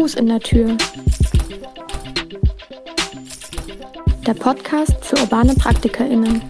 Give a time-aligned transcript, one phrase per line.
[0.00, 0.78] Fuß in der Tür.
[4.26, 6.40] Der Podcast für urbane PraktikerInnen.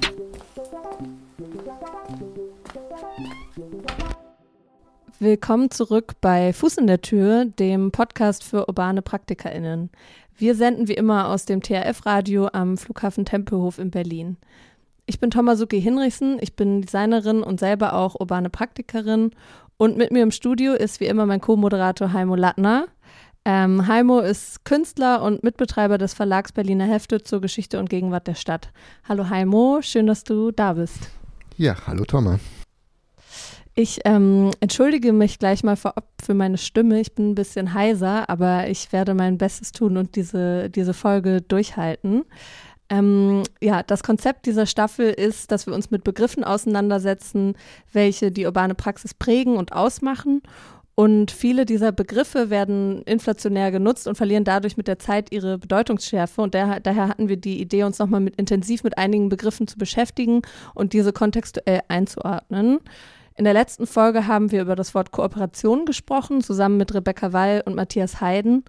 [5.18, 9.90] Willkommen zurück bei Fuß in der Tür, dem Podcast für urbane PraktikerInnen.
[10.36, 14.36] Wir senden wie immer aus dem THF-Radio am Flughafen Tempelhof in Berlin.
[15.06, 19.32] Ich bin Tomasuki Hinrichsen, ich bin Designerin und selber auch urbane Praktikerin.
[19.76, 22.86] Und mit mir im Studio ist wie immer mein Co-Moderator Heimo Lattner.
[23.46, 28.34] Ähm, Heimo ist Künstler und Mitbetreiber des Verlags Berliner Hefte zur Geschichte und Gegenwart der
[28.34, 28.70] Stadt.
[29.08, 31.10] Hallo Heimo, schön, dass du da bist.
[31.56, 32.40] Ja, hallo Thomas.
[33.74, 37.00] Ich ähm, entschuldige mich gleich mal vorab für meine Stimme.
[37.00, 41.40] Ich bin ein bisschen heiser, aber ich werde mein Bestes tun und diese, diese Folge
[41.40, 42.24] durchhalten.
[42.90, 47.54] Ähm, ja, das Konzept dieser Staffel ist, dass wir uns mit Begriffen auseinandersetzen,
[47.92, 50.42] welche die urbane Praxis prägen und ausmachen.
[50.94, 56.42] Und viele dieser Begriffe werden inflationär genutzt und verlieren dadurch mit der Zeit ihre Bedeutungsschärfe.
[56.42, 59.78] Und daher, daher hatten wir die Idee, uns nochmal mit, intensiv mit einigen Begriffen zu
[59.78, 60.42] beschäftigen
[60.74, 62.80] und diese kontextuell einzuordnen.
[63.36, 67.62] In der letzten Folge haben wir über das Wort Kooperation gesprochen, zusammen mit Rebecca Wall
[67.64, 68.64] und Matthias Heiden.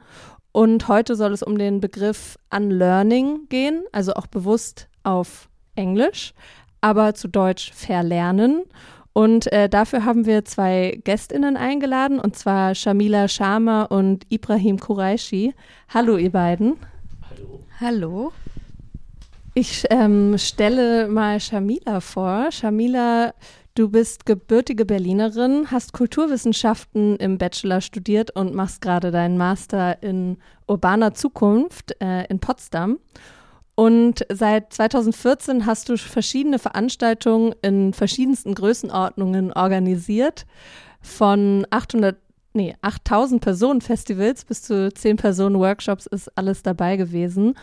[0.53, 6.33] Und heute soll es um den Begriff Unlearning gehen, also auch bewusst auf Englisch,
[6.81, 8.63] aber zu Deutsch verlernen.
[9.13, 15.53] Und äh, dafür haben wir zwei GästInnen eingeladen, und zwar Shamila Sharma und Ibrahim Quraishi.
[15.89, 16.77] Hallo, ihr beiden.
[17.29, 17.59] Hallo.
[17.79, 18.31] Hallo.
[19.53, 22.51] Ich ähm, stelle mal Shamila vor.
[22.51, 23.33] Shamila
[23.73, 30.37] Du bist gebürtige Berlinerin, hast Kulturwissenschaften im Bachelor studiert und machst gerade deinen Master in
[30.67, 32.99] urbaner Zukunft äh, in Potsdam.
[33.75, 40.45] Und seit 2014 hast du verschiedene Veranstaltungen in verschiedensten Größenordnungen organisiert.
[41.01, 42.17] Von 800,
[42.53, 47.55] nee, 8000 Personen Festivals bis zu 10 Personen Workshops ist alles dabei gewesen.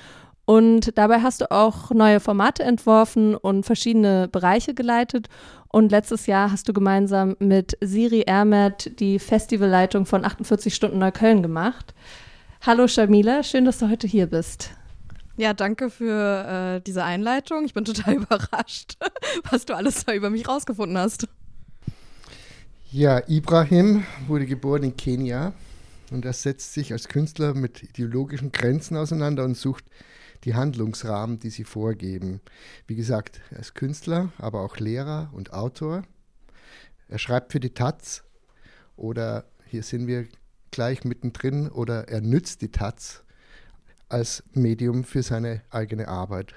[0.48, 5.28] Und dabei hast du auch neue Formate entworfen und verschiedene Bereiche geleitet.
[5.68, 11.42] Und letztes Jahr hast du gemeinsam mit Siri Ermet die Festivalleitung von 48 Stunden Neukölln
[11.42, 11.92] gemacht.
[12.62, 14.77] Hallo Shamila, schön, dass du heute hier bist.
[15.38, 17.64] Ja, danke für äh, diese Einleitung.
[17.64, 18.98] Ich bin total überrascht,
[19.48, 21.28] was du alles da über mich rausgefunden hast.
[22.90, 25.52] Ja, Ibrahim wurde geboren in Kenia
[26.10, 29.84] und er setzt sich als Künstler mit ideologischen Grenzen auseinander und sucht
[30.42, 32.40] die Handlungsrahmen, die sie vorgeben.
[32.88, 36.02] Wie gesagt, er ist Künstler, aber auch Lehrer und Autor.
[37.08, 38.24] Er schreibt für die Taz
[38.96, 40.26] oder hier sind wir
[40.72, 43.22] gleich mittendrin oder er nützt die Taz
[44.08, 46.54] als Medium für seine eigene Arbeit.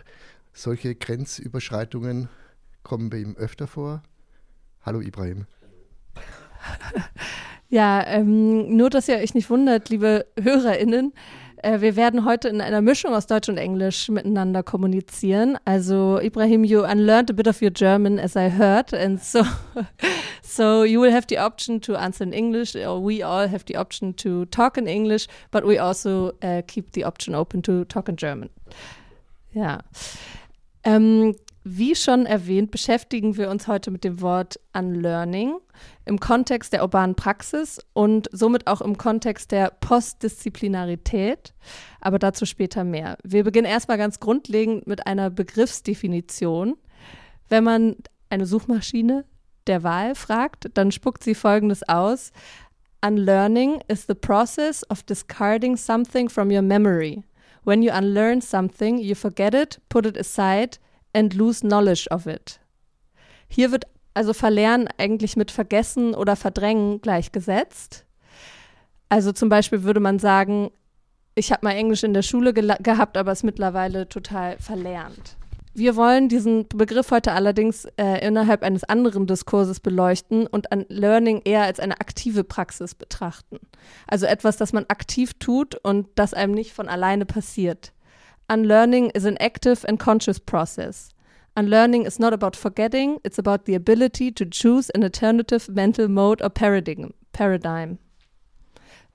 [0.54, 2.30] Solche Grenzüberschreitungen
[2.84, 4.04] kommen bei ihm öfter vor.
[4.82, 5.46] Hallo Ibrahim.
[7.70, 11.14] Ja, ähm, nur dass ihr euch nicht wundert, liebe HörerInnen,
[11.64, 15.58] äh, wir werden heute in einer Mischung aus Deutsch und Englisch miteinander kommunizieren.
[15.66, 19.44] Also Ibrahim, you unlearned a bit of your German as I heard, and so
[20.42, 23.78] so you will have the option to answer in English, or we all have the
[23.78, 28.10] option to talk in English, but we also uh, keep the option open to talk
[28.10, 28.50] in German.
[29.54, 29.80] Ja.
[30.84, 35.58] Ähm, wie schon erwähnt, beschäftigen wir uns heute mit dem Wort Unlearning
[36.06, 41.54] im Kontext der urbanen Praxis und somit auch im Kontext der Postdisziplinarität,
[42.00, 43.18] aber dazu später mehr.
[43.24, 46.78] Wir beginnen erstmal ganz grundlegend mit einer Begriffsdefinition.
[47.48, 47.96] Wenn man
[48.30, 49.26] eine Suchmaschine
[49.68, 52.32] der Wahl fragt, dann spuckt sie Folgendes aus.
[53.06, 57.24] Unlearning is the process of discarding something from your memory.
[57.64, 60.80] When you unlearn something, you forget it, put it aside
[61.14, 62.60] and lose knowledge of it.
[63.48, 68.06] Hier wird also Verlernen eigentlich mit Vergessen oder Verdrängen gleichgesetzt.
[69.10, 70.72] Also zum Beispiel würde man sagen,
[71.36, 75.38] ich habe mal Englisch in der Schule ge gehabt, aber es mittlerweile total verlernt.
[75.74, 81.42] Wir wollen diesen Begriff heute allerdings äh, innerhalb eines anderen Diskurses beleuchten und an Learning
[81.46, 83.58] eher als eine aktive Praxis betrachten.
[84.06, 87.94] Also etwas, das man aktiv tut und das einem nicht von alleine passiert.
[88.52, 91.11] Unlearning is an active and conscious process.
[91.58, 96.42] Unlearning is not about forgetting, it's about the ability to choose an alternative mental mode
[96.42, 97.14] or paradigm.
[97.34, 98.00] paradigm.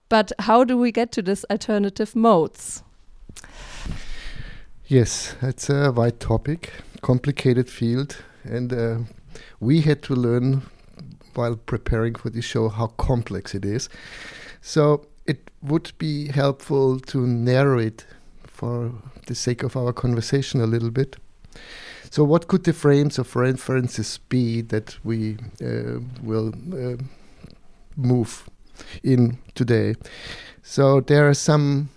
[0.09, 2.83] But how do we get to this alternative modes?
[4.87, 8.99] Yes, it's a wide topic, complicated field, and uh,
[9.59, 10.63] we had to learn
[11.35, 13.89] while preparing for this show how complex it is.
[14.61, 18.07] So it would be helpful to narrow it
[18.47, 18.93] for
[19.27, 21.17] the sake of our conversation a little bit.
[22.11, 27.03] So, what could the frames of references be that we uh, will uh,
[27.97, 28.49] move
[29.03, 29.95] in today.
[30.63, 31.89] So there are some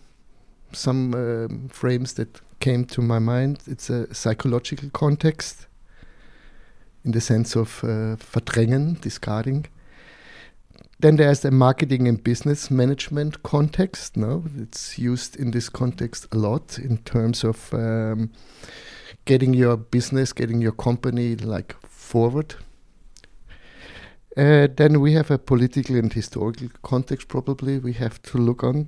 [0.72, 3.60] some um, frames that came to my mind.
[3.68, 5.68] It's a psychological context
[7.04, 9.66] in the sense of uh, verdrängen, discarding.
[11.00, 14.18] Then there's the marketing and business management context.
[14.18, 18.30] No, it's used in this context a lot in terms of um,
[19.30, 22.56] getting your business, getting your company like forward.
[24.36, 27.28] Uh, then we have a political and historical context.
[27.28, 28.88] Probably we have to look on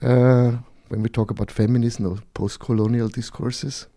[0.00, 0.58] uh,
[0.90, 3.88] when we talk about feminism or post-colonial discourses,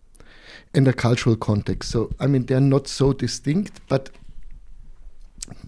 [0.74, 1.92] and a cultural context.
[1.92, 4.10] So I mean they're not so distinct, but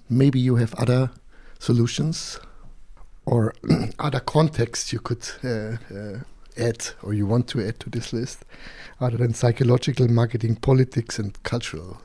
[0.09, 1.11] maybe you have other
[1.61, 2.41] solutions
[3.27, 3.55] or
[4.01, 6.19] other contexts you could uh, uh,
[6.59, 8.45] add or you want to add to this list
[9.01, 11.97] other than psychological, marketing, politics and cultural.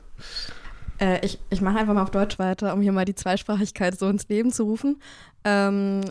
[1.00, 4.08] Äh, ich ich mache einfach mal auf Deutsch weiter, um hier mal die Zweisprachigkeit so
[4.08, 5.00] ins Leben zu rufen.
[5.44, 6.02] Ähm,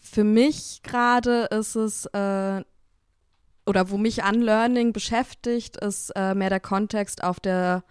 [0.00, 2.62] für mich gerade ist es, äh,
[3.66, 7.82] oder wo mich Unlearning beschäftigt, ist äh, mehr der Kontext auf der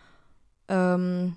[0.68, 1.36] ähm,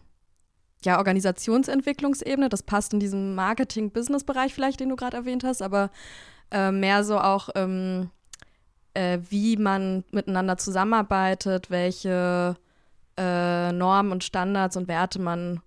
[0.85, 2.49] ja, Organisationsentwicklungsebene.
[2.49, 5.91] Das passt in diesem Marketing-Business-Bereich vielleicht, den du gerade erwähnt hast, aber
[6.51, 8.11] äh, mehr so auch, ähm,
[8.97, 12.57] äh, wie man miteinander zusammenarbeitet, welche
[13.19, 15.61] äh, Normen und Standards und Werte man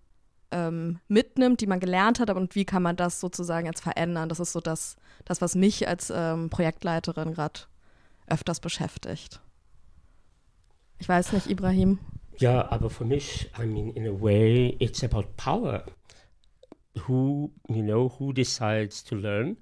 [0.51, 4.29] ähm, mitnimmt, die man gelernt hat, und wie kann man das sozusagen jetzt verändern.
[4.29, 4.95] Das ist so das,
[5.25, 7.61] das was mich als ähm, Projektleiterin gerade
[8.27, 9.41] öfters beschäftigt.
[10.97, 11.99] Ich weiß nicht, Ibrahim.
[12.41, 15.83] Yeah, but for me, I mean, in a way, it's about power.
[16.97, 19.57] Who, you know, who decides to learn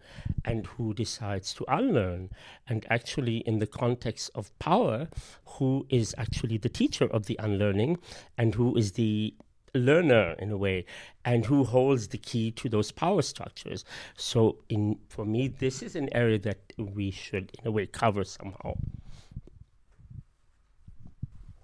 [0.45, 2.29] and who decides to unlearn.
[2.67, 5.09] And actually, in the context of power,
[5.45, 7.97] who is actually the teacher of the unlearning
[8.37, 9.33] and who is the
[9.73, 10.85] learner in a way
[11.25, 13.85] and who holds the key to those power structures
[14.15, 18.23] so in for me this is an area that we should in a way cover
[18.23, 18.73] somehow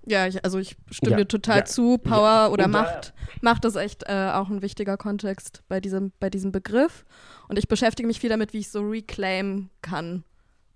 [0.06, 1.98] Ja, ich, also ich stimme Ja, dir total ja, zu.
[1.98, 2.48] Power ja.
[2.50, 6.30] oder Und da- Macht, Macht ist echt äh, auch ein wichtiger Kontext bei diesem, bei
[6.30, 7.06] diesem Begriff.
[7.48, 10.24] Und ich beschäftige mich viel damit, wie ich so reclaim kann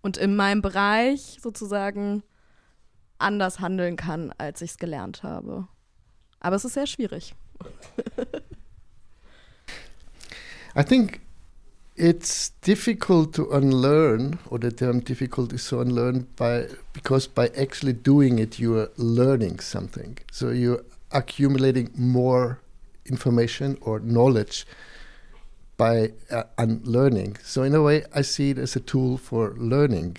[0.01, 2.23] und in meinem Bereich sozusagen
[3.17, 5.67] anders handeln kann, als ich es gelernt habe.
[6.39, 7.35] Aber es ist sehr schwierig.
[10.77, 11.19] I think
[11.97, 17.93] it's difficult to unlearn, or the term difficult is to unlearn by because by actually
[17.93, 20.17] doing it, you are learning something.
[20.31, 22.59] So you're accumulating more
[23.07, 24.67] information or knowledge
[25.77, 27.37] by uh, unlearning.
[27.43, 30.17] So in a way, I see it as a tool for learning.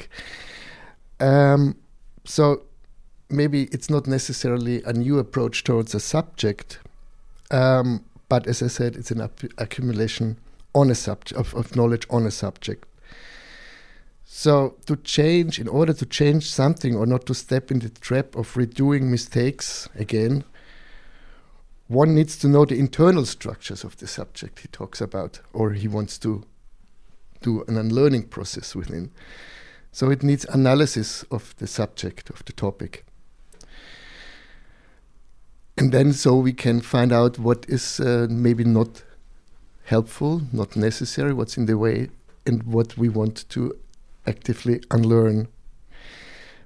[1.21, 1.77] Um,
[2.25, 2.63] so
[3.29, 6.79] maybe it's not necessarily a new approach towards a subject,
[7.51, 9.29] um, but as I said, it's an
[9.59, 10.39] accumulation
[10.75, 12.87] on a subject of, of knowledge on a subject.
[14.25, 18.37] So to change, in order to change something or not to step in the trap
[18.37, 20.45] of redoing mistakes again,
[21.89, 25.89] one needs to know the internal structures of the subject he talks about, or he
[25.89, 26.45] wants to
[27.41, 29.11] do an unlearning process within.
[29.91, 33.07] So it needs analysis of the subject of the topic.
[35.79, 39.03] And then so we can find out what is uh, maybe not
[39.89, 42.09] helpful, not necessary, what's in the way,
[42.47, 43.75] and what we want to
[44.27, 45.49] actively unlearn.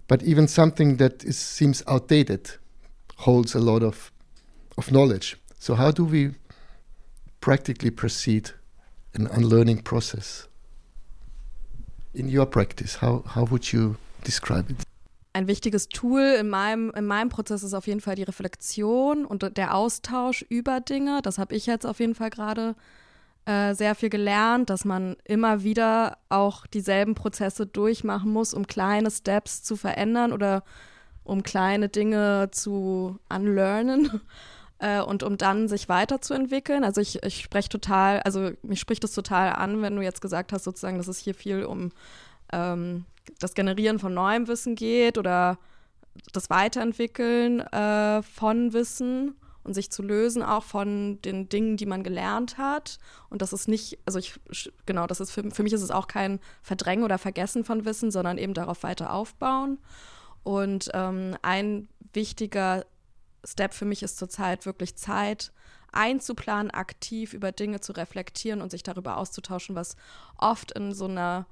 [0.08, 2.50] But even something that is, seems outdated
[3.18, 4.10] holds a lot of,
[4.76, 5.36] of knowledge.
[5.58, 6.32] So, how do we
[7.40, 8.50] practically proceed
[9.14, 10.48] an unlearning process?
[12.14, 14.76] In your practice, how, how would you describe it?
[15.34, 19.56] Ein wichtiges Tool in meinem, in meinem Prozess ist auf jeden Fall die Reflexion und
[19.56, 21.22] der Austausch über Dinge.
[21.22, 22.74] Das habe ich jetzt auf jeden Fall gerade
[23.44, 29.10] äh, sehr viel gelernt, dass man immer wieder auch dieselben Prozesse durchmachen muss, um kleine
[29.10, 30.62] Steps zu verändern oder
[31.24, 34.20] um kleine Dinge zu unlearnen
[34.78, 36.84] äh, und um dann sich weiterzuentwickeln.
[36.84, 40.52] Also ich, ich spreche total, also mich spricht es total an, wenn du jetzt gesagt
[40.52, 41.90] hast, sozusagen, dass es hier viel um
[42.52, 43.06] ähm,
[43.40, 45.58] das Generieren von neuem Wissen geht oder
[46.32, 52.02] das Weiterentwickeln äh, von Wissen und sich zu lösen auch von den Dingen, die man
[52.02, 52.98] gelernt hat.
[53.30, 54.38] Und das ist nicht, also ich,
[54.86, 58.10] genau, das ist für, für mich ist es auch kein Verdrängen oder Vergessen von Wissen,
[58.10, 59.78] sondern eben darauf weiter aufbauen.
[60.42, 62.84] Und ähm, ein wichtiger
[63.44, 65.52] Step für mich ist zurzeit wirklich Zeit
[65.92, 69.96] einzuplanen, aktiv über Dinge zu reflektieren und sich darüber auszutauschen, was
[70.38, 71.46] oft in so einer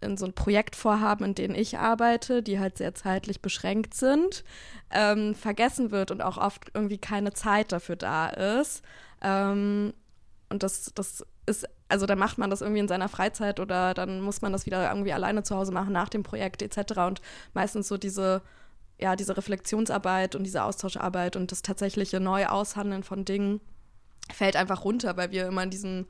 [0.00, 4.44] in so ein Projektvorhaben, in denen ich arbeite, die halt sehr zeitlich beschränkt sind,
[4.90, 8.82] ähm, vergessen wird und auch oft irgendwie keine Zeit dafür da ist.
[9.20, 9.92] Ähm,
[10.48, 14.20] und das, das ist, also dann macht man das irgendwie in seiner Freizeit oder dann
[14.20, 16.98] muss man das wieder irgendwie alleine zu Hause machen nach dem Projekt etc.
[17.00, 17.20] Und
[17.52, 18.42] meistens so diese,
[18.98, 23.60] ja, diese Reflexionsarbeit und diese Austauscharbeit und das tatsächliche Neuaushandeln von Dingen
[24.32, 26.06] fällt einfach runter, weil wir immer in diesen,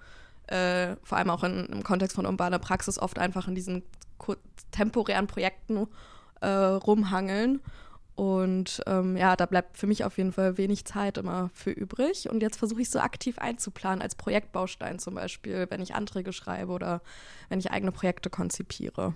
[0.50, 3.83] äh, vor allem auch in, im Kontext von urbaner Praxis, oft einfach in diesen
[4.71, 5.87] temporären Projekten
[6.40, 7.61] äh, rumhangeln.
[8.16, 12.28] Und ähm, ja, da bleibt für mich auf jeden Fall wenig Zeit immer für übrig.
[12.28, 16.73] Und jetzt versuche ich so aktiv einzuplanen, als Projektbaustein zum Beispiel, wenn ich Anträge schreibe
[16.73, 17.00] oder
[17.49, 19.14] wenn ich eigene Projekte konzipiere.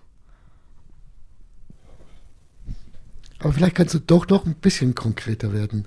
[3.41, 5.87] Aber vielleicht kannst du doch noch ein bisschen konkreter werden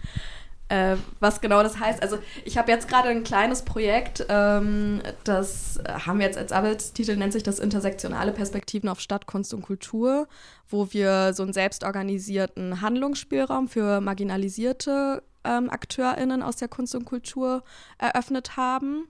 [0.69, 2.01] äh, was genau das heißt.
[2.01, 7.15] Also ich habe jetzt gerade ein kleines Projekt, ähm, das haben wir jetzt als Arbeitstitel,
[7.15, 10.27] nennt sich das Intersektionale Perspektiven auf Stadt, Kunst und Kultur,
[10.69, 17.63] wo wir so einen selbstorganisierten Handlungsspielraum für marginalisierte ähm, AkteurInnen aus der Kunst und Kultur
[17.97, 19.07] eröffnet haben.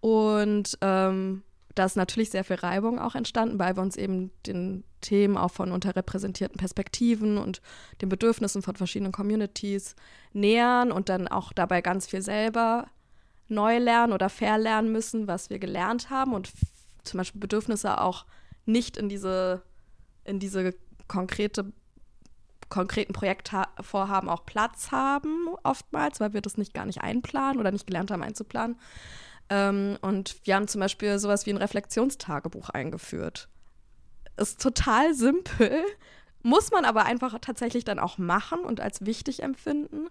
[0.00, 1.42] Und ähm,
[1.74, 5.50] da ist natürlich sehr viel Reibung auch entstanden, weil wir uns eben den Themen auch
[5.50, 7.62] von unterrepräsentierten Perspektiven und
[8.00, 9.94] den Bedürfnissen von verschiedenen Communities
[10.32, 12.86] nähern und dann auch dabei ganz viel selber
[13.48, 16.50] neu lernen oder verlernen müssen, was wir gelernt haben und
[17.04, 18.26] zum Beispiel Bedürfnisse auch
[18.66, 19.62] nicht in diese,
[20.24, 20.74] in diese
[21.08, 21.72] konkrete
[22.68, 27.86] konkreten Projektvorhaben auch Platz haben, oftmals, weil wir das nicht gar nicht einplanen oder nicht
[27.86, 28.76] gelernt haben einzuplanen.
[29.50, 33.48] Ähm, und wir haben zum Beispiel sowas wie ein Reflexionstagebuch eingeführt.
[34.36, 35.82] Ist total simpel,
[36.42, 40.08] muss man aber einfach tatsächlich dann auch machen und als wichtig empfinden.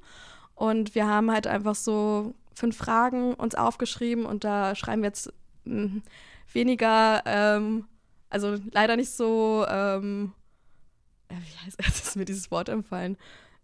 [0.56, 5.32] Und wir haben halt einfach so fünf Fragen uns aufgeschrieben und da schreiben wir jetzt
[5.64, 6.04] mh, hm,
[6.52, 7.88] weniger, ähm,
[8.30, 10.34] also leider nicht so, ähm,
[11.30, 13.18] äh, wie heißt es, ist mir dieses Wort empfallen?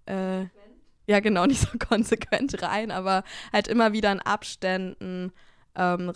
[0.05, 0.45] Äh,
[1.07, 5.33] ja, genau, nicht so konsequent rein, aber halt immer wieder in Abständen
[5.75, 6.11] ähm,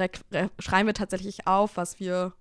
[0.60, 2.34] schreiben wir tatsächlich auf, was wir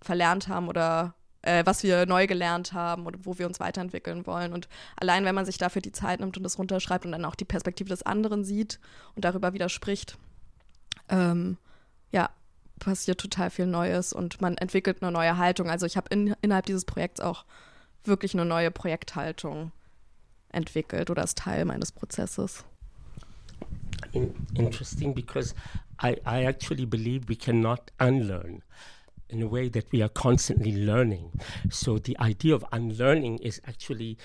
[0.00, 4.52] verlernt haben oder äh, was wir neu gelernt haben oder wo wir uns weiterentwickeln wollen.
[4.52, 7.34] Und allein, wenn man sich dafür die Zeit nimmt und das runterschreibt und dann auch
[7.34, 8.80] die Perspektive des anderen sieht
[9.14, 10.16] und darüber widerspricht,
[11.08, 11.58] ähm,
[12.10, 12.30] ja,
[12.78, 15.70] passiert total viel Neues und man entwickelt eine neue Haltung.
[15.70, 17.44] Also ich habe in, innerhalb dieses Projekts auch
[18.04, 19.72] wirklich eine neue Projekthaltung
[20.50, 22.64] entwickelt oder ist Teil meines Prozesses.
[24.54, 25.54] Interesting because
[26.00, 28.62] I, I actually believe we cannot unlearn
[29.28, 31.32] in a way that we are constantly learning.
[31.70, 34.18] So the idea of unlearning is actually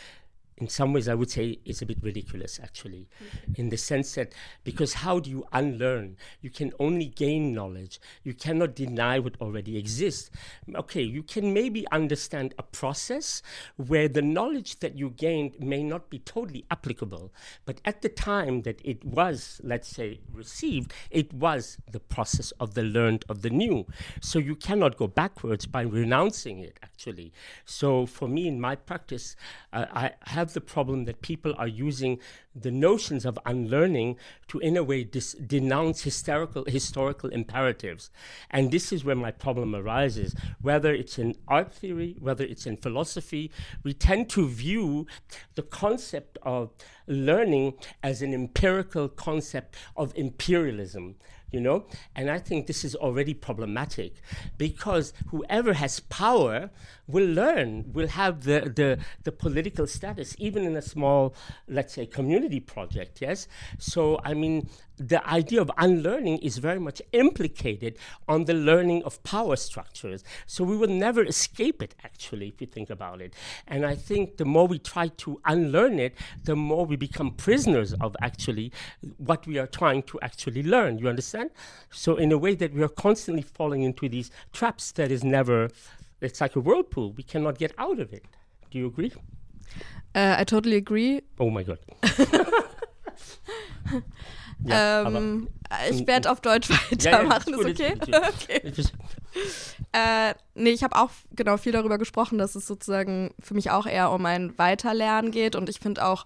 [0.58, 3.62] in some ways, I would say it's a bit ridiculous, actually, mm-hmm.
[3.62, 4.34] in the sense that
[4.64, 6.18] because how do you unlearn?
[6.42, 8.00] You can only gain knowledge.
[8.24, 10.32] You cannot deny what already exists.
[10.74, 13.44] Okay, you can maybe understand a process
[13.76, 17.32] where the knowledge that you gained may not be totally applicable,
[17.66, 22.74] but at the time that it was, let's say, received, it was the process of
[22.74, 23.86] the learned of the new.
[24.22, 27.32] So you cannot go backwards by renouncing it, actually.
[27.66, 29.36] So for me, in my practice,
[29.72, 32.20] uh, I have have the problem that people are using
[32.56, 34.16] the notions of unlearning
[34.48, 38.10] to, in a way, dis- denounce historical, historical imperatives.
[38.50, 40.36] And this is where my problem arises.
[40.62, 43.52] Whether it's in art theory, whether it's in philosophy,
[43.84, 45.06] we tend to view
[45.56, 46.72] the concept of
[47.08, 51.16] learning as an empirical concept of imperialism
[51.52, 51.86] you know?
[52.16, 54.16] And I think this is already problematic
[54.58, 56.70] because whoever has power
[57.08, 61.34] will learn, will have the, the, the political status, even in a small,
[61.68, 63.48] let's say, community project, yes?
[63.80, 67.98] So, I mean, the idea of unlearning is very much implicated
[68.28, 70.24] on the learning of power structures.
[70.48, 73.34] So we will never escape it, actually, if you think about it.
[73.68, 77.94] And I think the more we try to unlearn it, the more we become prisoners
[78.02, 78.72] of actually
[79.18, 80.98] what we are trying to actually learn.
[80.98, 81.52] You understand?
[81.92, 85.70] So, in a way that we are constantly falling into these traps that is never,
[86.22, 87.14] it's like a whirlpool.
[87.14, 88.24] We cannot get out of it.
[88.72, 89.12] Do you agree?
[90.16, 91.22] Uh, I totally agree.
[91.40, 91.80] Oh my God.
[94.64, 95.50] Ja, ähm,
[95.90, 97.98] ich werde auf Deutsch weitermachen, ja, ja, ist, ist okay?
[98.72, 98.84] okay.
[99.94, 103.86] äh, nee, ich habe auch genau viel darüber gesprochen, dass es sozusagen für mich auch
[103.86, 106.26] eher um ein Weiterlernen geht und ich finde auch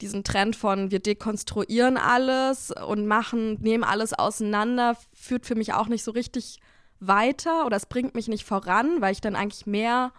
[0.00, 5.88] diesen Trend von wir dekonstruieren alles und machen, nehmen alles auseinander, führt für mich auch
[5.88, 6.60] nicht so richtig
[7.00, 10.12] weiter oder es bringt mich nicht voran, weil ich dann eigentlich mehr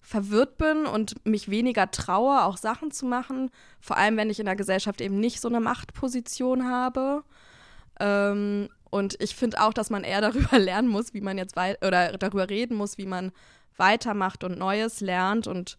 [0.00, 3.50] verwirrt bin und mich weniger traue, auch Sachen zu machen.
[3.80, 7.24] Vor allem, wenn ich in der Gesellschaft eben nicht so eine Machtposition habe.
[8.00, 11.84] Ähm, und ich finde auch, dass man eher darüber lernen muss, wie man jetzt weit
[11.84, 13.32] oder darüber reden muss, wie man
[13.76, 15.46] weitermacht und Neues lernt.
[15.46, 15.78] Und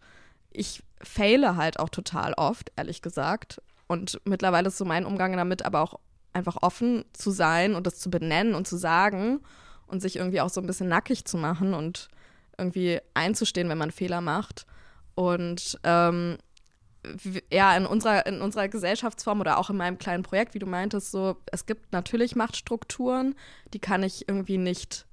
[0.52, 3.62] ich faile halt auch total oft, ehrlich gesagt.
[3.88, 6.00] Und mittlerweile ist so mein Umgang damit, aber auch
[6.34, 9.42] einfach offen zu sein und das zu benennen und zu sagen
[9.90, 12.10] und sich irgendwie auch so ein bisschen nackig zu machen und
[12.58, 14.66] irgendwie einzustehen, wenn man Fehler macht.
[15.16, 16.38] Und ähm,
[17.52, 21.12] ja, in unserer, in unserer Gesellschaftsform oder auch in meinem kleinen Projekt, wie du meintest,
[21.12, 23.36] so, es gibt natürlich Machtstrukturen,
[23.74, 25.06] die kann ich irgendwie nicht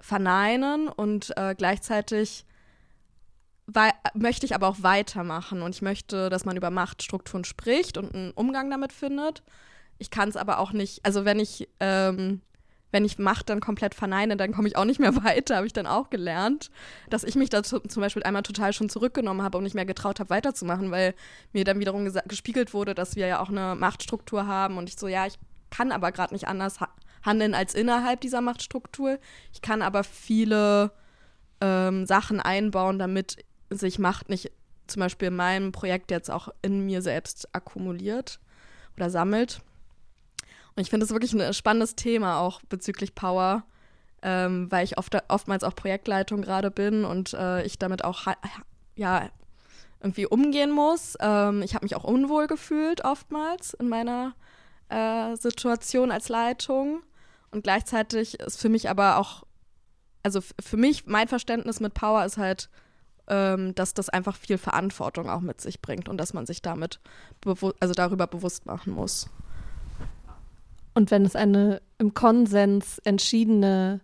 [0.00, 2.44] verneinen und äh, gleichzeitig
[4.14, 8.32] möchte ich aber auch weitermachen und ich möchte, dass man über Machtstrukturen spricht und einen
[8.32, 9.42] Umgang damit findet.
[9.98, 12.42] Ich kann es aber auch nicht, also wenn ich, ähm,
[12.92, 15.72] wenn ich Macht dann komplett verneine, dann komme ich auch nicht mehr weiter, habe ich
[15.72, 16.70] dann auch gelernt,
[17.10, 20.20] dass ich mich da zum Beispiel einmal total schon zurückgenommen habe und nicht mehr getraut
[20.20, 21.14] habe, weiterzumachen, weil
[21.52, 25.08] mir dann wiederum gespiegelt wurde, dass wir ja auch eine Machtstruktur haben und ich so,
[25.08, 25.38] ja, ich
[25.70, 26.88] kann aber gerade nicht anders ha
[27.24, 29.16] handeln als innerhalb dieser Machtstruktur.
[29.52, 30.90] Ich kann aber viele
[31.60, 34.50] ähm, Sachen einbauen, damit sich Macht nicht
[34.88, 38.40] zum Beispiel in meinem Projekt jetzt auch in mir selbst akkumuliert
[38.96, 39.62] oder sammelt.
[40.74, 43.64] Und ich finde es wirklich ein spannendes Thema auch bezüglich Power,
[44.22, 48.26] ähm, weil ich oft, oftmals auch Projektleitung gerade bin und äh, ich damit auch
[48.96, 49.28] ja
[50.00, 51.16] irgendwie umgehen muss.
[51.20, 54.34] Ähm, ich habe mich auch unwohl gefühlt oftmals in meiner
[54.88, 57.02] äh, Situation als Leitung
[57.50, 59.44] und gleichzeitig ist für mich aber auch,
[60.22, 62.70] also für mich mein Verständnis mit Power ist halt
[63.28, 67.00] ähm, dass das einfach viel Verantwortung auch mit sich bringt und dass man sich damit
[67.80, 69.30] also darüber bewusst machen muss.
[70.94, 74.00] Und wenn es eine im Konsens entschiedene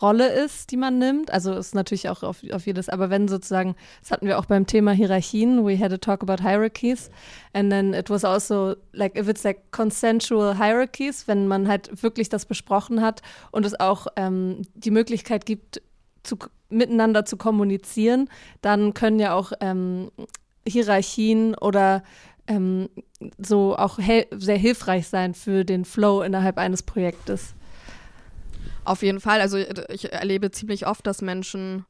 [0.00, 3.76] Rolle ist, die man nimmt, also ist natürlich auch auf, auf jedes, aber wenn sozusagen,
[4.00, 7.10] das hatten wir auch beim Thema Hierarchien, we had a talk about hierarchies,
[7.52, 12.28] and then it was also like, if it's like consensual hierarchies, wenn man halt wirklich
[12.28, 15.80] das besprochen hat und es auch ähm, die Möglichkeit gibt,
[16.24, 16.38] zu,
[16.70, 18.28] miteinander zu kommunizieren,
[18.62, 20.10] dann können ja auch ähm,
[20.66, 22.02] Hierarchien oder
[22.46, 22.88] ähm,
[23.38, 27.54] so auch sehr hilfreich sein für den Flow innerhalb eines Projektes.
[28.84, 29.40] Auf jeden Fall.
[29.40, 31.86] Also ich erlebe ziemlich oft, dass Menschen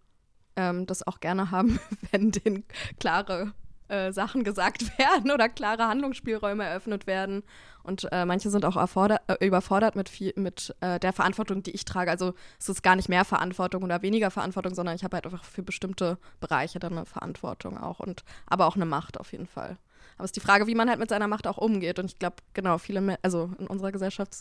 [0.56, 1.78] ähm, das auch gerne haben,
[2.12, 2.64] wenn denen
[3.00, 3.52] klare
[3.88, 7.42] äh, Sachen gesagt werden oder klare Handlungsspielräume eröffnet werden.
[7.82, 11.84] Und äh, manche sind auch äh, überfordert mit, viel, mit äh, der Verantwortung, die ich
[11.84, 12.10] trage.
[12.10, 15.44] Also es ist gar nicht mehr Verantwortung oder weniger Verantwortung, sondern ich habe halt einfach
[15.44, 19.76] für bestimmte Bereiche dann eine Verantwortung auch und aber auch eine Macht auf jeden Fall.
[20.16, 21.98] Aber es ist die Frage, wie man halt mit seiner Macht auch umgeht.
[21.98, 24.34] Und ich glaube, genau, viele, also in unserer Gesellschaft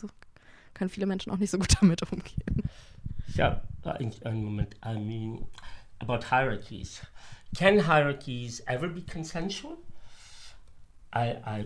[0.73, 2.69] können viele Menschen auch nicht so gut damit umgehen.
[3.35, 4.75] Ja, einen Moment.
[4.85, 5.45] I mean,
[5.99, 7.01] about hierarchies.
[7.55, 9.77] Can hierarchies ever be consensual?
[11.15, 11.65] I, I,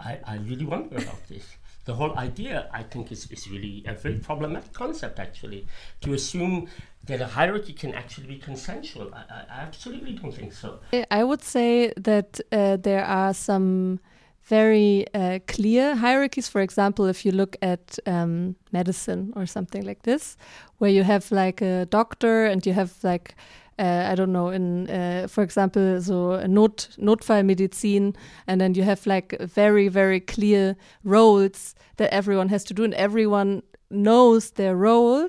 [0.00, 1.58] I, I really wonder about this.
[1.84, 5.66] The whole idea, I think, is, is really a very problematic concept, actually.
[6.00, 6.68] To assume
[7.04, 10.80] that a hierarchy can actually be consensual, I, I absolutely don't think so.
[11.10, 14.00] I would say that uh, there are some
[14.44, 16.48] very uh, clear hierarchies.
[16.48, 20.36] For example, if you look at um, medicine or something like this,
[20.78, 23.34] where you have like a doctor and you have like
[23.78, 28.14] uh, I don't know, in, uh, for example, so Not Notfallmedizin,
[28.46, 32.94] and then you have like very, very clear roles that everyone has to do, and
[32.94, 35.28] everyone knows their role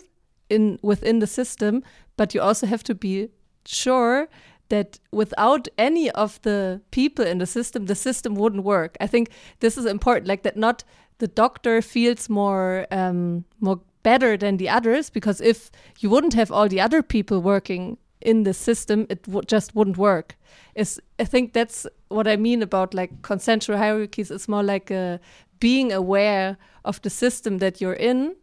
[0.49, 1.83] in within the system,
[2.17, 3.29] but you also have to be
[3.65, 4.27] sure
[4.69, 8.97] that without any of the people in the system, the system wouldn't work.
[8.99, 9.29] I think
[9.59, 10.83] this is important, like that not
[11.17, 16.51] the doctor feels more um, more better than the others because if you wouldn't have
[16.51, 20.35] all the other people working in the system, it just wouldn't work.
[20.73, 24.31] Is I think that's what I mean about like consensual hierarchies.
[24.31, 25.19] It's more like a,
[25.59, 28.35] being aware of the system that you're in,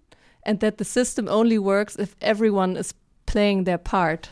[0.45, 2.95] and that the system only works if everyone is
[3.27, 4.31] playing their part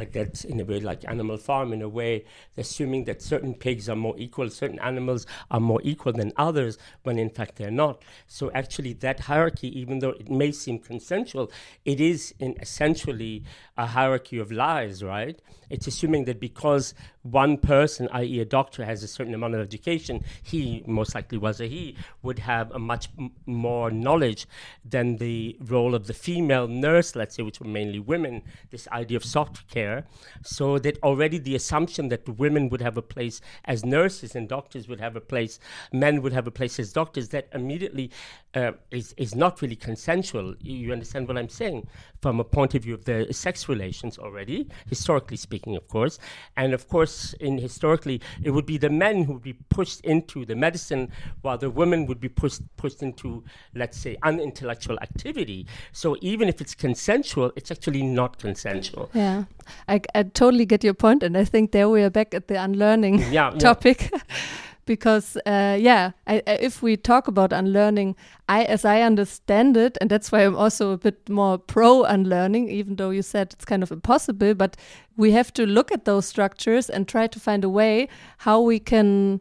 [0.00, 2.24] but that's in a way like Animal Farm, in a way,
[2.56, 7.18] assuming that certain pigs are more equal, certain animals are more equal than others, when
[7.18, 8.02] in fact they're not.
[8.26, 11.52] So actually, that hierarchy, even though it may seem consensual,
[11.84, 13.44] it is in essentially
[13.76, 15.38] a hierarchy of lies, right?
[15.70, 20.24] It's assuming that because one person, i.e., a doctor, has a certain amount of education,
[20.42, 24.46] he most likely was a he, would have a much m- more knowledge
[24.84, 29.16] than the role of the female nurse, let's say, which were mainly women, this idea
[29.16, 30.04] of soft care.
[30.42, 34.88] So that already the assumption that women would have a place as nurses and doctors
[34.88, 35.58] would have a place,
[35.92, 38.10] men would have a place as doctors, that immediately
[38.54, 40.54] uh, is, is not really consensual.
[40.60, 41.86] You understand what I'm saying?
[42.22, 46.18] From a point of view of the sex relations already, historically speaking, of course.
[46.56, 50.00] And of course, course, in historically, it would be the men who would be pushed
[50.02, 53.42] into the medicine, while the women would be pushed pushed into,
[53.74, 55.66] let's say, unintellectual activity.
[55.92, 59.08] So even if it's consensual, it's actually not consensual.
[59.14, 59.44] Yeah,
[59.88, 62.62] I, I totally get your point, and I think there we are back at the
[62.62, 64.10] unlearning yeah, topic.
[64.12, 64.20] Yeah.
[64.86, 68.16] because uh, yeah, I, if we talk about unlearning,
[68.48, 72.68] I as I understand it, and that's why I'm also a bit more pro unlearning,
[72.68, 74.76] even though you said it's kind of impossible, but
[75.16, 78.78] we have to look at those structures and try to find a way how we
[78.78, 79.40] can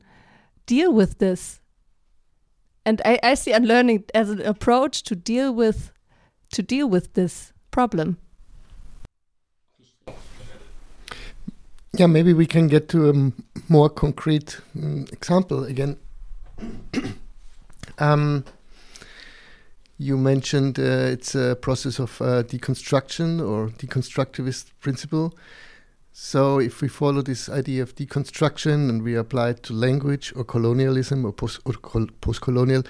[0.66, 1.62] deal with this.
[2.86, 5.92] And I, I see unlearning as an approach to deal with
[6.52, 8.18] to deal with this problem.
[11.94, 13.32] Yeah, maybe we can get to a
[13.68, 15.98] more concrete um, example again.
[17.98, 18.46] um,
[19.98, 25.34] you mentioned uh, it's a process of uh, deconstruction or deconstructivist principle.
[26.14, 30.44] So, if we follow this idea of deconstruction and we apply it to language or
[30.44, 32.84] colonialism or post colonial,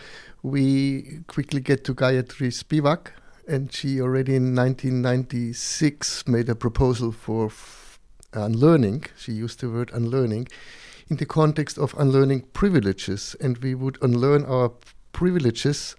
[0.44, 3.12] we quickly get to Gayatri Spivak,
[3.48, 7.50] and she already in 1996 made a proposal for
[8.34, 10.48] unlearning, she used the word unlearning,
[11.10, 13.36] in the context of unlearning privileges.
[13.42, 14.72] And we would unlearn our
[15.12, 15.96] privileges.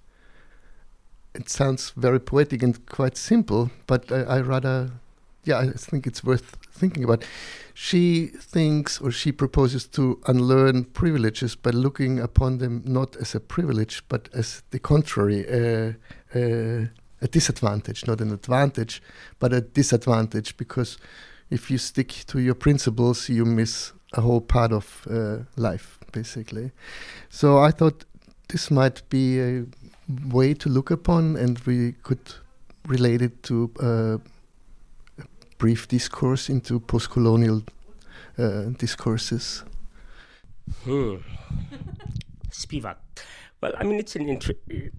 [1.34, 4.90] It sounds very poetic and quite simple, but I, I rather,
[5.44, 7.24] yeah, I think it's worth thinking about.
[7.74, 13.40] She thinks or she proposes to unlearn privileges by looking upon them not as a
[13.40, 15.92] privilege, but as the contrary, uh,
[16.34, 16.86] uh,
[17.22, 19.02] a disadvantage, not an advantage,
[19.38, 20.98] but a disadvantage, because
[21.50, 26.70] if you stick to your principles, you miss a whole part of uh, life, basically.
[27.28, 28.04] So I thought
[28.48, 29.64] this might be a
[30.28, 32.34] way to look upon, and we could
[32.86, 34.18] relate it to uh,
[35.22, 35.26] a
[35.58, 37.62] brief discourse into post colonial
[38.38, 39.64] uh, discourses.
[40.84, 41.16] Hmm.
[42.50, 42.96] Spivak.
[43.60, 44.90] Well, I mean, it's an interesting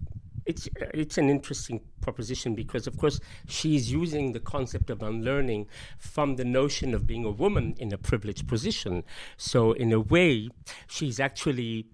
[0.45, 6.35] it's it's an interesting proposition because of course she's using the concept of unlearning from
[6.35, 9.03] the notion of being a woman in a privileged position.
[9.37, 10.49] So in a way
[10.87, 11.87] she's actually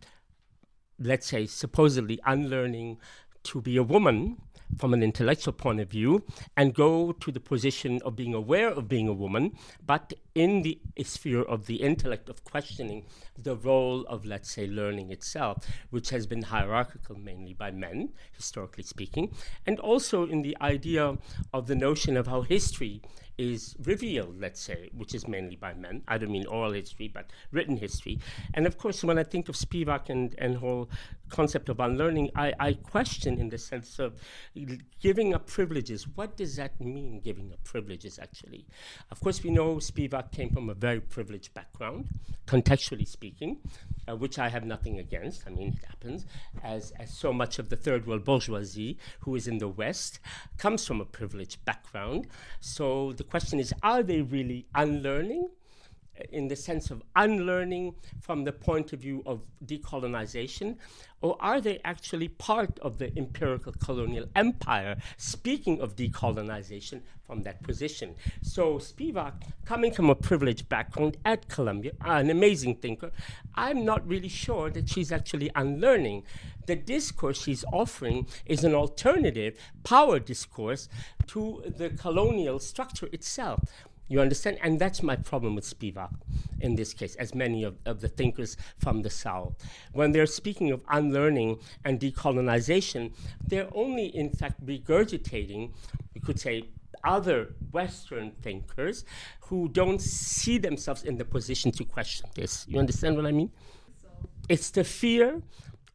[0.99, 2.97] let's say supposedly unlearning
[3.43, 4.37] to be a woman
[4.77, 6.23] from an intellectual point of view
[6.55, 9.53] and go to the position of being aware of being a woman,
[9.85, 13.05] but in the sphere of the intellect of questioning
[13.37, 18.83] the role of, let's say, learning itself, which has been hierarchical mainly by men, historically
[18.83, 19.31] speaking,
[19.65, 21.17] and also in the idea
[21.53, 23.01] of the notion of how history
[23.37, 26.01] is revealed, let's say, which is mainly by men.
[26.07, 28.19] I don't mean oral history, but written history.
[28.53, 30.89] And of course, when I think of Spivak and, and whole
[31.29, 34.19] concept of unlearning, I, I question in the sense of
[34.99, 36.07] giving up privileges.
[36.07, 38.65] What does that mean, giving up privileges, actually?
[39.11, 42.07] Of course, we know Spivak came from a very privileged background,
[42.47, 43.57] contextually speaking,
[44.07, 45.43] uh, which I have nothing against.
[45.45, 46.25] I mean, it happens,
[46.63, 50.19] as, as so much of the third world bourgeoisie who is in the West
[50.57, 52.27] comes from a privileged background.
[52.61, 55.49] So the question is are they really unlearning?
[56.31, 60.77] in the sense of unlearning from the point of view of decolonization,
[61.21, 67.61] or are they actually part of the empirical colonial empire, speaking of decolonization from that
[67.63, 68.15] position?
[68.41, 69.33] So, Spivak,
[69.65, 73.11] coming from a privileged background at Columbia, an amazing thinker,
[73.55, 76.23] I'm not really sure that she's actually unlearning.
[76.67, 80.87] The discourse she's offering is an alternative power discourse
[81.27, 83.61] to the colonial structure itself.
[84.09, 84.57] You understand?
[84.61, 86.11] And that's my problem with Spivak
[86.61, 89.55] in this case, as many of, of the thinkers from the South.
[89.93, 93.11] When they're speaking of unlearning and decolonization,
[93.45, 95.71] they're only, in fact, regurgitating,
[96.13, 96.63] you could say,
[97.03, 99.05] other Western thinkers
[99.41, 102.65] who don't see themselves in the position to question this.
[102.67, 103.51] You understand what I mean?
[104.49, 105.41] It's the fear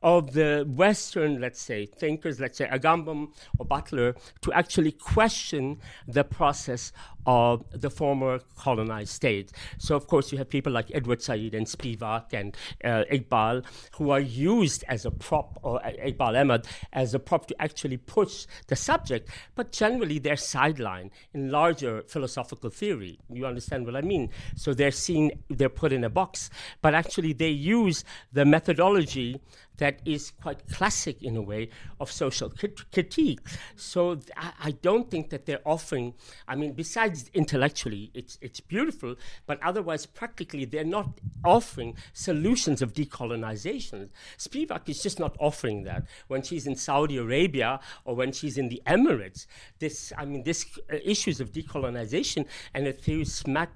[0.02, 6.24] of the Western, let's say, thinkers, let's say Agamben or Butler, to actually question the
[6.24, 6.92] process
[7.26, 9.52] of the former colonized states.
[9.78, 13.64] So, of course, you have people like Edward Said and Spivak and uh, Eqbal
[13.96, 17.96] who are used as a prop, or uh, Eqbal Ahmad, as a prop to actually
[17.96, 23.18] push the subject, but generally they're sidelined in larger philosophical theory.
[23.30, 24.30] You understand what I mean?
[24.56, 29.40] So they're seen, they're put in a box, but actually they use the methodology
[29.78, 31.68] that is quite classic in a way
[32.00, 32.52] of social
[32.92, 33.40] critique.
[33.76, 36.14] So th- I don't think that they're offering,
[36.46, 42.92] I mean, besides intellectually, it's, it's beautiful, but otherwise, practically, they're not offering solutions of
[42.92, 44.10] decolonization.
[44.38, 46.04] Spivak is just not offering that.
[46.28, 49.46] When she's in Saudi Arabia or when she's in the Emirates,
[49.78, 53.70] this, I mean, this uh, issues of decolonization and the theory smack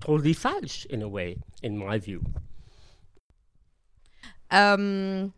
[0.00, 2.22] totally falsch in a way, in my view.
[4.52, 5.32] Um,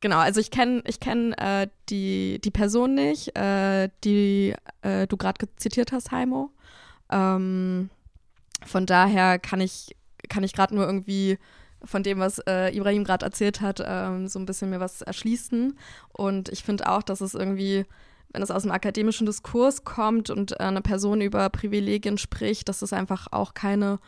[0.00, 5.16] Genau, also ich kenne ich kenn, äh, die, die Person nicht, äh, die äh, du
[5.16, 6.50] gerade zitiert hast, Heimo.
[7.10, 7.88] Ähm,
[8.64, 9.96] von daher kann ich,
[10.28, 11.38] kann ich gerade nur irgendwie
[11.82, 15.78] von dem, was äh, Ibrahim gerade erzählt hat, ähm, so ein bisschen mir was erschließen.
[16.12, 17.86] Und ich finde auch, dass es irgendwie,
[18.32, 22.82] wenn es aus dem akademischen Diskurs kommt und äh, eine Person über Privilegien spricht, dass
[22.82, 23.98] es einfach auch keine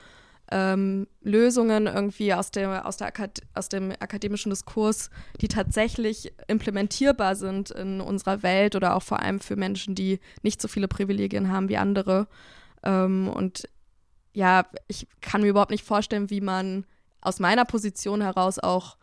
[0.50, 7.36] ähm, Lösungen irgendwie aus, dem, aus, der Akad aus dem akademischen Diskurs, die tatsächlich implementierbar
[7.36, 11.50] sind in unserer Welt oder auch vor allem für Menschen, die nicht so viele Privilegien
[11.52, 12.28] haben wie andere.
[12.82, 13.68] Ähm, und
[14.32, 16.84] ja, ich kann mir überhaupt nicht vorstellen, wie man
[17.20, 18.96] aus meiner Position heraus auch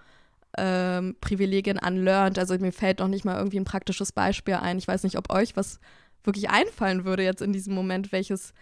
[0.58, 2.40] ähm, Privilegien unlearned.
[2.40, 4.78] Also mir fällt noch nicht mal irgendwie ein praktisches Beispiel ein.
[4.78, 5.80] Ich weiß nicht, ob euch was
[6.24, 8.54] wirklich einfallen würde jetzt in diesem Moment, welches,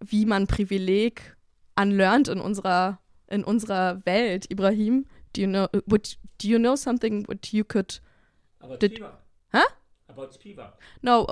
[0.00, 1.36] wie man Privileg
[1.76, 4.46] unlearned in unserer, in unserer Welt.
[4.50, 7.98] Ibrahim, do you know, would, do you know something what you could...
[8.60, 9.10] About Did- Spiva.
[9.52, 9.68] Huh?
[10.08, 10.72] About Spiva.
[11.02, 11.26] No,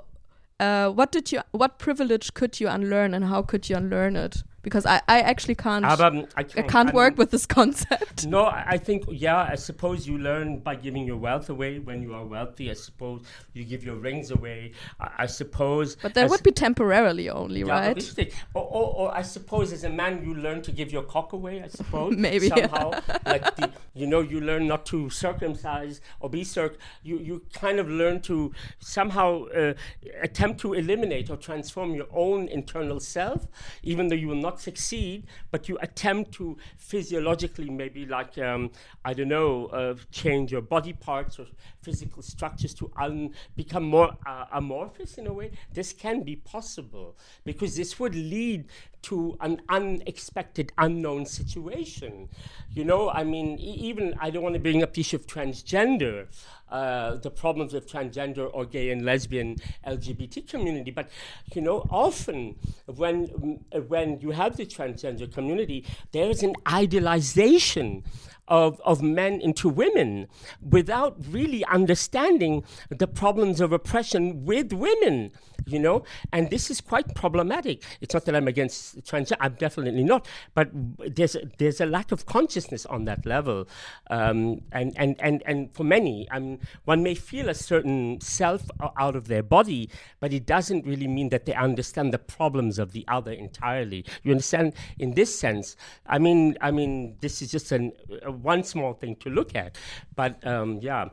[0.58, 4.42] uh, what did you, what privilege could you unlearn and how could you unlearn it?
[4.62, 8.26] Because I, I actually can't, Aber I I can't, can't I work with this concept.
[8.30, 12.14] No, I think, yeah, I suppose you learn by giving your wealth away when you
[12.14, 12.70] are wealthy.
[12.70, 13.22] I suppose
[13.54, 14.72] you give your rings away.
[15.00, 15.96] I, I suppose.
[15.96, 18.28] But that would be temporarily only, Yeah, right?
[18.54, 21.62] Or, or, or I suppose as a man you learn to give your cock away,
[21.62, 22.16] I suppose.
[22.28, 22.48] Maybe.
[22.48, 22.90] Somehow.
[23.26, 27.78] like the, you know, you learn not to circumcise or be circ you, you kind
[27.78, 29.74] of learn to somehow uh,
[30.22, 33.46] attempt to eliminate or transform your own internal self,
[33.82, 38.70] even though you will not succeed, but you attempt to physiologically maybe like um,
[39.04, 41.46] I don't know, uh, change your body parts or
[41.82, 45.52] physical structures to un- become more uh, amorphous in a way.
[45.72, 48.64] This can be possible because this would lead
[49.02, 52.28] to an unexpected, unknown situation.
[52.72, 55.26] You know, I mean, e- even I don't want to bring up the issue of
[55.26, 56.26] transgender,
[56.70, 59.56] uh, the problems with transgender or gay and lesbian
[59.86, 61.08] LGBT community, but
[61.54, 62.56] you know, often
[62.86, 68.04] when mm, when you have the transgender community, there is an idealization
[68.50, 70.26] of, of men into women
[70.60, 75.30] without really understanding the problems of oppression with women,
[75.66, 76.04] you know?
[76.32, 77.82] And this is quite problematic.
[78.00, 82.12] It's not that I'm against trans, I'm definitely not, but there's a, there's a lack
[82.12, 83.68] of consciousness on that level.
[84.10, 88.62] Um, and, and, and, and for many, I mean, one may feel a certain self
[88.98, 92.92] out of their body, but it doesn't really mean that they understand the problems of
[92.92, 94.04] the other entirely.
[94.22, 94.74] You understand?
[94.98, 97.92] In this sense, I mean, I mean, this is just an,
[98.26, 99.78] uh, one small thing to look at,
[100.14, 101.08] but um, yeah.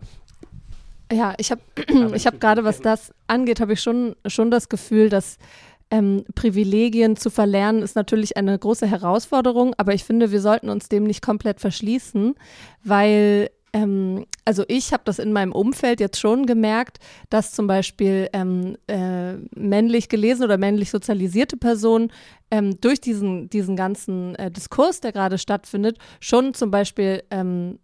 [1.12, 1.62] Ja, ich habe
[2.16, 5.38] ich hab gerade, was das angeht, habe ich schon, schon das Gefühl, dass
[5.90, 10.90] ähm, Privilegien zu verlernen ist natürlich eine große Herausforderung, aber ich finde, wir sollten uns
[10.90, 12.36] dem nicht komplett verschließen,
[12.84, 16.98] weil ähm, also ich habe das in meinem Umfeld jetzt schon gemerkt,
[17.30, 22.12] dass zum Beispiel ähm, äh, männlich gelesene oder männlich sozialisierte Personen
[22.50, 27.80] ähm, durch diesen, diesen ganzen äh, Diskurs, der gerade stattfindet, schon zum Beispiel ähm,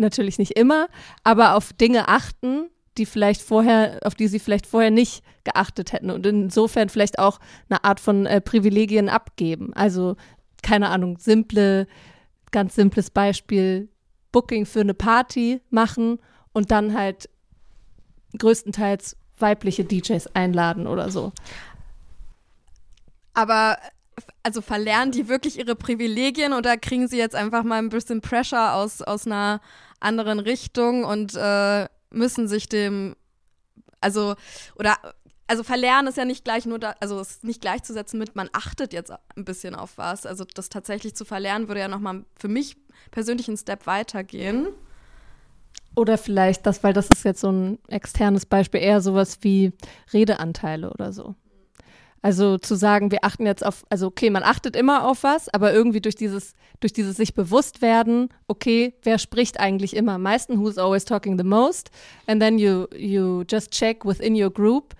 [0.00, 0.88] natürlich nicht immer,
[1.24, 6.10] aber auf Dinge achten, die vielleicht vorher, auf die sie vielleicht vorher nicht geachtet hätten
[6.10, 9.72] und insofern vielleicht auch eine Art von äh, Privilegien abgeben.
[9.74, 10.16] Also,
[10.62, 11.86] keine Ahnung, simple,
[12.50, 13.88] ganz simples Beispiel,
[14.32, 16.18] Booking für eine Party machen
[16.52, 17.28] und dann halt
[18.38, 21.32] größtenteils weibliche DJs einladen oder so.
[23.32, 23.78] Aber
[24.42, 28.74] also verlernen die wirklich ihre Privilegien oder kriegen sie jetzt einfach mal ein bisschen Pressure
[28.74, 29.60] aus, aus einer
[30.00, 33.16] anderen Richtung und äh, müssen sich dem,
[34.00, 34.34] also,
[34.76, 34.96] oder,
[35.46, 38.48] also verlernen ist ja nicht gleich nur da, also es ist nicht gleichzusetzen mit, man
[38.52, 40.26] achtet jetzt ein bisschen auf was.
[40.26, 42.76] Also das tatsächlich zu verlernen würde ja nochmal für mich
[43.10, 44.68] persönlich einen Step weitergehen.
[45.96, 49.72] Oder vielleicht das, weil das ist jetzt so ein externes Beispiel, eher sowas wie
[50.12, 51.34] Redeanteile oder so.
[52.22, 55.72] Also zu sagen, wir achten jetzt auf, also okay, man achtet immer auf was, aber
[55.72, 60.58] irgendwie durch dieses, durch dieses sich bewusst werden, okay, wer spricht eigentlich immer am meisten,
[60.58, 61.90] who's always talking the most,
[62.26, 64.94] and then you, you just check within your group,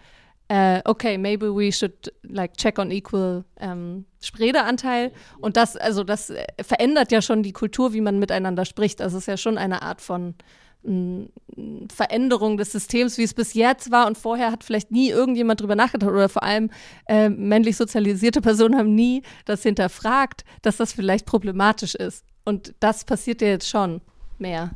[0.50, 4.04] uh, okay, maybe we should like check on equal ähm,
[4.38, 5.12] Redeanteil.
[5.40, 9.00] Und das, also das verändert ja schon die Kultur, wie man miteinander spricht.
[9.00, 10.35] Es ist ja schon eine Art von
[10.82, 14.06] Veränderung des Systems, wie es bis jetzt war.
[14.06, 16.70] Und vorher hat vielleicht nie irgendjemand drüber nachgedacht oder vor allem
[17.06, 22.24] äh, männlich sozialisierte Personen haben nie das hinterfragt, dass das vielleicht problematisch ist.
[22.44, 24.00] Und das passiert ja jetzt schon
[24.38, 24.70] mehr.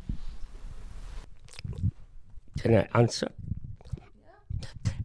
[2.61, 3.31] Can I answer?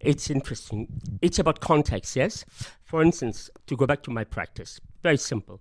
[0.00, 0.88] It's interesting.
[1.20, 2.44] It's about context, yes?
[2.84, 5.60] For instance, to go back to my practice, very simple.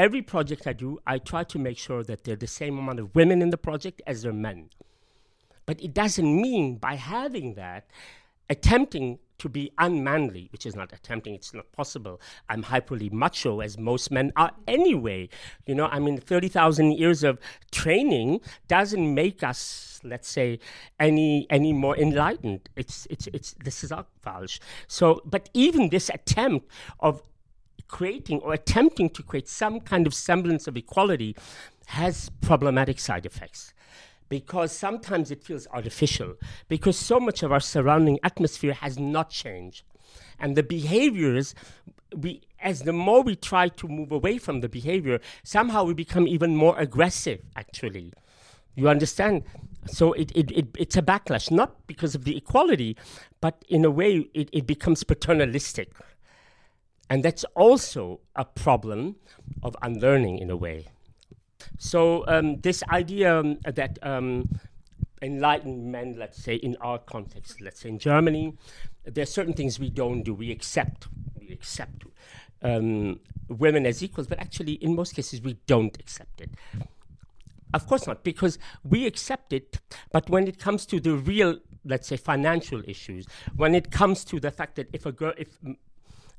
[0.00, 3.00] Every project I do, I try to make sure that there are the same amount
[3.00, 4.70] of women in the project as there are men.
[5.66, 7.90] But it doesn't mean by having that,
[8.48, 12.18] attempting to be unmanly, which is not attempting, it's not possible.
[12.48, 15.28] I'm hyperly macho, as most men are anyway.
[15.66, 17.38] You know, I mean, 30,000 years of
[17.70, 20.60] training doesn't make us, let's say,
[20.98, 22.70] any any more enlightened.
[22.74, 23.92] It's, it's, it's, this is
[24.24, 24.60] falsch.
[24.88, 27.22] So, but even this attempt of
[27.90, 31.36] creating or attempting to create some kind of semblance of equality
[31.86, 33.74] has problematic side effects.
[34.28, 36.34] Because sometimes it feels artificial.
[36.68, 39.82] Because so much of our surrounding atmosphere has not changed.
[40.38, 41.54] And the behaviors
[42.16, 46.26] we as the more we try to move away from the behavior somehow we become
[46.26, 48.12] even more aggressive actually.
[48.74, 49.44] You understand?
[49.86, 52.96] So it, it, it, it's a backlash not because of the equality
[53.40, 55.92] but in a way it, it becomes paternalistic
[57.10, 59.16] and that's also a problem
[59.62, 60.86] of unlearning in a way
[61.78, 64.48] so um, this idea um, that um,
[65.22, 68.56] enlightened men, let's say in our context, let's say in Germany,
[69.04, 70.34] there are certain things we don't do.
[70.34, 72.04] We accept, we accept
[72.62, 76.50] um, women as equals, but actually in most cases we don't accept it.
[77.72, 79.78] Of course not, because we accept it,
[80.10, 84.40] but when it comes to the real, let's say, financial issues, when it comes to
[84.40, 85.56] the fact that if a girl, if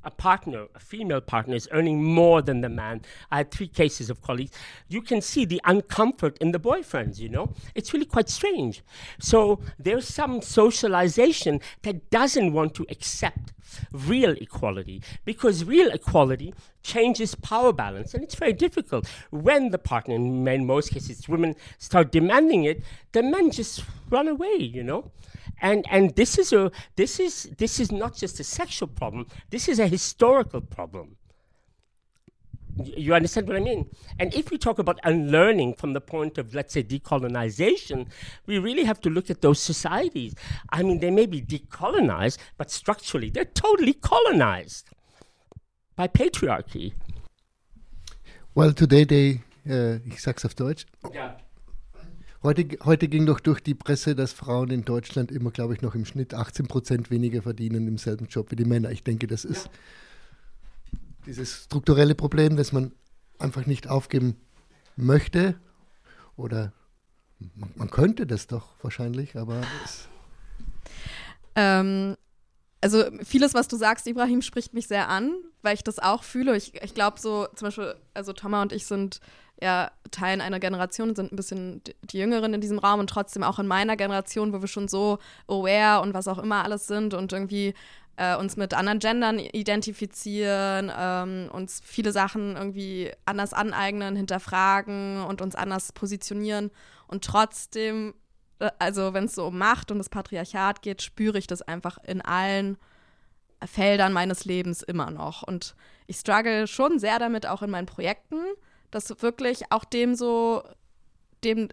[0.04, 3.02] a partner, a female partner, is earning more than the man.
[3.30, 4.52] I had three cases of colleagues.
[4.88, 7.52] You can see the uncomfort in the boyfriends, you know?
[7.74, 8.82] It's really quite strange.
[9.18, 13.52] So there's some socialization that doesn't want to accept
[13.92, 20.14] real equality because real equality changes power balance and it's very difficult when the partner
[20.14, 25.10] in most cases women start demanding it the men just run away you know
[25.60, 29.68] and and this is a this is this is not just a sexual problem this
[29.68, 31.16] is a historical problem
[32.76, 33.90] you understand what I mean?
[34.18, 38.06] And if we talk about unlearning from the point of, let's say, decolonization,
[38.46, 40.34] we really have to look at those societies.
[40.70, 44.88] I mean, they may be decolonized, but structurally, they're totally colonized
[45.96, 46.94] by patriarchy.
[48.54, 50.86] Well, today they, uh, ich sag's auf Deutsch.
[51.12, 51.36] Ja.
[52.42, 55.94] Heute, heute ging doch durch die Presse, dass Frauen in Deutschland immer, glaube ich, noch
[55.94, 58.90] im Schnitt 18 Prozent weniger verdienen im selben Job wie die Männer.
[58.90, 59.72] Ich denke, das ist ja.
[61.26, 62.92] dieses strukturelle Problem, das man
[63.38, 64.36] einfach nicht aufgeben
[64.96, 65.54] möchte.
[66.36, 66.72] Oder
[67.54, 70.08] man, man könnte das doch wahrscheinlich, aber es
[71.54, 72.16] ähm,
[72.80, 76.56] also vieles, was du sagst, Ibrahim, spricht mich sehr an, weil ich das auch fühle.
[76.56, 79.20] Ich, ich glaube so, zum Beispiel, also Thomas und ich sind
[79.60, 83.58] ja Teilen einer Generation, sind ein bisschen die Jüngeren in diesem Raum und trotzdem auch
[83.58, 87.32] in meiner Generation, wo wir schon so aware und was auch immer alles sind und
[87.32, 87.74] irgendwie
[88.16, 95.40] äh, uns mit anderen Gendern identifizieren, ähm, uns viele Sachen irgendwie anders aneignen, hinterfragen und
[95.40, 96.70] uns anders positionieren
[97.06, 98.14] und trotzdem
[98.62, 101.98] äh, also wenn es so um Macht und das Patriarchat geht, spüre ich das einfach
[102.04, 102.78] in allen
[103.66, 105.42] Feldern meines Lebens immer noch.
[105.42, 105.74] Und
[106.06, 108.40] ich struggle schon sehr damit, auch in meinen Projekten,
[108.92, 110.62] das wirklich auch dem so,
[111.42, 111.68] dem,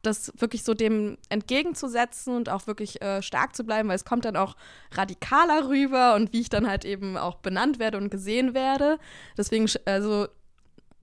[0.00, 4.24] das wirklich so dem entgegenzusetzen und auch wirklich äh, stark zu bleiben, weil es kommt
[4.24, 4.56] dann auch
[4.92, 8.98] radikaler rüber und wie ich dann halt eben auch benannt werde und gesehen werde.
[9.36, 10.28] Deswegen, also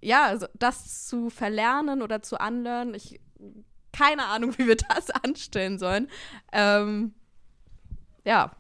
[0.02, 3.20] ja, also das zu verlernen oder zu anlernen, ich
[3.94, 6.10] keine Ahnung, wie wir das anstellen sollen.
[6.52, 7.14] Ähm,
[8.26, 8.52] ja.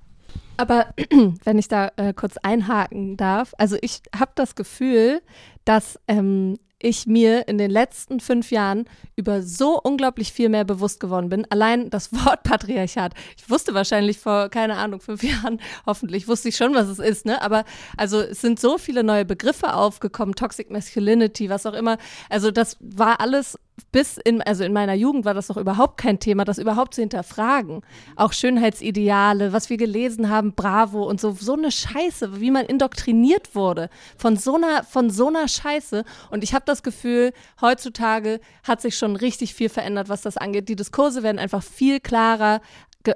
[0.55, 0.93] Aber
[1.43, 5.21] wenn ich da äh, kurz einhaken darf, also ich habe das Gefühl,
[5.65, 10.99] dass ähm, ich mir in den letzten fünf Jahren über so unglaublich viel mehr bewusst
[10.99, 11.45] geworden bin.
[11.49, 13.13] Allein das Wort Patriarchat.
[13.37, 17.25] Ich wusste wahrscheinlich vor, keine Ahnung, fünf Jahren, hoffentlich wusste ich schon, was es ist,
[17.25, 17.41] ne?
[17.41, 17.63] Aber
[17.97, 21.97] also es sind so viele neue Begriffe aufgekommen, Toxic Masculinity, was auch immer.
[22.29, 23.57] Also das war alles
[23.91, 27.01] bis in, also in meiner Jugend war das doch überhaupt kein Thema, das überhaupt zu
[27.01, 27.81] hinterfragen.
[28.15, 33.55] Auch Schönheitsideale, was wir gelesen haben, Bravo und so, so eine Scheiße, wie man indoktriniert
[33.55, 36.03] wurde von so einer, von so einer Scheiße.
[36.29, 40.69] Und ich habe das Gefühl, heutzutage hat sich schon richtig viel verändert, was das angeht.
[40.69, 42.61] Die Diskurse werden einfach viel klarer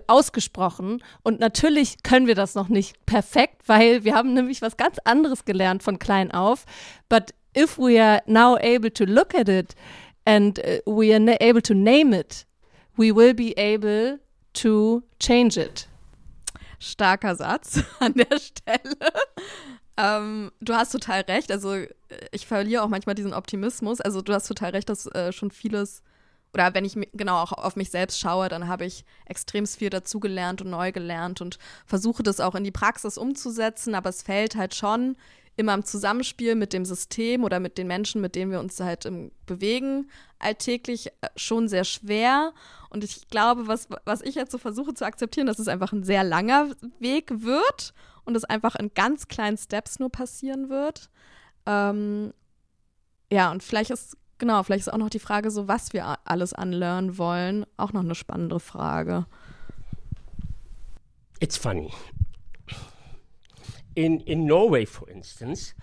[0.08, 1.02] ausgesprochen.
[1.24, 5.46] Und natürlich können wir das noch nicht perfekt, weil wir haben nämlich was ganz anderes
[5.46, 6.66] gelernt von klein auf.
[7.10, 9.76] But if we are now able to look at it,
[10.28, 12.46] and uh, we are able to name it,
[12.98, 14.20] we will be able
[14.54, 15.88] to change it.
[16.80, 18.98] Starker Satz an der Stelle.
[19.96, 21.52] Ähm, du hast total recht.
[21.52, 21.76] Also
[22.32, 24.00] ich verliere auch manchmal diesen Optimismus.
[24.02, 26.04] Also du hast total recht, dass äh, schon vieles
[26.54, 30.62] oder wenn ich genau auch auf mich selbst schaue, dann habe ich extrem viel dazugelernt
[30.62, 33.96] und neu gelernt und versuche das auch in die Praxis umzusetzen.
[33.96, 35.18] Aber es fällt halt schon
[35.58, 39.06] immer im Zusammenspiel mit dem System oder mit den Menschen, mit denen wir uns halt
[39.06, 42.54] im, bewegen, alltäglich äh, schon sehr schwer.
[42.90, 46.04] Und ich glaube, was, was ich jetzt so versuche zu akzeptieren, dass es einfach ein
[46.04, 47.94] sehr langer Weg wird
[48.24, 51.10] und es einfach in ganz kleinen Steps nur passieren wird.
[51.66, 52.34] Ähm,
[53.32, 56.54] ja, und vielleicht ist, genau, vielleicht ist auch noch die Frage, so was wir alles
[56.54, 59.26] anlernen wollen, auch noch eine spannende Frage.
[61.40, 61.92] It's funny.
[63.98, 65.74] In in Norway, for instance,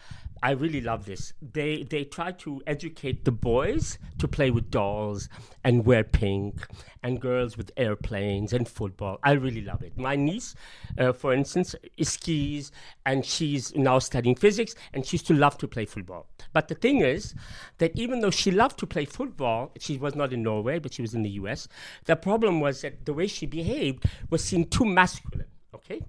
[0.41, 1.33] I really love this.
[1.43, 5.29] They they try to educate the boys to play with dolls
[5.65, 6.65] and wear pink,
[7.03, 9.19] and girls with airplanes and football.
[9.25, 9.99] I really love it.
[9.99, 10.55] My niece,
[10.97, 12.71] uh, for instance, skis,
[13.05, 16.29] and she's now studying physics, and she used to love to play football.
[16.53, 17.35] But the thing is
[17.79, 21.03] that even though she loved to play football, she was not in Norway, but she
[21.03, 21.67] was in the U.S.
[22.05, 25.49] The problem was that the way she behaved was seen too masculine.
[25.75, 26.01] Okay.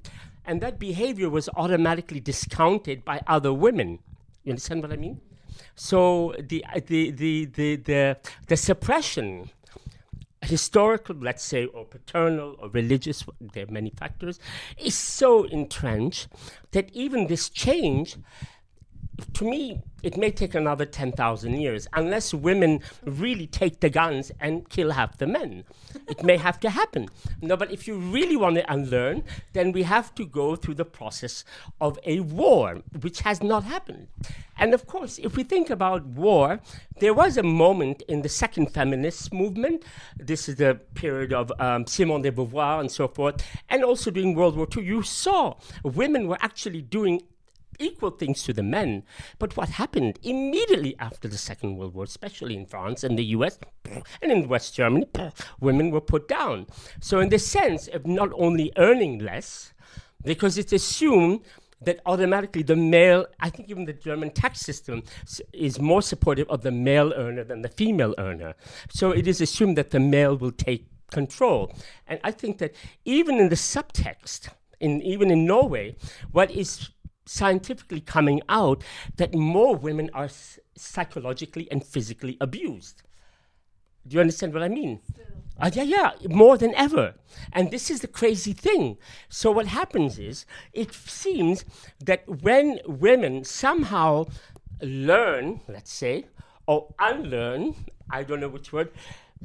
[0.47, 3.99] And that behavior was automatically discounted by other women.
[4.43, 5.21] You understand what I mean?
[5.75, 8.17] So the uh, the the the the,
[8.47, 9.49] the suppression,
[10.41, 14.39] historical, let's say, or paternal or religious, there are many factors,
[14.77, 16.27] is so entrenched
[16.71, 18.17] that even this change
[19.33, 24.69] to me, it may take another 10,000 years unless women really take the guns and
[24.69, 25.63] kill half the men.
[26.07, 27.09] it may have to happen.
[27.41, 30.85] No, but if you really want to unlearn, then we have to go through the
[30.85, 31.43] process
[31.81, 34.07] of a war, which has not happened.
[34.57, 36.59] And of course, if we think about war,
[36.99, 39.83] there was a moment in the second feminist movement.
[40.17, 44.33] This is the period of um, Simone de Beauvoir and so forth, and also during
[44.35, 44.85] World War II.
[44.85, 47.21] You saw women were actually doing
[47.79, 49.03] equal things to the men.
[49.39, 53.59] But what happened immediately after the Second World War, especially in France and the US
[54.21, 55.07] and in West Germany,
[55.59, 56.67] women were put down.
[57.01, 59.73] So, in the sense of not only earning less,
[60.23, 61.41] because it's assumed
[61.81, 65.03] that automatically the male, I think even the German tax system
[65.53, 68.55] is more supportive of the male earner than the female earner.
[68.89, 71.73] So it is assumed that the male will take control.
[72.07, 72.73] And I think that
[73.05, 74.49] even in the subtext,
[74.79, 75.95] in, even in Norway,
[76.31, 76.89] what is
[77.25, 78.83] scientifically coming out
[79.17, 80.29] that more women are
[80.75, 83.03] psychologically and physically abused.
[84.07, 85.01] Do you understand what I mean?
[85.59, 87.15] Uh, yeah, yeah, more than ever.
[87.53, 88.97] And this is the crazy thing.
[89.29, 91.63] So, what happens is, it seems
[92.03, 94.25] that when women somehow
[94.81, 96.25] learn, let's say,
[96.67, 97.73] or unlearn,
[98.09, 98.91] I don't know which word,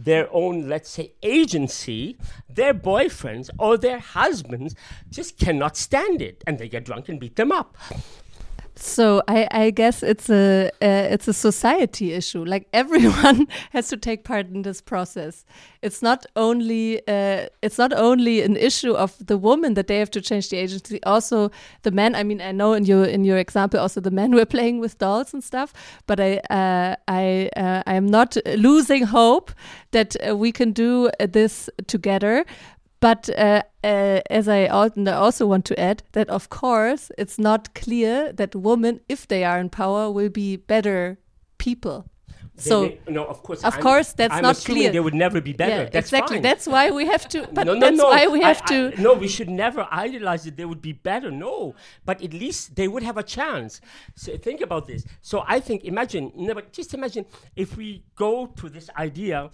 [0.05, 2.17] their own, let's say, agency,
[2.49, 4.75] their boyfriends or their husbands
[5.11, 7.77] just cannot stand it and they get drunk and beat them up.
[8.83, 12.45] So I, I guess it's a uh, it's a society issue.
[12.45, 15.45] Like everyone has to take part in this process.
[15.83, 20.11] It's not only uh, it's not only an issue of the woman that they have
[20.13, 21.03] to change the agency.
[21.05, 21.51] Also
[21.83, 22.15] the men.
[22.15, 24.97] I mean, I know in your in your example, also the men were playing with
[24.97, 25.75] dolls and stuff.
[26.07, 29.53] But I uh, I uh, I am not losing hope
[29.91, 32.47] that uh, we can do this together.
[33.01, 38.33] But uh, uh, as I also want to add that, of course, it's not clear
[38.33, 41.19] that women, if they are in power, will be better
[41.57, 42.05] people.
[42.57, 44.93] so may, no, of course, of I'm, course, that's I'm not clear.
[44.93, 45.85] They would never be better.
[45.85, 46.37] Yeah, that's exactly.
[46.37, 46.43] Fine.
[46.43, 47.49] That's why we have to.
[47.51, 48.09] But no, no, that's no.
[48.09, 48.93] why we have I, to.
[48.99, 51.31] I, no, we should never idealize that they would be better.
[51.31, 51.75] No,
[52.05, 53.81] but at least they would have a chance.
[54.15, 55.07] So think about this.
[55.23, 57.25] So I think, imagine, no, but just imagine
[57.57, 59.51] if we go to this idea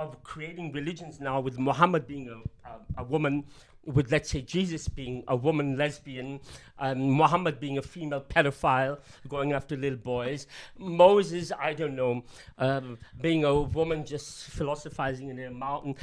[0.00, 3.44] of creating religions now with Muhammad being a, a, a woman
[3.84, 6.40] with let's say Jesus being a woman lesbian,
[6.78, 8.98] um, Muhammad being a female pedophile
[9.28, 10.46] going after little boys,
[10.78, 12.24] Moses, I don't know,
[12.58, 15.94] um, being a woman just philosophizing in a mountain.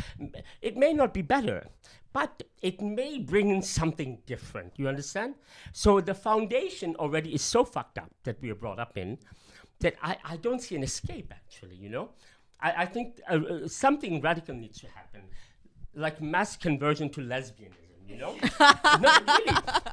[0.61, 1.67] It may not be better,
[2.13, 4.73] but it may bring in something different.
[4.77, 5.35] You understand?
[5.71, 9.19] So the foundation already is so fucked up that we are brought up in
[9.79, 12.09] that I, I don't see an escape actually, you know?
[12.61, 15.21] I, I think uh, uh, something radical needs to happen
[15.97, 17.73] like mass conversion to lesbianism.
[18.07, 19.51] You know, no, really,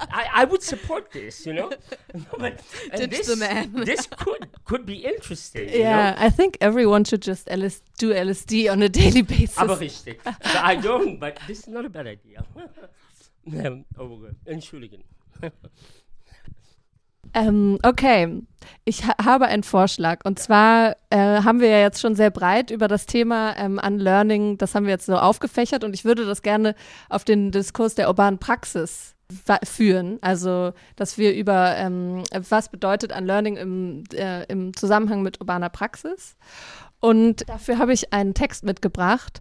[0.08, 1.44] I, I would support this.
[1.44, 1.72] You know,
[2.38, 2.62] but
[2.94, 3.72] Ditch this, the man.
[3.72, 5.68] this could could be interesting.
[5.68, 6.16] Yeah, know?
[6.18, 9.58] I think everyone should just LS do LSD on a daily basis.
[9.58, 10.18] Aber richtig.
[10.22, 11.18] but I don't.
[11.18, 12.44] But this is not a bad idea.
[13.98, 15.02] oh, Entschuldigen.
[17.34, 18.42] Ähm, okay,
[18.84, 20.20] ich ha habe einen Vorschlag.
[20.24, 24.56] Und zwar äh, haben wir ja jetzt schon sehr breit über das Thema ähm, Unlearning,
[24.58, 26.74] das haben wir jetzt so aufgefächert und ich würde das gerne
[27.08, 29.14] auf den Diskurs der urbanen Praxis
[29.64, 30.18] führen.
[30.20, 36.36] Also, dass wir über, ähm, was bedeutet Unlearning im, äh, im Zusammenhang mit urbaner Praxis.
[37.00, 39.40] Und dafür habe ich einen Text mitgebracht.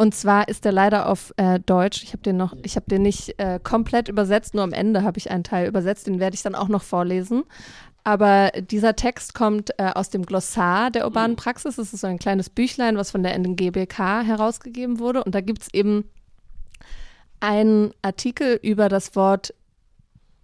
[0.00, 2.02] Und zwar ist der leider auf äh, Deutsch.
[2.04, 5.18] Ich habe den noch, ich habe den nicht äh, komplett übersetzt, nur am Ende habe
[5.18, 6.06] ich einen Teil übersetzt.
[6.06, 7.42] Den werde ich dann auch noch vorlesen.
[8.02, 11.76] Aber dieser Text kommt äh, aus dem Glossar der urbanen Praxis.
[11.76, 15.22] Das ist so ein kleines Büchlein, was von der NGBK herausgegeben wurde.
[15.22, 16.08] Und da gibt es eben
[17.40, 19.52] einen Artikel über das Wort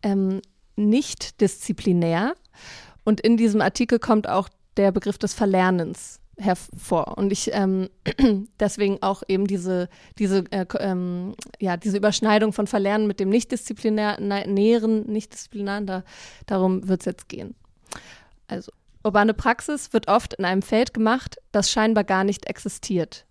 [0.03, 0.43] ähm,
[0.77, 2.35] nicht disziplinär.
[3.05, 7.17] Und in diesem Artikel kommt auch der Begriff des Verlernens hervor.
[7.19, 7.89] Und ich ähm,
[8.61, 14.29] deswegen auch eben diese, diese, äh, ähm, ja, diese Überschneidung von Verlernen mit dem nicht-disziplinären,
[14.53, 16.05] nicht-disziplinären, da,
[16.47, 17.55] darum wird es jetzt gehen.
[18.49, 18.71] Also,
[19.03, 23.27] urbane Praxis wird oft in einem Feld gemacht, das scheinbar gar nicht existiert.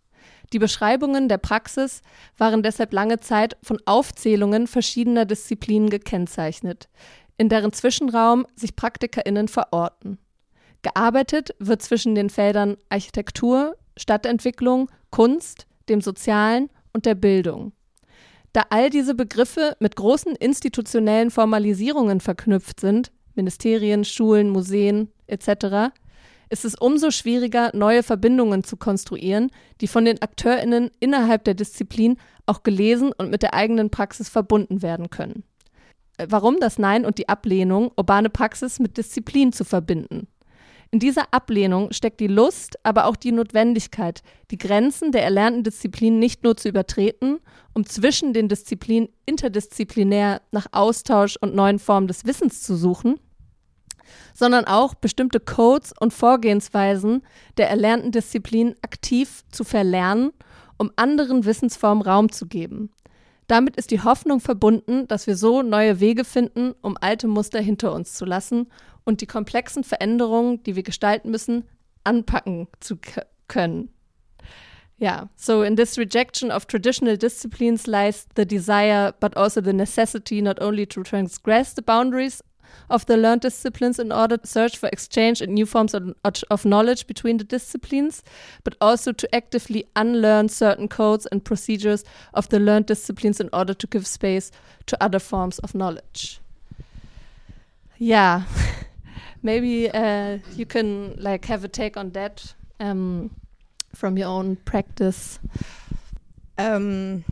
[0.53, 2.01] Die Beschreibungen der Praxis
[2.37, 6.87] waren deshalb lange Zeit von Aufzählungen verschiedener Disziplinen gekennzeichnet,
[7.37, 10.19] in deren Zwischenraum sich PraktikerInnen verorten.
[10.85, 17.71] Gearbeitet wird zwischen den Feldern Architektur, Stadtentwicklung, Kunst, dem Sozialen und der Bildung.
[18.53, 25.91] Da all diese Begriffe mit großen institutionellen Formalisierungen verknüpft sind, Ministerien, Schulen, Museen etc.,
[26.51, 29.49] ist es umso schwieriger, neue Verbindungen zu konstruieren,
[29.81, 34.83] die von den AkteurInnen innerhalb der Disziplin auch gelesen und mit der eigenen Praxis verbunden
[34.83, 35.45] werden können.
[36.17, 40.27] Äh, warum das Nein und die Ablehnung, urbane Praxis mit Disziplin zu verbinden?
[40.91, 44.21] In dieser Ablehnung steckt die Lust, aber auch die Notwendigkeit,
[44.51, 47.39] die Grenzen der erlernten Disziplin nicht nur zu übertreten,
[47.73, 53.19] um zwischen den Disziplinen interdisziplinär nach Austausch und neuen Formen des Wissens zu suchen,
[54.33, 57.23] sondern auch bestimmte Codes und Vorgehensweisen
[57.57, 60.31] der erlernten Disziplin aktiv zu verlernen,
[60.77, 62.91] um anderen Wissensformen Raum zu geben.
[63.47, 67.93] Damit ist die Hoffnung verbunden, dass wir so neue Wege finden, um alte Muster hinter
[67.93, 68.67] uns zu lassen
[69.05, 71.63] und die komplexen Veränderungen, die wir gestalten müssen,
[72.03, 72.97] anpacken zu
[73.47, 73.89] können.
[74.97, 80.41] Yeah, so in this rejection of traditional disciplines lies the desire, but also the necessity
[80.41, 82.41] not only to transgress the boundaries
[82.89, 86.13] of the learned disciplines in order to search for exchange and new forms of,
[86.49, 88.23] of knowledge between the disciplines,
[88.63, 92.03] but also to actively unlearn certain codes and procedures
[92.33, 94.51] of the learned disciplines in order to give space
[94.85, 96.39] to other forms of knowledge.
[97.97, 98.43] Yeah.
[99.45, 103.29] maybe uh, you can like have a take on that um,
[103.93, 105.39] from your own practice.
[106.57, 107.23] Ähm,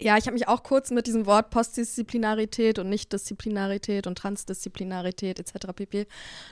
[0.00, 5.68] ja, ich habe mich auch kurz mit diesem Wort Postdisziplinarität und Nichtdisziplinarität und Transdisziplinarität etc.
[5.76, 6.06] pp.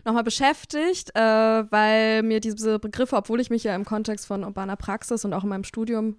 [0.04, 4.76] nochmal beschäftigt, äh, weil mir diese Begriffe, obwohl ich mich ja im Kontext von urbaner
[4.76, 6.16] Praxis und auch in meinem Studium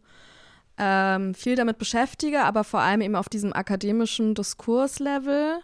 [0.78, 5.60] ähm, viel damit beschäftige, aber vor allem eben auf diesem akademischen Diskurslevel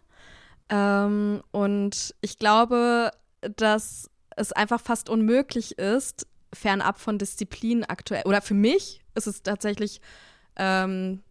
[0.69, 3.11] ähm, und ich glaube,
[3.55, 9.43] dass es einfach fast unmöglich ist, fernab von Disziplin aktuell, oder für mich ist es
[9.43, 10.01] tatsächlich
[10.55, 11.21] ähm,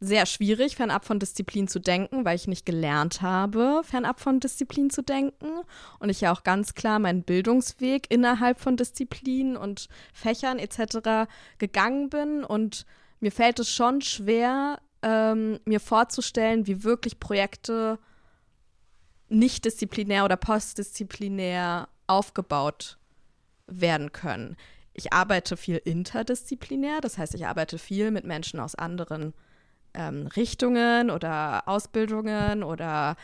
[0.00, 4.88] sehr schwierig, fernab von Disziplin zu denken, weil ich nicht gelernt habe, fernab von Disziplin
[4.88, 5.60] zu denken.
[5.98, 11.28] Und ich ja auch ganz klar meinen Bildungsweg innerhalb von Disziplinen und Fächern etc.
[11.58, 12.44] gegangen bin.
[12.44, 12.86] Und
[13.20, 17.98] mir fällt es schon schwer, ähm, mir vorzustellen, wie wirklich Projekte
[19.30, 22.98] nicht disziplinär oder postdisziplinär aufgebaut
[23.66, 24.56] werden können.
[24.92, 29.32] Ich arbeite viel interdisziplinär, das heißt, ich arbeite viel mit Menschen aus anderen
[29.94, 33.16] ähm, Richtungen oder Ausbildungen oder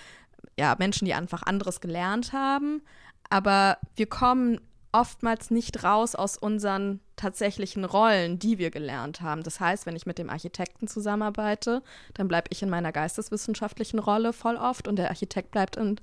[0.59, 2.83] ja, Menschen, die einfach anderes gelernt haben.
[3.29, 4.61] Aber wir kommen
[4.93, 9.43] oftmals nicht raus aus unseren tatsächlichen Rollen, die wir gelernt haben.
[9.43, 11.83] Das heißt, wenn ich mit dem Architekten zusammenarbeite,
[12.15, 16.01] dann bleibe ich in meiner geisteswissenschaftlichen Rolle voll oft und der Architekt bleibt in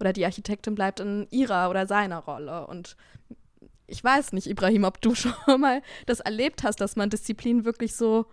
[0.00, 2.66] oder die Architektin bleibt in ihrer oder seiner Rolle.
[2.66, 2.96] Und
[3.86, 7.96] ich weiß nicht, Ibrahim, ob du schon mal das erlebt hast, dass man Disziplin wirklich
[7.96, 8.26] so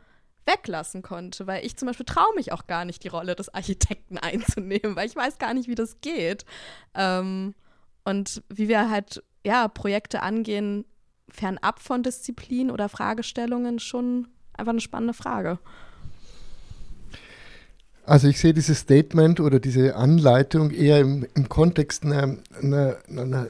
[0.46, 4.18] weglassen konnte, weil ich zum Beispiel traue mich auch gar nicht, die Rolle des Architekten
[4.20, 6.46] einzunehmen, weil ich weiß gar nicht, wie das geht.
[6.94, 7.56] Ähm,
[8.04, 10.86] und wie wir halt ja, Projekte angehen,
[11.36, 15.60] fernab von Disziplin oder Fragestellungen schon einfach eine spannende Frage.
[18.06, 23.48] Also ich sehe dieses Statement oder diese Anleitung eher im, im Kontext einer, einer, einer,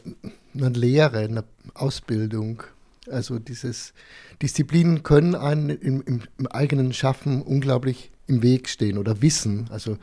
[0.53, 2.63] einer Lehre, einer Ausbildung.
[3.11, 3.93] Also dieses
[4.41, 9.67] Disziplinen können einen im, im, eigenen Schaffen unglaublich im Weg stehen oder wissen.
[9.71, 9.97] Also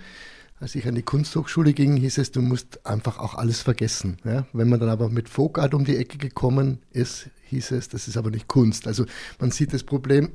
[0.60, 4.18] als ich an die Kunsthochschule ging, hieß es, du musst einfach auch alles vergessen.
[4.24, 4.46] Ja?
[4.52, 8.16] Wenn man dann aber mit Folk um die Ecke gekommen ist, hieß es, das ist
[8.16, 8.86] aber nicht Kunst.
[8.86, 9.04] Also
[9.38, 10.30] man sieht das Problem,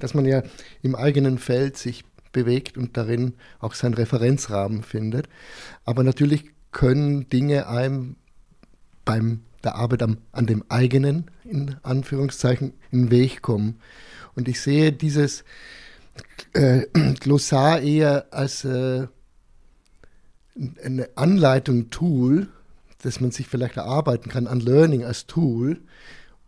[0.00, 0.42] dass man ja
[0.82, 5.28] im eigenen Feld sich bewegt und darin auch seinen Referenzrahmen findet.
[5.84, 8.16] Aber natürlich können Dinge einem
[9.04, 13.80] beim der Arbeit am, an dem eigenen, in Anführungszeichen, in den Weg kommen.
[14.34, 15.44] Und ich sehe dieses
[16.52, 16.82] äh,
[17.20, 19.06] Glossar eher als äh,
[20.82, 22.48] eine Anleitung, Tool,
[23.04, 25.80] das man sich vielleicht erarbeiten kann an Learning als Tool,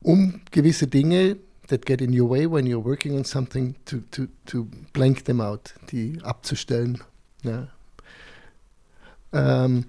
[0.00, 1.36] um gewisse Dinge
[1.68, 5.40] that get in your way when you're working on something to, to, to blank them
[5.40, 7.02] out, die abzustellen.
[7.42, 7.68] Ja.
[9.32, 9.86] Ähm,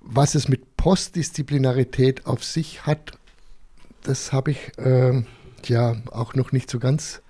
[0.00, 3.12] was es mit Postdisziplinarität auf sich hat,
[4.02, 5.26] das habe ich ähm,
[5.66, 7.20] ja auch noch nicht so ganz,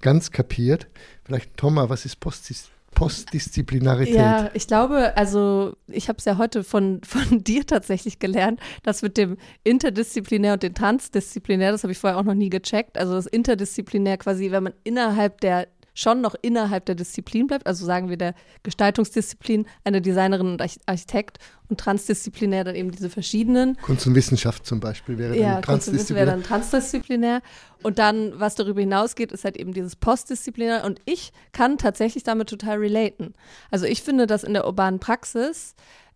[0.00, 0.86] ganz kapiert.
[1.24, 2.75] Vielleicht, Thomas, was ist Postdisziplinarität?
[2.96, 4.14] Postdisziplinarität.
[4.14, 9.02] Ja, ich glaube, also ich habe es ja heute von, von dir tatsächlich gelernt, das
[9.02, 12.96] mit dem interdisziplinär und dem transdisziplinär, das habe ich vorher auch noch nie gecheckt.
[12.96, 17.86] Also das interdisziplinär quasi, wenn man innerhalb der schon noch innerhalb der Disziplin bleibt, also
[17.86, 21.38] sagen wir der Gestaltungsdisziplin, eine Designerin und Architekt
[21.68, 23.78] und transdisziplinär dann eben diese verschiedenen.
[23.78, 26.26] Kunst und Wissenschaft zum Beispiel wäre ja, dann transdisziplinär.
[26.26, 27.40] wäre dann transdisziplinär.
[27.82, 30.84] Und dann, was darüber hinausgeht, ist halt eben dieses Postdisziplinär.
[30.84, 33.32] Und ich kann tatsächlich damit total relaten.
[33.70, 35.74] Also ich finde, dass in der urbanen Praxis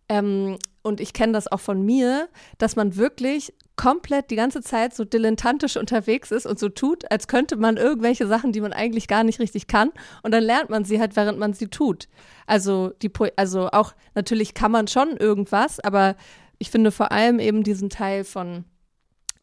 [0.09, 2.29] ähm, und ich kenne das auch von mir,
[2.59, 7.27] dass man wirklich komplett die ganze Zeit so dilettantisch unterwegs ist und so tut, als
[7.27, 9.89] könnte man irgendwelche Sachen, die man eigentlich gar nicht richtig kann.
[10.21, 12.07] Und dann lernt man sie halt, während man sie tut.
[12.45, 16.15] Also, die, also auch, natürlich kann man schon irgendwas, aber
[16.59, 18.65] ich finde vor allem eben diesen Teil von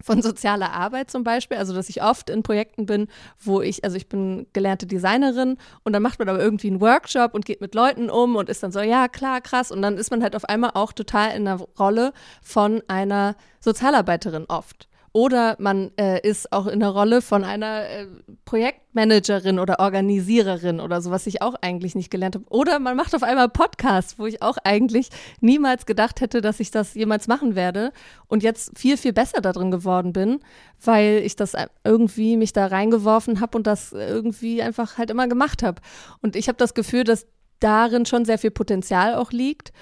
[0.03, 3.97] von sozialer Arbeit zum Beispiel, also dass ich oft in Projekten bin, wo ich, also
[3.97, 7.75] ich bin gelernte Designerin und dann macht man aber irgendwie einen Workshop und geht mit
[7.75, 9.71] Leuten um und ist dann so, ja, klar, krass.
[9.73, 14.47] Und dann ist man halt auf einmal auch total in der Rolle von einer Sozialarbeiterin
[14.49, 14.88] oft.
[15.13, 18.07] Oder man äh, ist auch in der Rolle von einer äh,
[18.45, 22.45] Projektmanagerin oder Organisiererin oder so, was ich auch eigentlich nicht gelernt habe.
[22.49, 25.09] Oder man macht auf einmal Podcasts, wo ich auch eigentlich
[25.41, 27.93] niemals gedacht hätte, dass ich das jemals machen werde
[28.27, 30.41] und jetzt viel, viel besser darin geworden bin,
[30.85, 31.55] weil ich das
[31.85, 35.81] irgendwie mich da reingeworfen habe und das irgendwie einfach halt immer gemacht habe.
[36.21, 37.27] Und ich habe das Gefühl, dass
[37.61, 39.73] darin schon sehr viel Potenzial auch liegt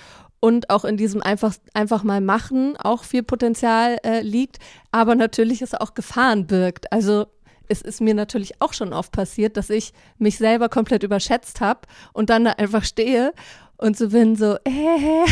[0.47, 4.61] und auch in diesem einfach, einfach mal machen auch viel Potenzial äh, liegt,
[4.93, 6.93] aber natürlich es auch Gefahren birgt.
[6.93, 7.27] Also
[7.67, 11.81] es ist mir natürlich auch schon oft passiert, dass ich mich selber komplett überschätzt habe
[12.13, 13.33] und dann da einfach stehe
[13.77, 15.27] und so bin so, äh,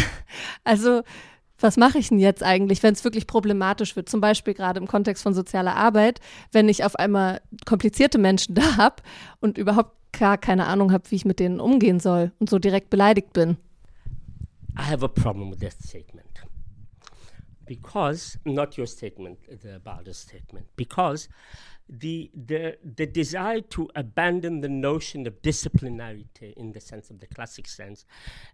[0.64, 1.02] also
[1.60, 4.08] was mache ich denn jetzt eigentlich, wenn es wirklich problematisch wird?
[4.08, 6.18] Zum Beispiel gerade im Kontext von sozialer Arbeit,
[6.50, 8.96] wenn ich auf einmal komplizierte Menschen da habe
[9.40, 12.90] und überhaupt gar keine Ahnung habe, wie ich mit denen umgehen soll und so direkt
[12.90, 13.58] beleidigt bin.
[14.76, 16.40] I have a problem with that statement.
[17.66, 21.28] Because, not your statement, the Balder statement, because
[21.88, 27.26] the, the, the desire to abandon the notion of disciplinarity in the sense of the
[27.26, 28.04] classic sense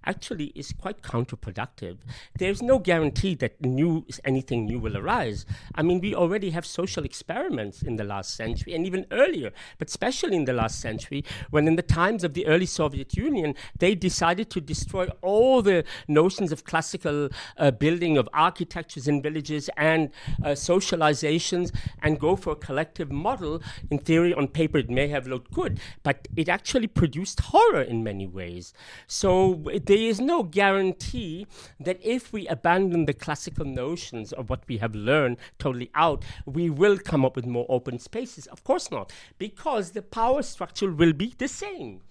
[0.04, 1.98] actually is quite counterproductive.
[2.38, 5.46] There's no guarantee that new anything new will arise.
[5.74, 9.88] I mean, we already have social experiments in the last century and even earlier, but
[9.88, 13.94] especially in the last century, when in the times of the early Soviet Union, they
[13.94, 20.10] decided to destroy all the notions of classical uh, building of architectures in villages and
[20.42, 21.72] uh, socializations
[22.02, 26.28] and go for collective model, in theory, on paper, it may have looked good, but
[26.36, 28.72] it actually produced horror in many ways.
[29.06, 31.46] So there is no guarantee
[31.78, 36.70] that if we abandon the classical notions of what we have learned totally out, we
[36.70, 38.46] will come up with more open spaces.
[38.46, 42.02] Of course not, because the power structure will be the same.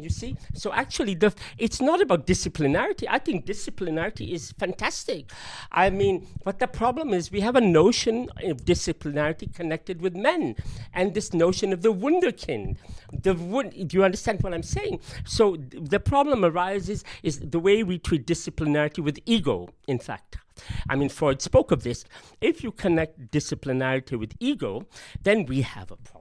[0.00, 0.36] You see?
[0.54, 3.04] So actually, the, it's not about disciplinarity.
[3.10, 5.32] I think disciplinarity is fantastic.
[5.72, 10.54] I mean, but the problem is we have a notion of disciplinarity connected with men
[10.94, 12.76] and this notion of the wunderkind.
[13.12, 15.00] The do you understand what I'm saying?
[15.24, 20.36] So the problem arises is the way we treat disciplinarity with ego, in fact.
[20.88, 22.04] I mean, Freud spoke of this.
[22.40, 24.86] If you connect disciplinarity with ego,
[25.22, 26.17] then we have a problem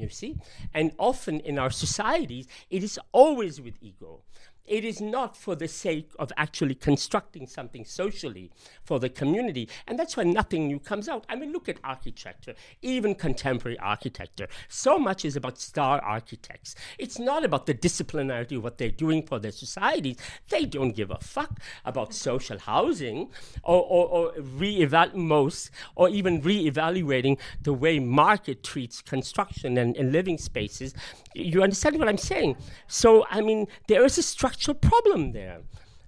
[0.00, 0.36] you see?
[0.74, 4.22] And often in our societies, it is always with ego.
[4.68, 8.50] It is not for the sake of actually constructing something socially
[8.84, 9.68] for the community.
[9.86, 11.24] And that's why nothing new comes out.
[11.28, 14.48] I mean, look at architecture, even contemporary architecture.
[14.68, 16.74] So much is about star architects.
[16.98, 20.16] It's not about the disciplinarity of what they're doing for their societies.
[20.50, 23.30] They don't give a fuck about social housing
[23.62, 30.12] or, or, or re-eval- most, or even re-evaluating the way market treats construction and, and
[30.12, 30.94] living spaces.
[31.34, 32.56] You understand what I'm saying?
[32.86, 35.60] So, I mean, there is a structure structural problem there.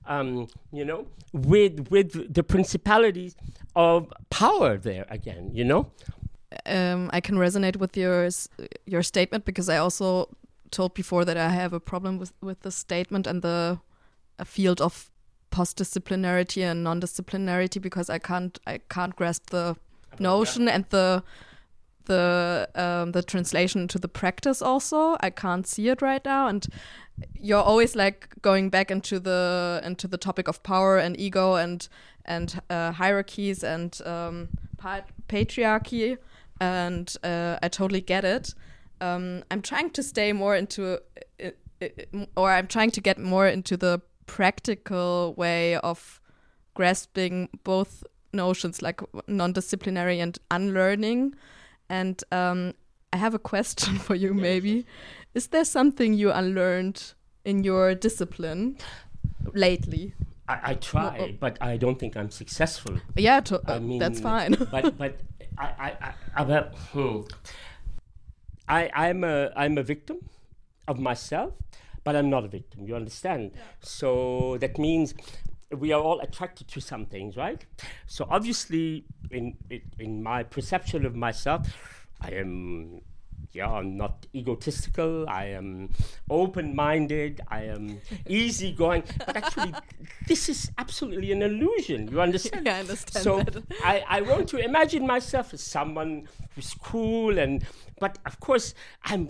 [0.07, 3.37] Um, you know, with with the principalities
[3.77, 5.51] of power there again.
[5.53, 5.93] You know.
[6.67, 8.29] Um, I can resonate with your
[8.87, 10.29] your statement because I also
[10.71, 13.79] told before that I have a problem with with the statement and the
[14.45, 15.11] field of
[15.51, 19.77] post-disciplinarity and non-disciplinarity because I can't I can't grasp the
[20.19, 21.23] notion and the
[22.07, 26.67] the um, the translation to the practice also i can't see it right now and
[27.39, 31.89] you're always like going back into the into the topic of power and ego and
[32.25, 34.49] and uh, hierarchies and um,
[34.79, 36.17] pa- patriarchy,
[36.61, 38.55] and uh, I totally get it.
[39.01, 41.01] Um, I'm trying to stay more into,
[41.43, 41.51] uh,
[41.83, 41.87] uh,
[42.37, 46.21] or I'm trying to get more into the practical way of
[46.75, 51.35] grasping both notions, like non-disciplinary and unlearning.
[51.91, 52.73] And um,
[53.13, 54.87] I have a question for you, maybe.
[55.35, 57.13] Is there something you unlearned
[57.45, 58.79] in your discipline
[59.53, 60.15] lately?
[60.49, 62.99] I, I try, but I don't think I'm successful.
[63.17, 64.55] Yeah, to, I uh, mean, that's fine.
[64.71, 65.21] but but
[65.59, 66.61] I I I, I,
[66.93, 67.21] hmm.
[68.69, 70.19] I I'm a I'm a victim
[70.89, 71.53] of myself,
[72.03, 72.87] but I'm not a victim.
[72.87, 73.53] You understand?
[73.81, 75.15] So that means
[75.79, 77.65] we are all attracted to some things, right?
[78.07, 79.57] So obviously, in
[79.99, 81.69] in, my perception of myself,
[82.21, 83.03] I am
[83.53, 85.29] yeah, I'm not egotistical.
[85.29, 85.91] I am
[86.29, 87.41] open-minded.
[87.49, 89.03] I am easygoing.
[89.27, 89.75] But actually,
[90.29, 92.09] this is absolutely an illusion.
[92.09, 92.67] You understand?
[92.67, 93.65] Yeah, I understand So that.
[93.83, 97.65] I, I want to imagine myself as someone who's cool and,
[97.99, 99.29] but of course, I'm.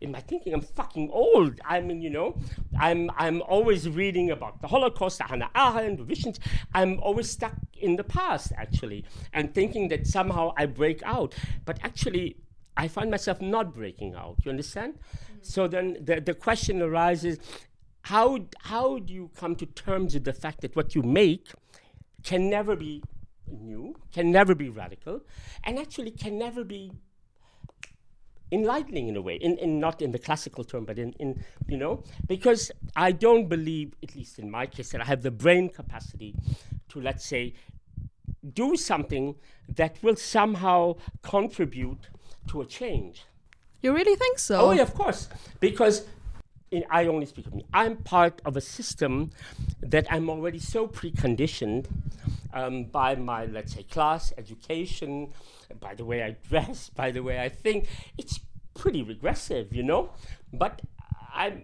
[0.00, 1.60] In my thinking, I'm fucking old.
[1.64, 2.38] I mean, you know,
[2.78, 6.38] I'm I'm always reading about the Holocaust, the Hannah Arendt, visions.
[6.74, 11.34] I'm always stuck in the past, actually, and thinking that somehow I break out.
[11.64, 12.36] But actually,
[12.76, 14.36] I find myself not breaking out.
[14.44, 14.94] You understand?
[14.94, 15.36] Mm-hmm.
[15.42, 17.38] So then the, the question arises
[18.02, 21.48] how, how do you come to terms with the fact that what you make
[22.22, 23.02] can never be
[23.48, 25.22] new, can never be radical,
[25.64, 26.92] and actually can never be
[28.52, 31.76] enlightening in a way, in, in not in the classical term, but in, in you
[31.76, 35.68] know, because I don't believe, at least in my case, that I have the brain
[35.68, 36.34] capacity
[36.90, 37.54] to let's say
[38.52, 39.34] do something
[39.68, 42.08] that will somehow contribute
[42.48, 43.24] to a change.
[43.82, 44.60] You really think so?
[44.60, 45.28] Oh, yeah, of course.
[45.60, 46.06] Because
[46.70, 47.64] in, I only speak of me.
[47.72, 49.30] I'm part of a system
[49.80, 51.86] that I'm already so preconditioned
[52.52, 55.32] um, by my, let's say, class, education,
[55.80, 57.88] by the way I dress, by the way I think.
[58.18, 58.40] It's
[58.74, 60.10] pretty regressive, you know?
[60.52, 60.82] But
[61.34, 61.62] I'm.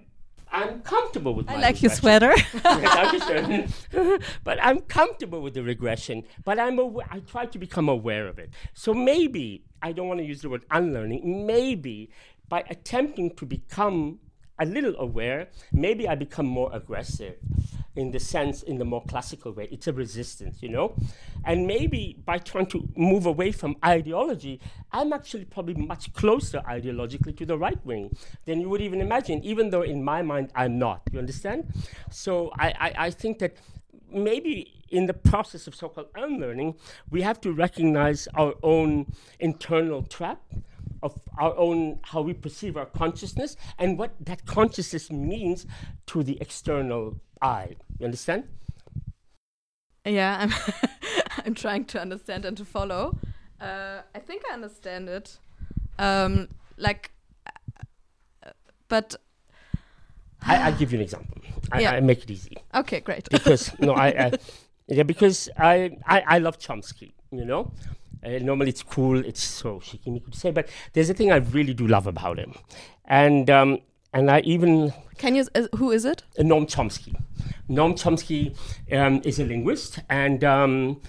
[0.55, 2.35] I'm comfortable with I like your sweater.
[4.45, 6.25] But I'm comfortable with the regression.
[6.45, 8.51] But I'm awa- I try to become aware of it.
[8.75, 11.47] So maybe I don't want to use the word unlearning.
[11.47, 12.11] Maybe
[12.51, 14.19] by attempting to become
[14.63, 17.37] a little aware, maybe I become more aggressive
[17.95, 19.69] in the sense, in the more classical way.
[19.71, 20.95] It's a resistance, you know?
[21.45, 24.61] And maybe by trying to move away from ideology,
[24.93, 29.43] I'm actually probably much closer ideologically to the right wing than you would even imagine,
[29.45, 31.03] even though in my mind I'm not.
[31.13, 31.71] You understand?
[32.11, 33.57] So I, I, I think that
[34.11, 36.77] maybe in the process of so-called unlearning,
[37.11, 39.07] we have to recognize our own
[39.41, 40.41] internal trap
[41.03, 45.67] of our own how we perceive our consciousness and what that consciousness means
[46.07, 47.77] to the external eye.
[47.99, 48.45] You understand?
[50.05, 50.53] Yeah, I'm
[51.47, 53.17] I'm trying to understand and to follow.
[53.61, 55.39] Uh, I think I understand it.
[55.99, 57.13] Um, like,
[58.45, 58.51] uh,
[58.89, 59.15] but
[60.45, 61.39] I, give you an example.
[61.71, 61.93] I, Yeah.
[61.93, 63.29] I make it easy okay, great.
[63.31, 64.33] because no, I, I
[64.89, 67.13] yeah because I, I I love Chomsky.
[67.31, 67.73] You know,
[68.25, 71.75] uh, normally it's cool, it's so shikimiku to say, but there's a thing I really
[71.75, 72.55] do love about him,
[73.05, 73.79] and um,
[74.15, 75.47] and I even Can you?
[75.55, 76.23] Uh, who is it?
[76.39, 77.15] uh, Noam Chomsky.
[77.69, 78.55] Noam Chomsky
[78.93, 81.01] um, is a linguist, and um,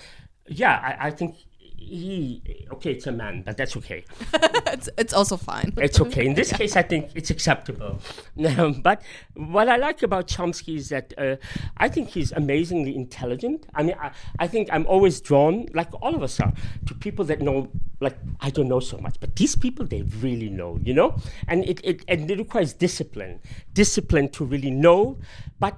[0.48, 1.36] yeah, I, I think
[1.84, 2.68] he.
[2.74, 4.04] Okay, it's a man, but that's okay.
[4.68, 5.74] it's it's also fine.
[5.78, 6.26] It's okay.
[6.26, 8.00] In this case, I think it's acceptable.
[8.84, 9.02] But
[9.36, 11.36] what I like about Chomsky is that uh,
[11.78, 13.66] I think he's amazingly intelligent.
[13.74, 16.54] I mean, I, I think I'm always drawn, like all of us are,
[16.88, 17.70] to people that know,
[18.00, 21.16] like, I don't know so much, but these people, they really know, you know?
[21.48, 23.40] And it, it, and it requires discipline
[23.74, 25.18] discipline to really know,
[25.60, 25.78] but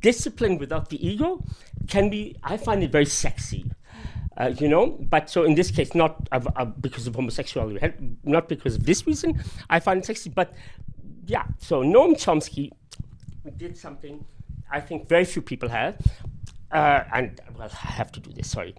[0.00, 1.42] discipline without the ego
[1.88, 3.70] can be, I find it very sexy.
[4.40, 7.92] Uh, you know, but so in this case, not of, of, because of homosexuality,
[8.24, 9.38] not because of this reason,
[9.68, 10.54] I find it sexy, but
[11.26, 11.44] yeah.
[11.58, 12.70] So Noam Chomsky
[13.58, 14.24] did something
[14.70, 15.98] I think very few people have,
[16.72, 18.50] uh, and well, I have to do this.
[18.50, 18.74] Sorry.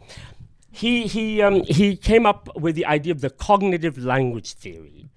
[0.71, 5.09] He he um, he came up with the idea of the cognitive language theory.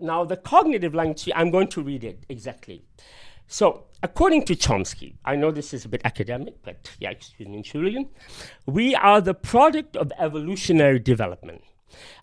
[0.00, 2.82] Now, the cognitive language, I'm going to read it exactly.
[3.52, 7.60] So, according to Chomsky, I know this is a bit academic, but yeah, excuse me,
[7.60, 8.08] Julian,
[8.64, 11.60] we are the product of evolutionary development.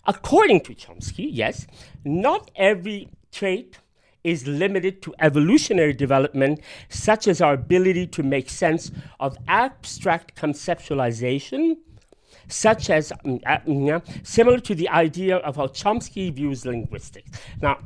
[0.06, 1.68] According to Chomsky, yes,
[2.04, 3.78] not every trait
[4.24, 11.76] is limited to evolutionary development, such as our ability to make sense of abstract conceptualization,
[12.48, 17.30] such as mm, uh, mm, similar to the idea of how Chomsky views linguistics.
[17.62, 17.78] Now,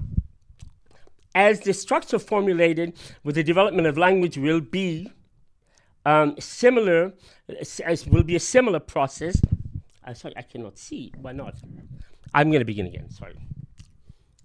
[1.35, 5.11] as the structure formulated with the development of language will be
[6.07, 7.12] um, similar,
[7.85, 9.41] as will be a similar process.
[10.07, 11.12] Uh, sorry, I cannot see.
[11.20, 11.55] Why not?
[12.35, 13.11] I'm going to begin again.
[13.11, 13.37] Sorry.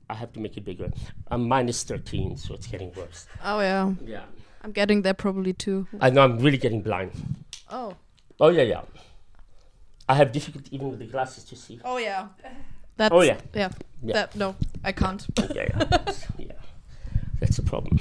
[0.10, 0.90] I have to make it bigger.
[1.30, 3.28] I'm minus 13, so it's getting worse.
[3.44, 4.24] Oh yeah, Yeah.
[4.64, 5.88] I'm getting there probably too.
[6.02, 7.12] I know I'm really getting blind.
[7.70, 7.96] Oh.
[8.40, 8.82] Oh, yeah, yeah.
[10.08, 11.80] I have difficulty even with the glasses to see.
[11.86, 12.30] Oh yeah.
[12.98, 13.38] That's, Oh, yeah.
[13.54, 13.70] Yeah.
[14.04, 14.14] Yeah.
[14.14, 15.26] That no, I can't.
[15.54, 16.14] Yeah, yeah.
[16.38, 16.52] yeah.
[17.40, 18.00] That's a problem.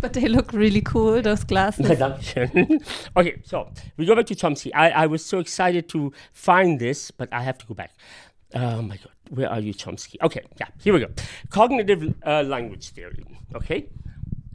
[0.00, 1.86] But they look really cool, those glasses.
[3.16, 4.70] Okay, so we go back to Chomsky.
[4.74, 7.90] I, I was so excited to find this, but I have to go back.
[8.54, 10.16] Oh my God, where are you, Chomsky?
[10.22, 11.08] Okay, yeah, here we go.
[11.50, 13.24] Cognitive uh, language theory.
[13.54, 13.88] Okay,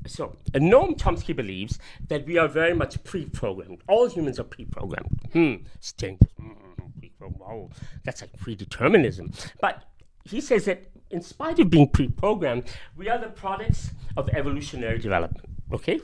[0.07, 1.77] so uh, Noam Chomsky believes
[2.07, 3.81] that we are very much pre-programmed.
[3.87, 5.19] All humans are pre-programmed.
[5.33, 6.19] Hmm, stink.
[6.41, 6.55] Mm,
[6.99, 7.39] pre-programmed.
[7.39, 7.69] Wow,
[8.03, 9.51] that's like predeterminism.
[9.61, 9.83] But
[10.23, 12.63] he says that in spite of being pre-programmed,
[12.97, 15.47] we are the products of evolutionary development.
[15.71, 16.01] Okay.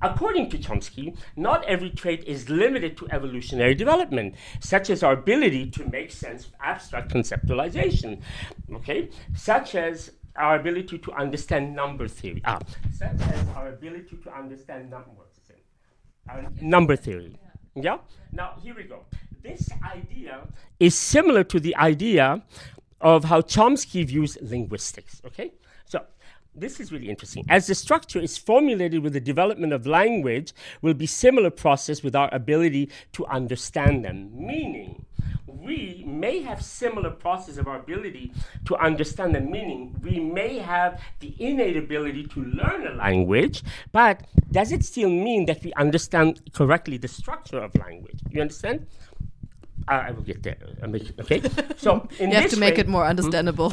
[0.00, 5.70] According to Chomsky, not every trait is limited to evolutionary development, such as our ability
[5.70, 8.20] to make sense of abstract conceptualization,
[8.74, 9.10] okay?
[9.36, 12.58] Such as our ability to understand number theory, ah,
[12.92, 15.22] such as our ability to understand number,
[16.28, 17.38] uh, number theory.
[17.76, 17.98] Yeah?
[18.32, 19.04] Now, here we go.
[19.42, 20.46] This idea
[20.78, 22.42] is similar to the idea
[23.02, 25.52] of how Chomsky views linguistics, okay?
[25.84, 26.04] So,
[26.54, 27.44] this is really interesting.
[27.48, 32.14] As the structure is formulated with the development of language, will be similar process with
[32.14, 34.30] our ability to understand them.
[34.34, 35.04] Meaning,
[35.46, 38.32] we may have similar process of our ability
[38.66, 39.96] to understand the meaning.
[40.02, 45.46] We may have the innate ability to learn a language, but does it still mean
[45.46, 48.20] that we understand correctly the structure of language?
[48.30, 48.86] You understand?
[49.88, 50.56] Uh, I will get there.
[51.20, 51.42] Okay.
[51.76, 53.72] So in You have this to make way- it more understandable.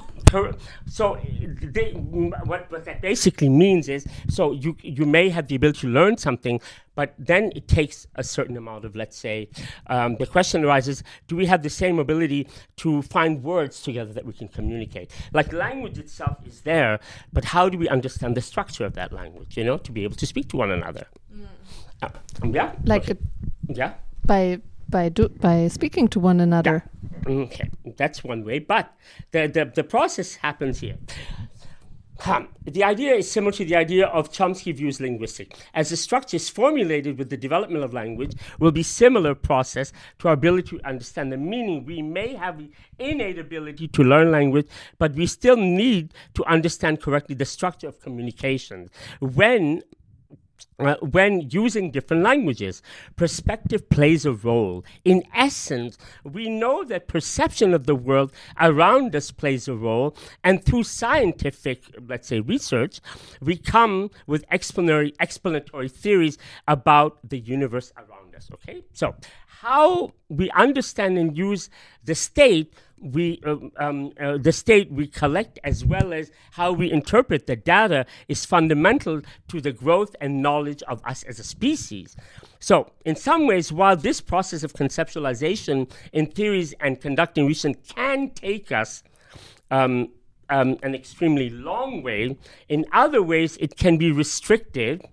[0.86, 1.20] So, uh,
[1.62, 5.88] they, what, what that basically means is, so you you may have the ability to
[5.88, 6.62] learn something,
[6.93, 9.49] but then it takes a certain amount of, let's say,
[9.88, 12.47] um, the question arises: Do we have the same ability
[12.78, 15.12] to find words together that we can communicate?
[15.34, 16.99] Like language itself is there,
[17.34, 19.57] but how do we understand the structure of that language?
[19.57, 21.07] You know, to be able to speak to one another.
[22.03, 22.10] Uh,
[22.43, 22.74] yeah.
[22.86, 23.20] Like Okay.
[23.68, 23.93] yeah.
[24.26, 26.84] by by do, by speaking to one another.
[27.26, 28.94] Okay, that's one way, but
[29.32, 30.98] the, the, the process happens here.
[32.26, 35.56] Um, the idea is similar to the idea of Chomsky views linguistic.
[35.74, 40.28] As the structure is formulated with the development of language, will be similar process to
[40.28, 41.86] our ability to understand the meaning.
[41.86, 42.62] We may have
[42.98, 44.68] innate ability to learn language,
[44.98, 48.90] but we still need to understand correctly the structure of communication.
[49.22, 49.82] When
[50.80, 52.82] uh, when using different languages.
[53.16, 54.84] Perspective plays a role.
[55.03, 60.64] In essence, we know that perception of the world around us plays a role, and
[60.64, 62.99] through scientific, let's say, research,
[63.41, 66.38] we come with explanatory, explanatory theories
[66.68, 68.49] about the universe around us.
[68.53, 68.84] Okay?
[68.93, 69.16] So,
[69.62, 71.70] how we understand and use
[72.03, 76.91] the state we um, um, uh, the state we collect as well as how we
[76.91, 82.16] interpret the data is fundamental to the growth and knowledge of us as a species.
[82.60, 88.32] So in some ways while this process of conceptualization in theories and conducting research can
[88.32, 89.04] take us
[89.72, 90.10] um,
[90.50, 92.38] um, an extremely long way
[92.68, 95.06] in other ways it can be restricted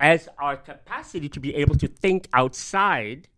[0.00, 3.28] as our capacity to be able to think outside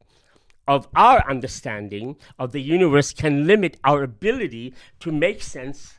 [0.71, 5.99] of our understanding of the universe can limit our ability to make sense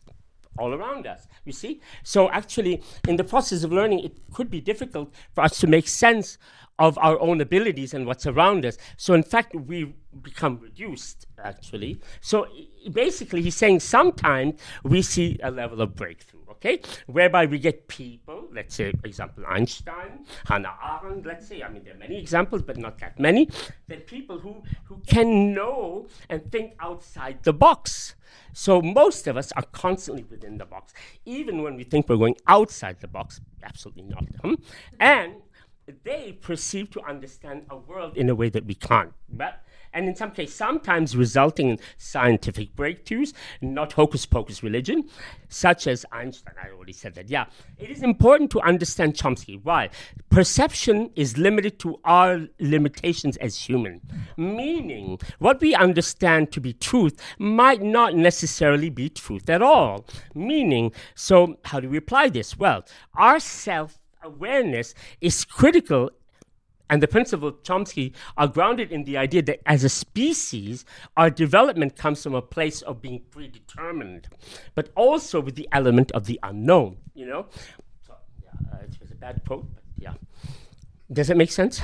[0.57, 1.27] all around us.
[1.43, 1.81] You see?
[2.03, 5.89] So, actually, in the process of learning, it could be difficult for us to make
[5.89, 6.37] sense
[6.79, 8.77] of our own abilities and what's around us.
[8.95, 11.99] So, in fact, we become reduced, actually.
[12.21, 12.47] So,
[12.93, 16.40] basically, he's saying sometimes we see a level of breakthrough.
[16.63, 21.69] Okay, whereby we get people, let's say, for example, Einstein, Hannah Arendt, let's say, I
[21.69, 23.49] mean, there are many examples, but not that many,
[23.87, 28.13] that people who, who can know and think outside the box.
[28.53, 30.93] So most of us are constantly within the box,
[31.25, 34.25] even when we think we're going outside the box, absolutely not.
[34.43, 34.53] hmm?
[34.99, 35.37] And
[36.03, 39.13] they perceive to understand a world in a way that we can't.
[39.27, 39.63] But
[39.93, 45.09] and in some cases, sometimes resulting in scientific breakthroughs, not hocus pocus religion,
[45.49, 46.55] such as Einstein.
[46.61, 47.29] I already said that.
[47.29, 47.45] Yeah,
[47.77, 49.59] it is important to understand Chomsky.
[49.63, 49.89] Why?
[50.29, 54.01] Perception is limited to our limitations as human,
[54.37, 60.05] meaning what we understand to be truth might not necessarily be truth at all.
[60.33, 62.57] Meaning, so how do we apply this?
[62.57, 62.85] Well,
[63.15, 66.11] our self awareness is critical
[66.91, 70.85] and the principle of Chomsky are grounded in the idea that as a species,
[71.15, 74.27] our development comes from a place of being predetermined,
[74.75, 77.47] but also with the element of the unknown, you know?
[78.05, 78.13] So,
[78.43, 80.13] yeah, uh, it was a bad quote, but yeah.
[81.11, 81.81] Does it make sense?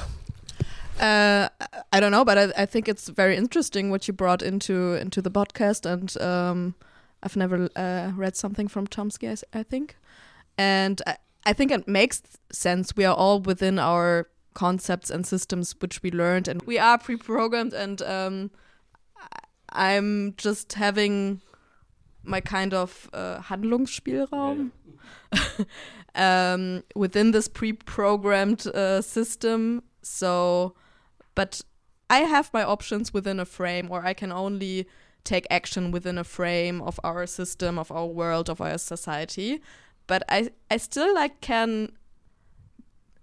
[1.00, 1.48] Uh,
[1.94, 5.22] I don't know, but I, I think it's very interesting what you brought into into
[5.22, 6.76] the podcast, and um,
[7.24, 9.44] I've never uh, read something from Chomsky.
[9.54, 9.96] I think,
[10.58, 12.96] and I, I think it makes sense.
[12.96, 14.28] We are all within our
[14.58, 17.74] concepts and systems which we learned, and we are pre-programmed.
[17.74, 18.50] And um,
[19.70, 21.42] I'm just having
[22.24, 24.72] my kind of uh, Handlungsspielraum
[26.16, 29.84] um, within this pre-programmed uh, system.
[30.02, 30.74] So,
[31.36, 31.62] but
[32.10, 34.88] I have my options within a frame, or I can only
[35.24, 39.62] take action within a frame of our system, of our world, of our society.
[40.08, 41.92] But I, I still like can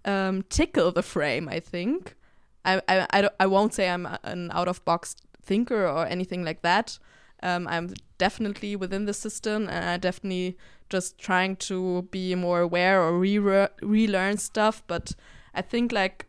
[0.05, 1.49] um, tickle the frame.
[1.49, 2.15] I think
[2.63, 6.61] I, I, I, I won't say I'm an out of box thinker or anything like
[6.61, 6.97] that.
[7.43, 10.57] Um, I'm definitely within the system, and I definitely
[10.89, 14.83] just trying to be more aware or re- relearn stuff.
[14.87, 15.11] But
[15.53, 16.27] I think like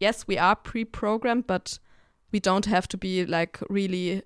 [0.00, 1.78] yes, we are pre-programmed, but
[2.32, 4.22] we don't have to be like really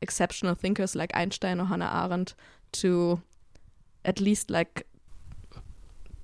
[0.00, 2.34] exceptional thinkers like Einstein or Hannah Arendt
[2.72, 3.22] to
[4.04, 4.86] at least like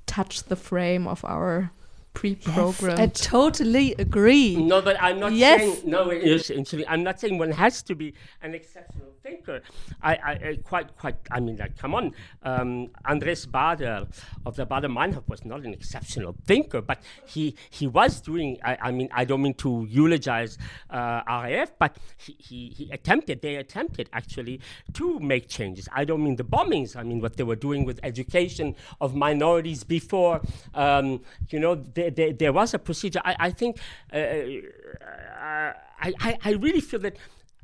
[0.07, 1.71] touch the frame of our
[2.15, 3.01] pre-programmed.
[3.01, 4.57] I totally agree.
[4.57, 5.61] No, but I'm not Yes.
[5.61, 6.11] saying no.
[6.11, 9.61] it is actually, I'm not saying one has to be an exceptional thinker.
[10.03, 11.17] I, I, I quite, quite.
[11.31, 12.15] I mean, like, come on.
[12.43, 14.09] Um, Andres Baader
[14.47, 18.59] of the Baader Meinhof was not an exceptional thinker, but he he was doing.
[18.65, 20.59] I, I mean, I don't mean to eulogize
[20.91, 23.43] uh, RAF, but he, he he attempted.
[23.43, 24.61] They attempted actually
[24.95, 25.89] to make changes.
[25.93, 26.97] I don't mean the bombings.
[26.97, 30.41] I mean what they were doing with education of minorities before.
[30.75, 31.75] Um, you know,
[32.09, 33.21] there, there, was a procedure.
[33.25, 33.79] I, I think.
[34.13, 35.73] Uh, uh,
[36.03, 37.17] I, I, I really feel that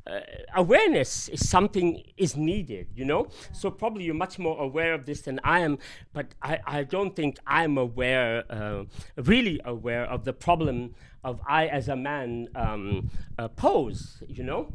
[0.05, 0.21] uh,
[0.55, 5.21] awareness is something is needed you know so probably you're much more aware of this
[5.21, 5.77] than i am
[6.13, 8.85] but i, I don't think i'm aware uh,
[9.17, 14.71] really aware of the problem of i as a man um, uh, pose you know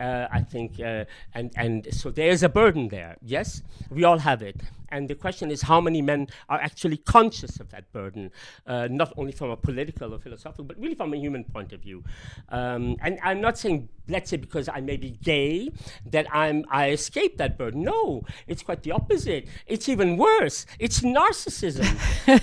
[0.00, 3.16] uh, I think, uh, and and so there is a burden there.
[3.22, 7.60] Yes, we all have it, and the question is how many men are actually conscious
[7.60, 8.30] of that burden,
[8.66, 11.80] uh, not only from a political or philosophical, but really from a human point of
[11.80, 12.04] view.
[12.48, 15.70] Um, and I'm not saying, let's say, because I may be gay,
[16.06, 17.82] that I'm I escape that burden.
[17.82, 19.48] No, it's quite the opposite.
[19.66, 20.66] It's even worse.
[20.78, 21.88] It's narcissism.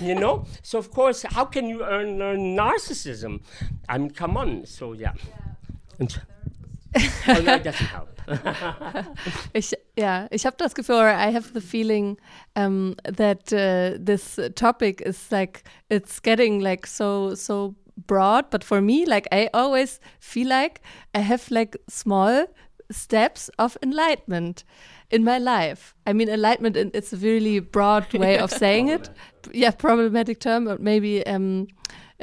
[0.00, 0.46] you know.
[0.62, 3.40] So of course, how can you earn, learn narcissism?
[3.88, 4.66] I mean, come on.
[4.66, 5.12] So yeah.
[5.98, 6.20] And-
[6.94, 8.08] oh, it doesn't help.
[9.52, 12.16] Ich, ja, ich habe das Gefühl, or I have the feeling
[12.56, 17.74] um, that uh, this topic is like it's getting like so so
[18.06, 18.50] broad.
[18.50, 20.80] But for me, like I always feel like
[21.14, 22.46] I have like small
[22.90, 24.64] steps of enlightenment
[25.10, 25.94] in my life.
[26.06, 26.76] I mean, enlightenment.
[26.94, 29.10] It's a really broad way of saying it.
[29.52, 31.26] Yeah, problematic term, but maybe.
[31.26, 31.68] Um,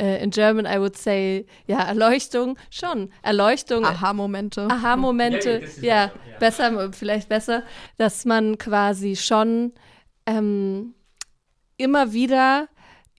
[0.01, 3.09] uh, in German, I would say, ja, Erleuchtung, schon.
[3.21, 4.67] Erleuchtung, Aha-Momente.
[4.69, 6.37] Aha-Momente, Ja, ja, ja.
[6.39, 7.63] besser, vielleicht besser,
[7.97, 9.73] dass man quasi schon
[10.25, 10.95] ähm,
[11.77, 12.67] immer wieder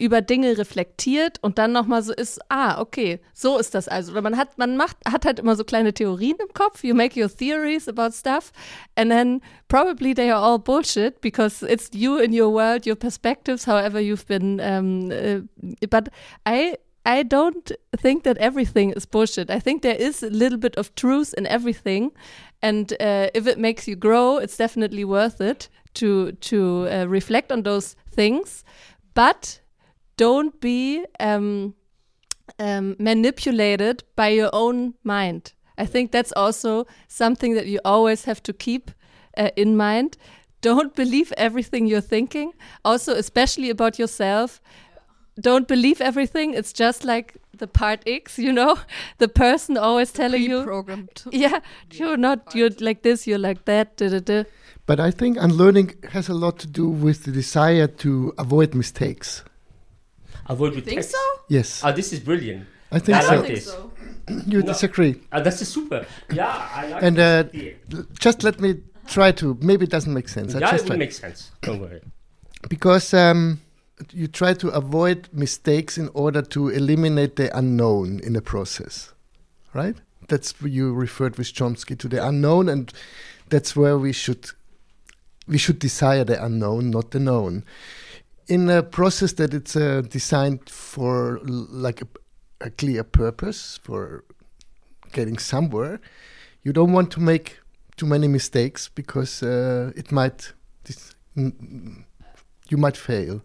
[0.02, 4.10] über Dinge reflektiert und dann nochmal so ist, ah, okay, so ist das also.
[4.10, 7.18] Oder man hat, man macht, hat halt immer so kleine Theorien im Kopf, you make
[7.18, 8.50] your theories about stuff
[8.96, 13.64] and then probably they are all bullshit because it's you in your world, your perspectives,
[13.64, 15.40] however you've been, um, uh,
[15.88, 16.08] but
[16.44, 19.50] I, I don't think that everything is bullshit.
[19.50, 22.10] I think there is a little bit of truth in everything,
[22.60, 27.52] and uh, if it makes you grow, it's definitely worth it to to uh, reflect
[27.52, 28.64] on those things.
[29.14, 29.61] But
[30.16, 31.74] don't be um,
[32.58, 35.52] um, manipulated by your own mind.
[35.78, 38.90] I think that's also something that you always have to keep
[39.36, 40.16] uh, in mind.
[40.60, 42.52] Don't believe everything you're thinking.
[42.84, 44.60] Also, especially about yourself
[45.40, 46.54] don't believe everything.
[46.54, 48.78] It's just like the part X, you know,
[49.18, 51.22] the person always telling you, Pre-programmed.
[51.32, 51.60] yeah,
[51.92, 54.44] you're not, you're like this, you're like that, da, da, da.
[54.86, 59.44] But I think unlearning has a lot to do with the desire to avoid mistakes.
[60.48, 61.12] Avoid with Think text.
[61.12, 61.18] so?
[61.48, 62.66] Yes, Oh, this is brilliant.
[62.90, 63.34] I think I so.
[63.36, 63.76] like this.
[64.46, 64.66] You No.
[64.66, 65.20] disagree.
[65.32, 66.06] Uh, that's super.
[66.32, 67.06] Yeah, I like it.
[67.06, 67.44] And uh,
[68.18, 69.56] just let me try to.
[69.60, 70.54] Maybe it doesn't make sense.
[70.54, 70.96] I Yeah, it just would try.
[70.96, 71.50] make sense.
[71.62, 72.00] Don't worry.
[72.68, 73.60] because um,
[74.12, 79.12] you try to avoid mistakes in order to eliminate the unknown in the process,
[79.74, 79.96] right?
[80.28, 82.92] That's where you referred with Chomsky to the unknown, and
[83.48, 84.50] that's where we should
[85.48, 87.64] we should desire the unknown, not the known.
[88.48, 92.08] In a process that it's uh, designed for like a,
[92.60, 94.24] a clear purpose for
[95.12, 96.00] getting somewhere,
[96.62, 97.60] you don't want to make
[97.96, 100.52] too many mistakes because uh, it might
[101.34, 103.42] you might fail.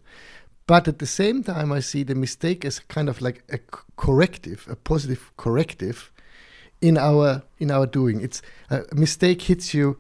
[0.66, 3.60] But at the same time, I see the mistake as kind of like a
[3.95, 6.12] corrective, a positive corrective
[6.82, 8.22] in our in our doing.
[8.22, 9.98] It's a mistake hits you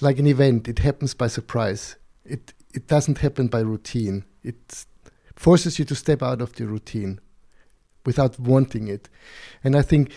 [0.00, 0.68] like an event.
[0.68, 1.96] It happens by surprise.
[2.24, 4.24] It it doesn't happen by routine.
[4.42, 4.86] It
[5.36, 7.20] forces you to step out of the routine
[8.04, 9.08] without wanting it.
[9.62, 10.12] And I think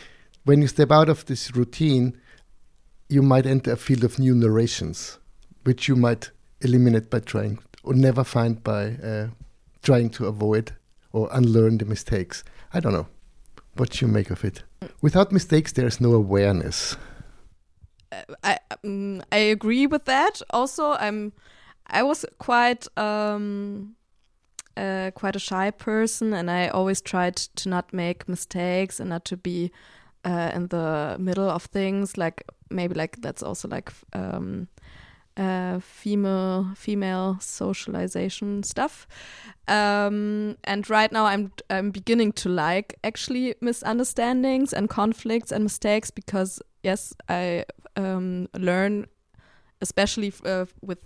[0.46, 2.20] when you step out of this routine,
[3.10, 5.20] you might enter a field of new narrations,
[5.64, 9.28] which you might eliminate by trying or never find by uh,
[9.82, 10.74] trying to avoid
[11.12, 12.44] or unlearn the mistakes.
[12.74, 13.08] I don't know
[13.76, 14.64] what you make of it.
[15.02, 16.98] Without mistakes, there's no awareness.
[18.44, 20.42] I um, I agree with that.
[20.52, 21.34] Also, I'm
[21.88, 23.96] I was quite um
[24.78, 29.26] uh, quite a shy person, and I always tried to not make mistakes and not
[29.26, 29.72] to be
[30.26, 32.18] uh, in the middle of things.
[32.18, 34.68] Like maybe like that's also like um,
[35.38, 39.08] uh, female female socialization stuff.
[39.68, 46.12] Um, and right now, I'm I'm beginning to like actually misunderstandings and conflicts and mistakes
[46.12, 47.66] because yes, I
[47.96, 49.08] um, learn,
[49.82, 51.00] especially uh, with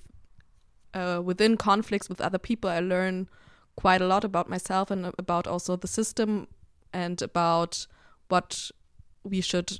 [0.94, 3.28] uh, within conflicts with other people, I learn
[3.78, 6.48] quite a lot about myself and about also the system
[6.92, 7.88] and about
[8.28, 8.72] what
[9.24, 9.80] we should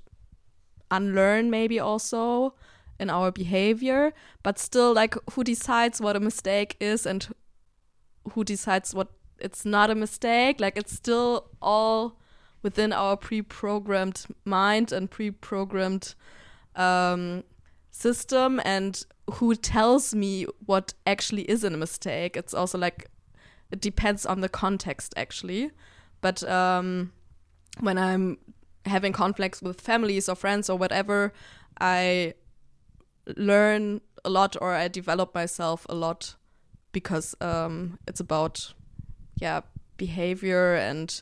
[0.90, 2.54] unlearn maybe also
[3.00, 4.14] in our behavior.
[4.44, 7.28] But still like who decides what a mistake is and
[8.34, 10.60] who decides what it's not a mistake.
[10.60, 12.20] Like it's still all
[12.62, 16.16] within our pre-programmed mind and pre-programmed
[16.76, 17.44] um,
[17.92, 18.62] system.
[18.64, 22.38] And who tells me what actually is a mistake?
[22.38, 23.10] It's also like
[23.72, 25.72] it depends on the context actually
[26.22, 27.12] but um,
[27.80, 28.38] when i'm
[28.86, 31.34] having conflicts with families or friends or whatever
[31.80, 32.34] i
[33.36, 36.36] learn a lot or i develop myself a lot
[36.92, 38.74] because um, it's about
[39.36, 39.62] yeah
[39.98, 41.22] behavior and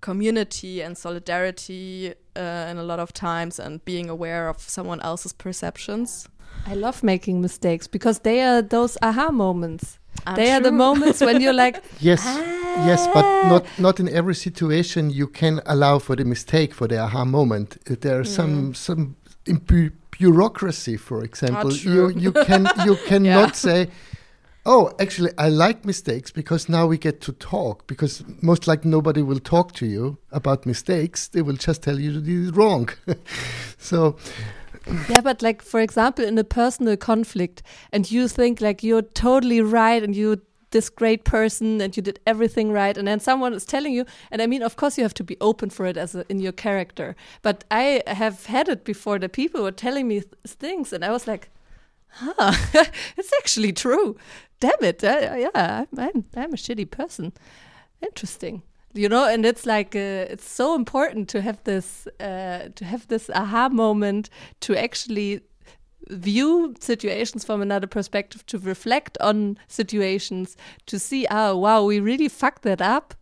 [0.00, 5.32] community and solidarity uh, and a lot of times and being aware of someone else's
[5.32, 6.28] perceptions
[6.66, 9.98] I love making mistakes because they are those aha moments.
[10.26, 12.22] I'm they are the moments when you're like, Yes,
[12.86, 16.98] yes, but not not in every situation you can allow for the mistake for the
[16.98, 17.76] aha moment.
[17.90, 19.16] Uh, There are some some
[19.66, 21.72] bu- bureaucracy, for example.
[21.72, 23.88] You you can you cannot say.
[24.66, 27.86] Oh, actually, I like mistakes because now we get to talk.
[27.86, 32.10] Because most likely nobody will talk to you about mistakes; they will just tell you
[32.10, 32.90] you did it wrong.
[33.78, 34.16] so,
[35.08, 37.62] yeah, but like for example, in a personal conflict,
[37.92, 40.38] and you think like you're totally right, and you're
[40.70, 44.42] this great person, and you did everything right, and then someone is telling you, and
[44.42, 46.52] I mean, of course, you have to be open for it as a, in your
[46.52, 47.16] character.
[47.42, 49.18] But I have had it before.
[49.18, 51.50] The people were telling me th- things, and I was like,
[52.08, 52.52] huh,
[53.16, 54.16] it's actually true.
[54.60, 57.32] Damn it, uh, yeah, I'm, I'm I'm a shitty person.
[58.02, 58.62] Interesting
[58.94, 63.06] you know and it's like uh, it's so important to have this uh, to have
[63.08, 64.30] this aha moment
[64.60, 65.40] to actually
[66.10, 72.28] view situations from another perspective to reflect on situations to see oh wow we really
[72.28, 73.14] fucked that up.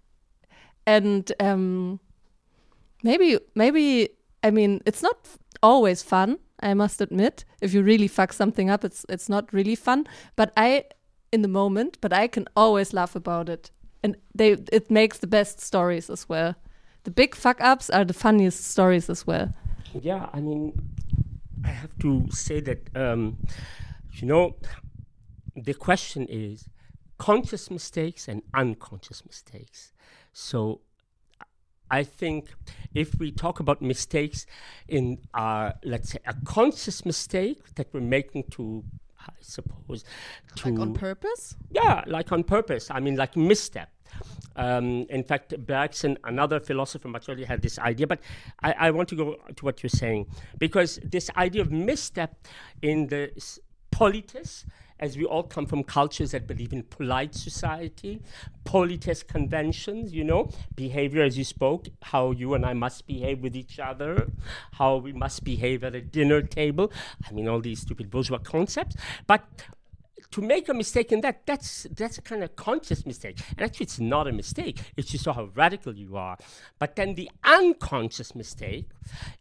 [0.86, 1.98] And um
[3.02, 4.10] maybe maybe
[4.44, 5.18] i mean it's not
[5.62, 7.44] always fun i must admit.
[7.60, 10.06] If you really fuck something up it's it's not really fun.
[10.36, 10.84] But i
[11.32, 13.72] in the moment but i can always laugh about it
[14.02, 16.54] and they it makes the best stories as well
[17.04, 19.52] the big fuck ups are the funniest stories as well
[20.02, 20.72] Yeah, I mean,
[21.64, 23.38] I have to say that, um,
[24.12, 24.56] you know,
[25.54, 26.68] the question is
[27.18, 29.92] conscious mistakes and unconscious mistakes.
[30.32, 30.80] So
[31.90, 32.50] I think
[32.94, 34.44] if we talk about mistakes
[34.88, 38.84] in our, let's say, a conscious mistake that we're making to,
[39.28, 40.04] I suppose,
[40.56, 42.90] to like on purpose yeah, like on purpose.
[42.90, 43.90] I mean, like misstep.
[44.54, 48.06] Um, in fact, Bergson, another philosopher much earlier, had this idea.
[48.06, 48.20] But
[48.62, 50.26] I, I want to go to what you're saying
[50.58, 52.46] because this idea of misstep
[52.80, 53.58] in the s-
[53.92, 54.64] politis,
[54.98, 58.22] as we all come from cultures that believe in polite society,
[58.64, 63.54] politis conventions, you know, behavior as you spoke, how you and I must behave with
[63.54, 64.30] each other,
[64.72, 66.92] how we must behave at a dinner table.
[67.28, 68.96] I mean, all these stupid bourgeois concepts.
[69.26, 69.44] But
[70.32, 73.40] to make a mistake in that, that's that's a kind of conscious mistake.
[73.50, 74.80] And actually, it's not a mistake.
[74.96, 76.36] It's just how radical you are.
[76.78, 78.88] But then the unconscious mistake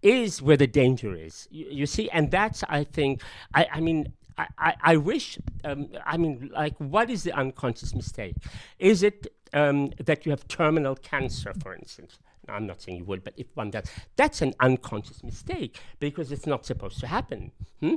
[0.02, 1.48] is where the danger is.
[1.50, 3.22] You, you see, and that's I think.
[3.54, 4.14] I, I mean.
[4.38, 8.36] I, I, I wish, um, I mean, like, what is the unconscious mistake?
[8.80, 12.20] Is it um, that you have terminal cancer, for instance?
[12.48, 13.86] I'm not saying you would, but if one does,
[14.16, 17.52] that's an unconscious mistake because it's not supposed to happen.
[17.80, 17.96] Hmm?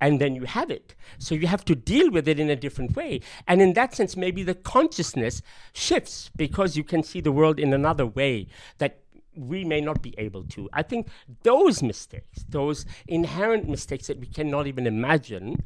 [0.00, 0.94] And then you have it.
[1.18, 3.20] So you have to deal with it in a different way.
[3.46, 5.42] And in that sense, maybe the consciousness
[5.74, 8.46] shifts because you can see the world in another way
[8.78, 8.99] that
[9.34, 10.68] we may not be able to.
[10.72, 11.08] I think
[11.42, 15.62] those mistakes, those inherent mistakes that we cannot even imagine,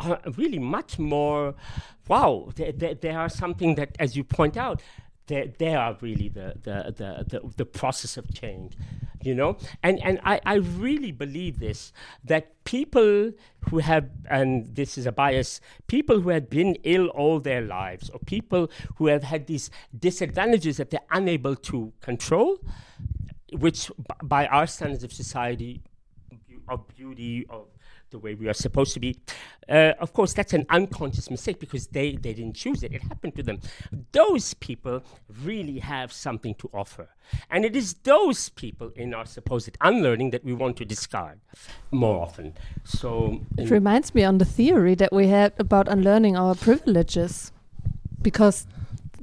[0.00, 1.54] are really much more
[2.08, 4.82] wow, they, they, they are something that, as you point out,
[5.32, 8.76] they, they are really the, the, the, the, the process of change,
[9.22, 9.56] you know?
[9.82, 11.92] And, and I, I really believe this
[12.24, 13.32] that people
[13.70, 18.10] who have, and this is a bias, people who have been ill all their lives,
[18.10, 22.58] or people who have had these disadvantages that they're unable to control,
[23.58, 23.90] which
[24.22, 25.82] by our standards of society,
[26.68, 27.66] of beauty, of
[28.12, 29.16] the way we are supposed to be.
[29.68, 32.92] Uh, of course, that's an unconscious mistake because they, they didn't choose it.
[32.92, 33.58] It happened to them.
[34.12, 35.02] Those people
[35.42, 37.08] really have something to offer.
[37.50, 41.40] And it is those people in our supposed unlearning that we want to discard
[41.90, 42.54] more often.
[42.84, 47.52] So, It reminds me on the theory that we had about unlearning our privileges
[48.20, 48.66] because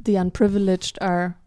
[0.04, 1.38] the unprivileged are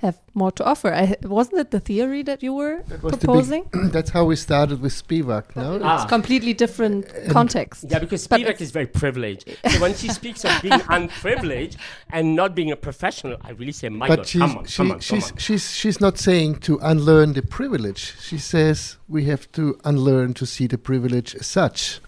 [0.00, 0.92] have more to offer.
[0.92, 3.70] I, wasn't it the theory that you were That was the proposing?
[3.92, 5.56] That's how we started with Spivak.
[5.56, 5.94] No, Ah.
[6.02, 7.84] It's completely different context.
[7.88, 9.56] Yeah, because But Spivak is very privileged.
[9.70, 11.78] So when she speaks of being unprivileged
[12.10, 14.76] and not being a professional, I really say, my but God, she's come on, she,
[14.76, 15.36] come on, come on.
[15.38, 18.14] she's she's not saying to unlearn the privilege.
[18.20, 22.00] She says we have to unlearn to see the privilege as such.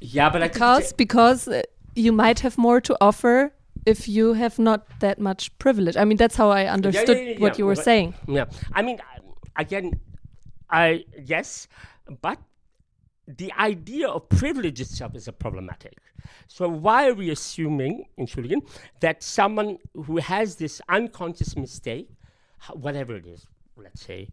[0.00, 1.62] Yeah, but because it's- because uh,
[1.94, 3.52] you might have more to offer
[3.86, 5.96] if you have not that much privilege.
[5.96, 8.14] I mean, that's how I understood yeah, what yeah, you were but- saying.
[8.28, 9.20] Yeah, I mean, uh,
[9.56, 10.00] again,
[10.70, 11.68] I yes,
[12.20, 12.38] but
[13.26, 15.96] the idea of privilege itself is a problematic.
[16.48, 18.68] So why are we assuming, in Entschuldigen,
[19.00, 22.08] that someone who has this unconscious mistake,
[22.72, 23.46] whatever it is,
[23.76, 24.28] let's say,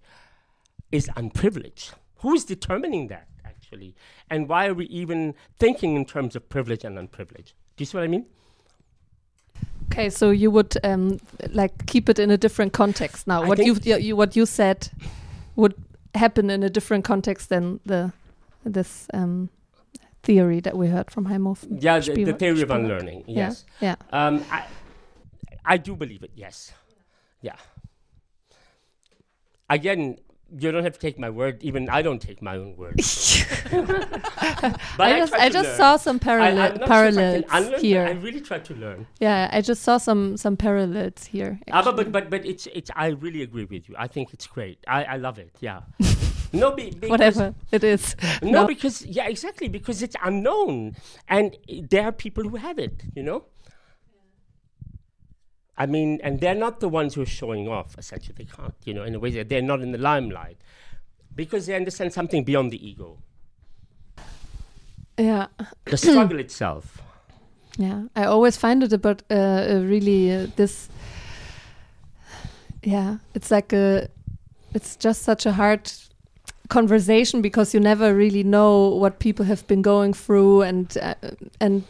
[0.91, 1.93] is unprivileged?
[2.17, 3.95] Who is determining that actually?
[4.29, 7.53] And why are we even thinking in terms of privilege and unprivilege?
[7.75, 8.25] Do you see what I mean?
[9.91, 13.43] Okay, so you would um, like keep it in a different context now.
[13.43, 14.89] I what you, you what you said
[15.55, 15.73] would
[16.13, 18.13] happen in a different context than the
[18.63, 19.49] this um,
[20.21, 21.65] theory that we heard from Heimhoff.
[21.69, 23.23] Yeah, the, the theory of unlearning.
[23.27, 23.65] Yeah, Yes.
[23.81, 23.95] Yeah.
[24.11, 24.65] Um, I,
[25.65, 26.31] I do believe it.
[26.35, 26.71] Yes.
[27.41, 27.55] Yeah.
[29.69, 30.17] Again,
[30.57, 31.61] you don't have to take my word.
[31.63, 32.95] Even I don't take my own word.
[32.97, 33.05] but
[34.99, 35.77] I just I just learn.
[35.77, 38.05] saw some parallel not parallels sure I unlearn, here.
[38.05, 39.07] I really try to learn.
[39.19, 41.59] yeah, I just saw some some parallels here.
[41.71, 42.89] Ah, but, but but but it's it's.
[42.95, 43.95] I really agree with you.
[43.97, 44.79] I think it's great.
[44.87, 45.55] I, I love it.
[45.59, 45.81] Yeah.
[46.53, 48.15] no, be, because, Whatever it is.
[48.41, 50.95] No, because yeah, exactly because it's unknown,
[51.27, 53.03] and there are people who have it.
[53.15, 53.45] You know.
[55.79, 57.97] I mean, and they're not the ones who are showing off.
[57.97, 58.75] Essentially, they can't.
[58.83, 60.57] You know, in a way, that they're not in the limelight
[61.33, 63.17] because they understand something beyond the ego,
[65.17, 65.47] yeah.
[65.85, 67.01] the struggle itself.
[67.77, 70.89] Yeah, I always find it about uh, uh, really uh, this.
[72.83, 74.09] Yeah, it's like a,
[74.73, 75.89] it's just such a hard
[76.67, 81.13] conversation because you never really know what people have been going through, and uh,
[81.61, 81.83] and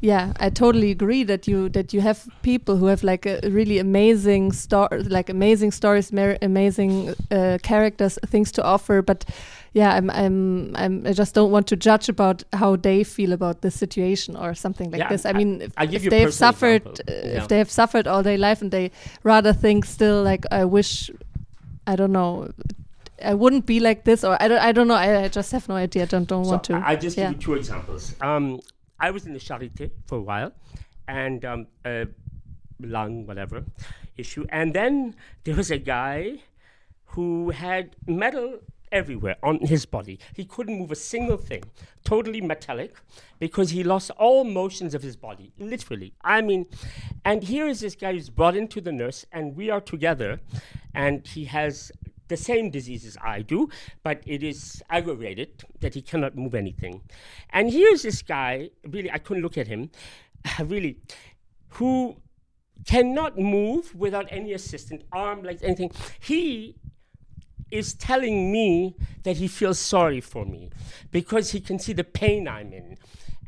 [0.00, 3.78] yeah, I totally agree that you that you have people who have like a really
[3.78, 9.24] amazing story, like amazing stories, mer- amazing uh, characters, things to offer, but
[9.72, 13.62] yeah, I'm, I'm, I'm, I just don't want to judge about how they feel about
[13.62, 15.26] this situation or something like Yeah, this.
[15.26, 17.38] I I- mean, if, I if they have suffered, uh, Yeah.
[17.42, 18.92] if they have suffered all their life and they
[19.24, 21.10] rather think still like, I wish,
[21.88, 22.50] I don't know,
[23.24, 24.94] I wouldn't be like this, or I don't, I don't know.
[24.94, 26.02] I, I just have no idea.
[26.02, 26.74] I don't, don't So want to.
[26.74, 27.30] I I just yeah.
[27.32, 28.14] give you two examples.
[28.20, 28.60] Um,
[28.98, 30.52] I was in the Charité for a while,
[31.08, 32.06] and um, a
[32.80, 33.64] lung whatever
[34.16, 35.14] issue, and then
[35.44, 36.38] there was a guy
[37.06, 38.60] who had metal
[38.92, 40.18] everywhere on his body.
[40.34, 41.64] He couldn't move a single thing,
[42.04, 42.94] totally metallic,
[43.38, 46.14] because he lost all motions of his body, literally.
[46.22, 46.66] I mean,
[47.24, 50.40] and here is this guy who's brought into the nurse, and we are together,
[50.94, 51.90] and he has
[52.28, 53.68] the same disease as I do,
[54.02, 57.02] but it is aggravated that he cannot move anything.
[57.50, 59.90] And here's this guy, really, I couldn't look at him,
[60.64, 60.98] really,
[61.68, 62.16] who
[62.86, 65.90] cannot move without any assistant, arm, legs, anything.
[66.20, 66.76] He
[67.70, 68.94] is telling me
[69.24, 70.70] that he feels sorry for me
[71.10, 72.96] because he can see the pain I'm in.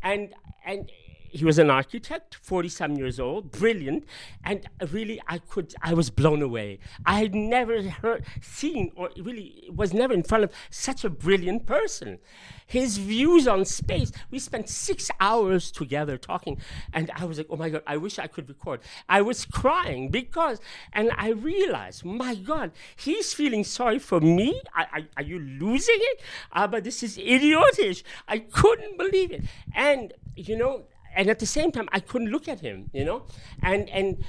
[0.03, 0.35] And
[0.65, 0.91] and
[1.37, 4.05] he was an architect, 47 years old, brilliant,
[4.43, 6.79] and really I could I was blown away.
[7.05, 11.67] I had never heard seen or really was never in front of such a brilliant
[11.67, 12.19] person.
[12.67, 14.11] His views on space.
[14.31, 16.59] We spent six hours together talking,
[16.93, 18.81] and I was like, oh my god, I wish I could record.
[19.09, 20.59] I was crying because,
[20.93, 24.61] and I realized, my god, he's feeling sorry for me.
[24.75, 26.21] I, I, are you losing it?
[26.51, 28.03] Uh, but this is idiotish.
[28.27, 29.45] I couldn't believe it,
[29.75, 30.87] and you know
[31.17, 33.25] and at the same time, I couldn't look at him, you know,
[33.63, 34.23] and and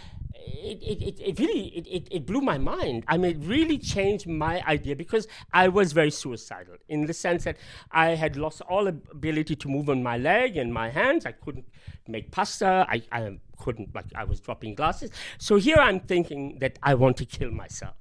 [0.50, 3.04] it, it, it, really it, it, it blew my mind.
[3.08, 7.44] I mean, it really changed my idea because I was very suicidal in the sense
[7.44, 7.58] that
[7.92, 11.26] I had lost all ability to move on my leg and my hands.
[11.26, 11.68] I couldn't
[12.08, 12.86] make pasta.
[12.90, 15.12] I, I couldn't like I was dropping glasses.
[15.38, 17.96] So here I'm thinking that I want to kill myself.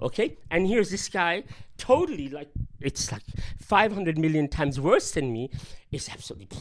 [0.00, 1.44] Okay, and here's this guy,
[1.78, 2.48] totally like
[2.80, 3.22] it's like
[3.60, 5.50] 500 million times worse than me.
[5.92, 6.58] It's absolutely,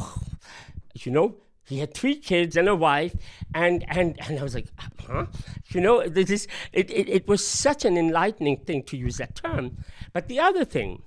[0.94, 1.35] you know,
[1.65, 3.15] he had three kids and a wife,
[3.53, 4.68] and and and I was like,
[5.07, 5.26] huh?
[5.69, 9.35] You know, this is it, it, it was such an enlightening thing to use that
[9.35, 9.77] term.
[10.11, 11.03] But the other thing,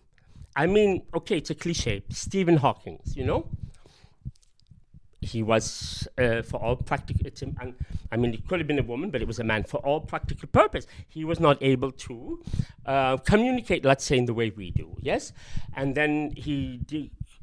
[0.55, 2.03] I mean, okay, it's a cliche.
[2.09, 3.49] Stephen Hawking, you know,
[5.21, 7.31] he was uh, for all practical.
[8.11, 10.01] I mean, it could have been a woman, but it was a man for all
[10.01, 10.87] practical purpose.
[11.09, 12.43] He was not able to
[12.87, 14.97] uh, communicate, let's say, in the way we do.
[15.01, 15.33] Yes,
[15.75, 16.81] and then he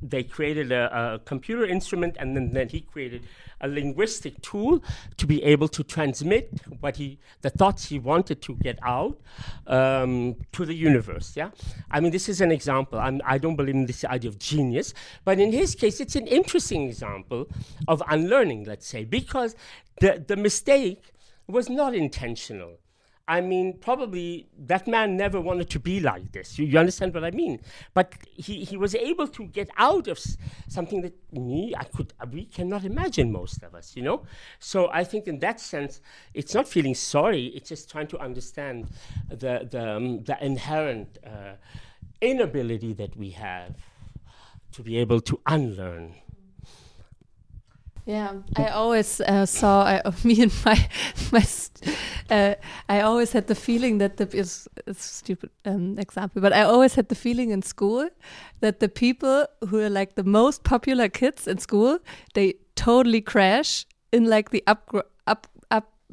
[0.04, 3.24] they created a, a, computer instrument and then, then he created
[3.62, 4.84] a linguistic tool
[5.18, 6.50] to be able to transmit
[6.82, 9.20] what he the thoughts he wanted to get out
[9.68, 11.50] um, to the universe yeah?
[11.90, 13.00] I mean this is an example.
[13.00, 14.94] I'm, i do not believe in this idea of genius
[15.24, 17.48] but in his case it's an interesting example
[17.88, 19.56] of unlearning let's say because
[20.02, 21.14] the, the mistake
[21.48, 22.80] was not intentional
[23.26, 26.60] I mean, probably that man never wanted to be like this.
[26.60, 27.62] You, you understand what I mean?
[27.94, 30.20] But he, he was able to get out of
[30.68, 34.24] something that me, I could, uh, we cannot imagine most of us, you know?
[34.60, 36.02] So I think in that sense,
[36.34, 38.90] it's not feeling sorry, it's just trying to understand
[39.30, 41.54] the, the, um, the inherent uh,
[42.20, 43.74] inability that we have
[44.74, 46.16] to be able to unlearn.
[48.06, 50.90] Yeah, I always uh, saw I, me and my
[51.32, 51.46] my.
[52.30, 52.56] Uh,
[52.90, 56.96] I always had the feeling that the is a stupid um, example, but I always
[56.96, 58.10] had the feeling in school
[58.60, 62.00] that the people who are like the most popular kids in school,
[62.34, 64.90] they totally crash in like the up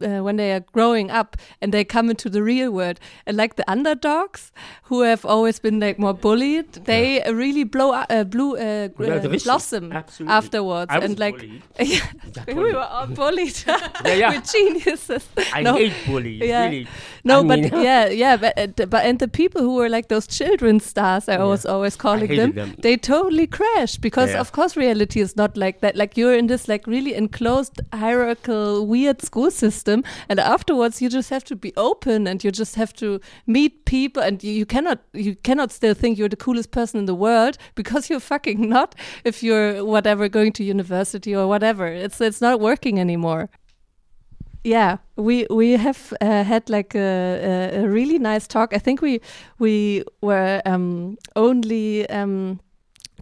[0.03, 2.99] uh, when they are growing up and they come into the real world.
[3.27, 4.53] And like the underdogs
[4.85, 7.31] who have always been like more bullied they yeah.
[7.31, 10.35] really blow uh, blue uh, uh blossom Absolutely.
[10.35, 11.43] afterwards and like
[11.81, 12.01] yeah,
[12.49, 15.29] we were all bullied yeah, we're geniuses.
[15.53, 16.65] I no, hate bullies yeah.
[16.65, 16.89] really.
[17.25, 20.09] No I but mean, yeah yeah but, uh, but and the people who were like
[20.09, 24.77] those children stars I was always calling them, them, they totally crash because of course
[24.77, 25.97] reality is not like that.
[25.97, 31.09] Like you're in this like really enclosed hierarchical weird school system system and afterwards you
[31.09, 34.67] just have to be open and you just have to meet people and you, you
[34.67, 38.69] cannot you cannot still think you're the coolest person in the world because you're fucking
[38.69, 38.95] not
[39.25, 41.87] if you're whatever going to university or whatever.
[41.87, 43.49] It's it's not working anymore.
[44.65, 48.75] Yeah we we have uh, had like a, a, really nice talk.
[48.75, 49.21] I think we
[49.59, 52.61] we were um, only um,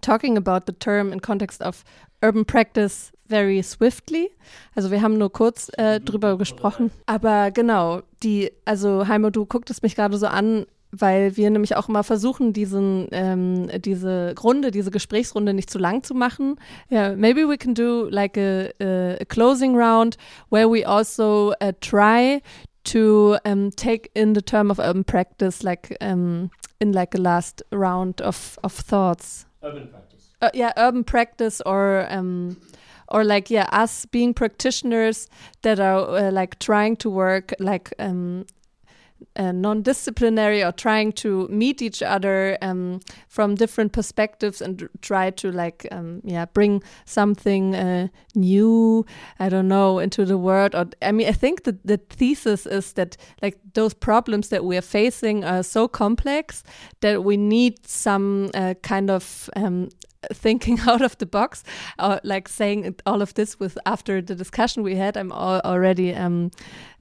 [0.01, 1.83] talking about the term in context of
[2.21, 4.31] urban practice very swiftly.
[4.75, 6.91] Also wir haben nur kurz äh, drüber gesprochen.
[7.05, 11.87] Aber genau, die, also Heimo, du gucktest mich gerade so an, weil wir nämlich auch
[11.87, 16.55] immer versuchen, diesen, ähm, diese Runde, diese Gesprächsrunde nicht zu lang zu machen.
[16.91, 20.17] Yeah, maybe we can do like a, a closing round
[20.49, 22.41] where we also uh, try
[22.85, 27.63] to um, take in the term of urban practice, like um, in like a last
[27.71, 29.45] round of, of thoughts.
[29.61, 30.08] Urban practice.
[30.41, 32.55] Uh, yeah, urban practice or um,
[33.09, 35.27] or like yeah us being practitioners
[35.63, 38.45] that are uh, like trying to work like um,
[39.35, 45.51] uh, non-disciplinary or trying to meet each other um, from different perspectives and try to
[45.51, 49.05] like um, yeah bring something uh, new
[49.39, 50.73] i don't know into the world.
[50.73, 54.77] Or i mean i think that the thesis is that like those problems that we
[54.77, 56.63] are facing are so complex
[57.01, 59.89] that we need some uh, kind of um,
[60.33, 61.63] thinking out of the box
[61.97, 66.51] or like saying all of this with after the discussion we had i'm already um,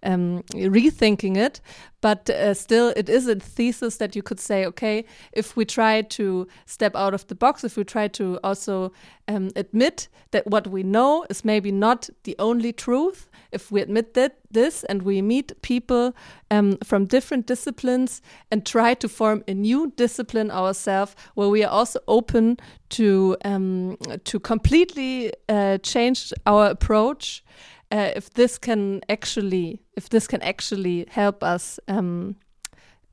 [0.03, 1.61] um, rethinking it
[2.01, 6.03] but uh, still it is a thesis that you could say okay if we try
[6.03, 8.93] to step out of the box if we try to also
[9.27, 14.15] um, admit that what we know is maybe not the only truth if we admit
[14.15, 16.15] that this and we meet people
[16.51, 21.71] um, from different disciplines and try to form a new discipline ourselves where we are
[21.71, 22.57] also open
[22.91, 27.43] to um, to completely uh, change our approach
[27.91, 32.37] uh, if this can actually if this can actually help us um,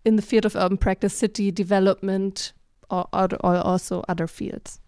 [0.04, 2.54] in the field of urban practice, city development,
[2.90, 4.80] or, or, or also other fields.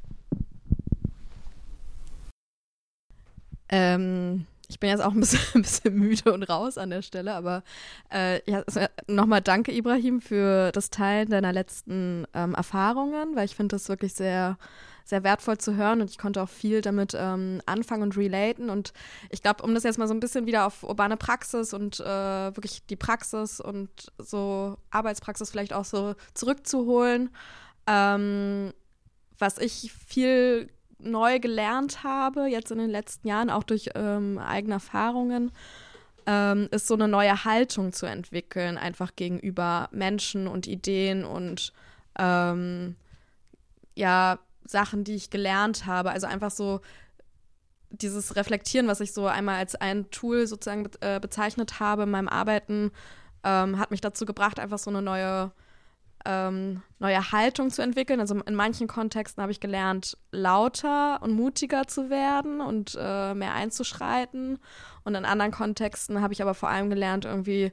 [3.69, 7.33] Ähm, ich bin jetzt auch ein bisschen, ein bisschen, müde und raus an der Stelle,
[7.33, 7.63] aber
[8.13, 13.55] äh, ja, also nochmal danke, Ibrahim, für das Teilen deiner letzten ähm, Erfahrungen, weil ich
[13.55, 14.57] finde das wirklich sehr
[15.07, 18.69] sehr wertvoll zu hören und ich konnte auch viel damit ähm, anfangen und relaten.
[18.69, 18.91] Und
[19.29, 22.03] ich glaube, um das jetzt mal so ein bisschen wieder auf urbane Praxis und äh,
[22.03, 27.29] wirklich die Praxis und so Arbeitspraxis vielleicht auch so zurückzuholen,
[27.87, 28.73] ähm,
[29.39, 30.69] was ich viel
[30.99, 35.53] neu gelernt habe, jetzt in den letzten Jahren, auch durch ähm, eigene Erfahrungen,
[36.25, 41.71] ähm, ist so eine neue Haltung zu entwickeln, einfach gegenüber Menschen und Ideen und
[42.19, 42.97] ähm,
[43.95, 44.39] ja,
[44.69, 46.11] Sachen, die ich gelernt habe.
[46.11, 46.81] Also einfach so
[47.89, 52.11] dieses Reflektieren, was ich so einmal als ein Tool sozusagen be äh, bezeichnet habe in
[52.11, 52.91] meinem Arbeiten,
[53.43, 55.51] ähm, hat mich dazu gebracht, einfach so eine neue,
[56.25, 58.19] ähm, neue Haltung zu entwickeln.
[58.19, 63.53] Also in manchen Kontexten habe ich gelernt, lauter und mutiger zu werden und äh, mehr
[63.53, 64.59] einzuschreiten.
[65.03, 67.71] Und in anderen Kontexten habe ich aber vor allem gelernt, irgendwie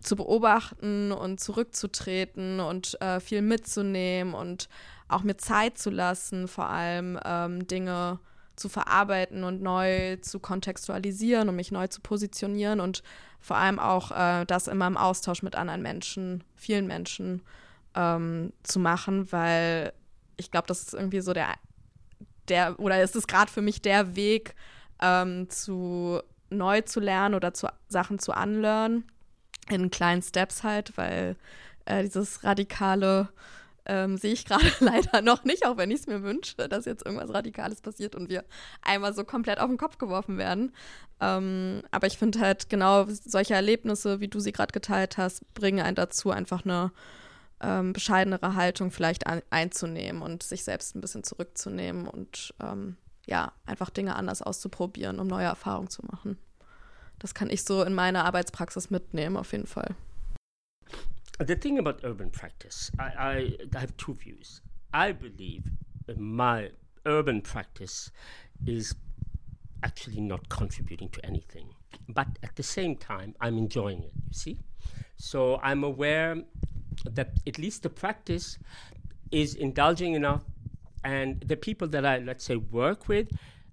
[0.00, 4.68] zu beobachten und zurückzutreten und äh, viel mitzunehmen und
[5.08, 8.18] auch mir Zeit zu lassen, vor allem ähm, Dinge
[8.56, 13.02] zu verarbeiten und neu zu kontextualisieren und mich neu zu positionieren und
[13.40, 17.42] vor allem auch äh, das immer im Austausch mit anderen Menschen, vielen Menschen
[17.94, 19.92] ähm, zu machen, weil
[20.36, 21.54] ich glaube, das ist irgendwie so der,
[22.48, 24.54] der oder ist es gerade für mich der Weg,
[25.00, 26.20] ähm, zu
[26.50, 29.04] neu zu lernen oder zu Sachen zu anlernen,
[29.68, 31.36] in kleinen Steps halt, weil
[31.84, 33.28] äh, dieses radikale
[33.86, 37.06] ähm, sehe ich gerade leider noch nicht, auch wenn ich es mir wünsche, dass jetzt
[37.06, 38.44] irgendwas Radikales passiert und wir
[38.82, 40.72] einmal so komplett auf den Kopf geworfen werden.
[41.20, 45.84] Ähm, aber ich finde halt genau solche Erlebnisse, wie du sie gerade geteilt hast, bringen
[45.84, 46.90] einen dazu, einfach eine
[47.60, 53.52] ähm, bescheidenere Haltung vielleicht ein, einzunehmen und sich selbst ein bisschen zurückzunehmen und ähm, ja,
[53.64, 56.38] einfach Dinge anders auszuprobieren, um neue Erfahrungen zu machen.
[57.18, 59.94] Das kann ich so in meine Arbeitspraxis mitnehmen, auf jeden Fall.
[61.38, 64.62] the thing about urban practice, I, I, I have two views.
[64.92, 65.64] I believe
[66.16, 66.70] my
[67.04, 68.10] urban practice
[68.66, 68.94] is
[69.82, 71.68] actually not contributing to anything.
[72.08, 74.58] But at the same time, I'm enjoying it, you see?
[75.16, 76.42] So I'm aware
[77.04, 78.58] that at least the practice
[79.30, 80.44] is indulging enough,
[81.04, 83.28] and the people that I, let's say, work with,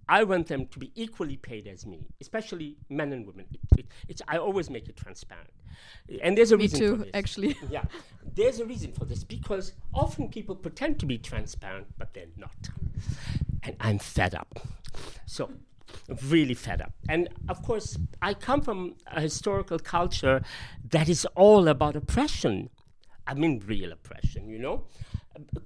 [0.07, 3.45] I want them to be equally paid as me, especially men and women.
[3.77, 5.49] It, it, I always make it transparent.
[6.21, 7.11] And there's a me reason too, for this.
[7.13, 7.57] actually.
[7.69, 7.84] yeah,
[8.35, 12.69] there's a reason for this because often people pretend to be transparent, but they're not.
[13.63, 14.59] And I'm fed up.
[15.25, 15.49] So,
[16.30, 16.93] really fed up.
[17.07, 20.41] And of course, I come from a historical culture
[20.89, 22.69] that is all about oppression.
[23.25, 24.84] I mean, real oppression, you know?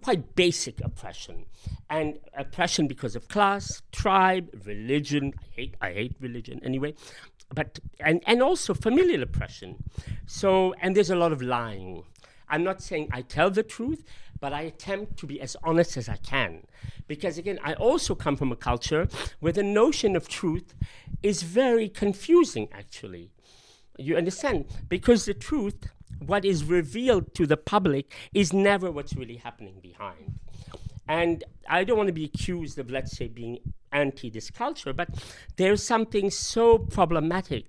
[0.02, 1.45] Quite basic oppression,
[1.89, 5.34] and oppression because of class, tribe, religion.
[5.38, 6.94] I hate I hate religion anyway,
[7.53, 9.84] but and and also familial oppression.
[10.26, 12.03] So and there's a lot of lying.
[12.49, 14.03] I'm not saying I tell the truth,
[14.39, 16.64] but I attempt to be as honest as I can.
[17.07, 19.07] Because again, I also come from a culture
[19.39, 20.73] where the notion of truth
[21.23, 23.31] is very confusing, actually.
[23.98, 24.65] You understand?
[24.88, 25.89] Because the truth
[26.25, 30.39] what is revealed to the public is never what's really happening behind.
[31.07, 33.59] And I don't want to be accused of, let's say, being
[33.91, 35.09] anti this culture, but
[35.55, 37.65] there's something so problematic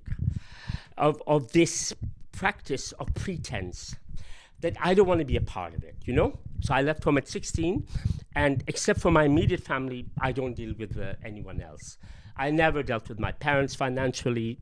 [0.97, 1.93] of, of this
[2.33, 3.95] practice of pretense
[4.61, 6.39] that I don't want to be a part of it, you know?
[6.61, 7.87] So I left home at 16,
[8.35, 11.97] and except for my immediate family, I don't deal with uh, anyone else.
[12.37, 14.59] I never dealt with my parents financially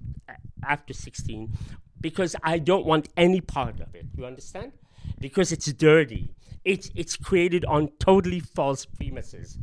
[0.62, 1.56] after 16
[2.00, 4.06] because I don't want any part of it.
[4.16, 4.72] You understand?
[5.20, 6.34] Because it's dirty.
[6.64, 9.58] It's it's created on totally false premises.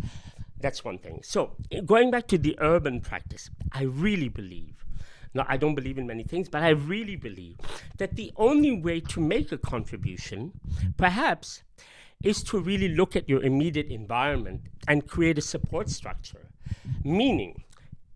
[0.59, 1.19] That's one thing.
[1.23, 1.55] So
[1.85, 4.85] going back to the urban practice, I really believe.
[5.33, 7.57] Now I don't believe in many things, but I really believe
[7.97, 10.53] that the only way to make a contribution,
[10.95, 11.63] perhaps,
[12.23, 16.47] is to really look at your immediate environment and create a support structure.
[17.03, 17.63] Meaning,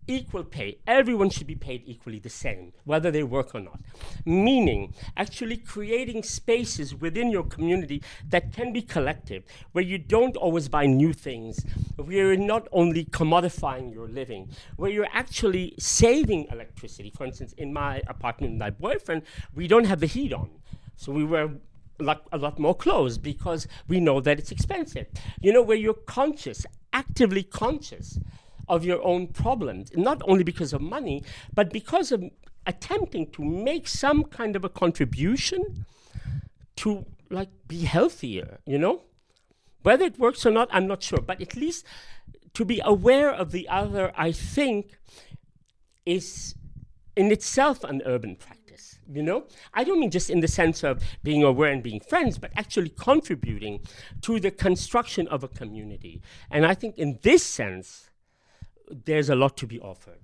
[0.08, 0.78] equal pay.
[0.86, 3.80] Everyone should be paid equally the same, whether they work or not.
[4.24, 10.68] Meaning, actually creating spaces within your community that can be collective, where you don't always
[10.68, 11.64] buy new things,
[11.96, 17.12] where you're not only commodifying your living, where you're actually saving electricity.
[17.14, 19.22] For instance, in my apartment with my boyfriend,
[19.54, 20.50] we don't have the heat on.
[20.96, 21.50] So we wear
[22.00, 25.06] a lot, a lot more clothes because we know that it's expensive.
[25.40, 28.18] You know, where you're conscious, actively conscious
[28.68, 31.22] of your own problems, not only because of money,
[31.54, 32.24] but because of
[32.66, 35.86] attempting to make some kind of a contribution
[36.76, 39.02] to like be healthier, you know?
[39.82, 41.84] Whether it works or not, I'm not sure, but at least
[42.54, 44.98] to be aware of the other, I think,
[46.04, 46.54] is
[47.16, 48.98] in itself an urban practice.
[49.10, 52.38] You know, I don't mean just in the sense of being aware and being friends,
[52.38, 53.80] but actually contributing
[54.22, 56.20] to the construction of a community.
[56.50, 58.07] And I think in this sense,
[58.90, 60.20] there's a lot to be offered.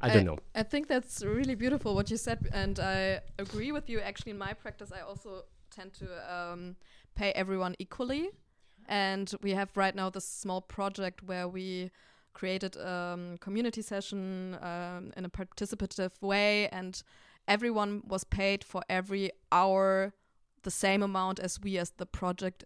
[0.00, 0.38] I don't know.
[0.54, 4.00] I think that's really beautiful what you said, and I agree with you.
[4.00, 6.76] Actually, in my practice, I also tend to um,
[7.14, 8.30] pay everyone equally.
[8.86, 11.90] And we have right now this small project where we
[12.34, 17.02] created a um, community session um, in a participative way, and
[17.48, 20.12] everyone was paid for every hour
[20.64, 22.62] the same amount as we as the project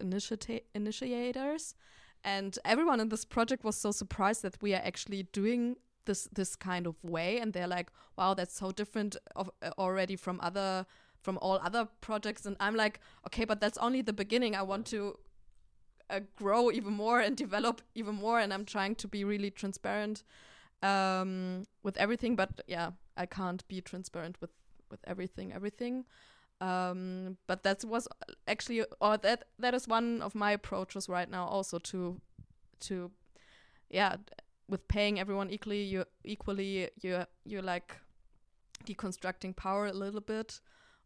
[0.73, 1.75] initiators.
[2.23, 6.55] And everyone in this project was so surprised that we are actually doing this this
[6.55, 10.85] kind of way, and they're like, "Wow, that's so different of, uh, already from other."
[11.21, 12.45] from all other projects.
[12.45, 14.55] And i'm like okay but that's only the beginning.
[14.55, 15.17] I want to
[16.09, 18.39] uh, grow even more and develop even more.
[18.39, 20.23] And i'm trying to be really transparent
[20.81, 22.37] um, with everything.
[22.37, 24.51] But yeah i can't be transparent with
[24.89, 26.05] with everything everything
[26.61, 28.07] um, but that was
[28.47, 32.19] actually or that that is one of my approaches right now also to
[32.79, 33.11] to
[33.89, 34.15] yeah
[34.67, 37.95] with paying everyone equally you equally you you're like
[38.85, 40.61] deconstructing power a little bit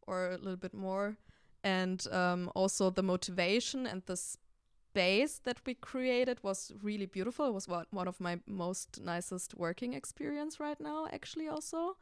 [0.07, 1.17] or a little bit more.
[1.63, 7.47] And um, also the motivation and the space that we created was really beautiful.
[7.47, 11.97] It was one, one of my most nicest working experience right now actually also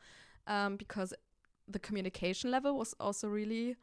[0.47, 1.13] um, because
[1.71, 3.75] the communication level was also really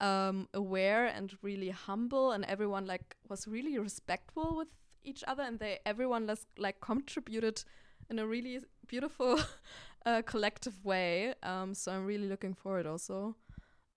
[0.00, 4.68] um, aware and really humble and everyone like was really respectful with
[5.04, 7.62] each other and they everyone les- like contributed
[8.08, 9.38] in a really beautiful
[10.06, 11.34] uh, collective way.
[11.42, 13.36] Um, so i'm really looking forward also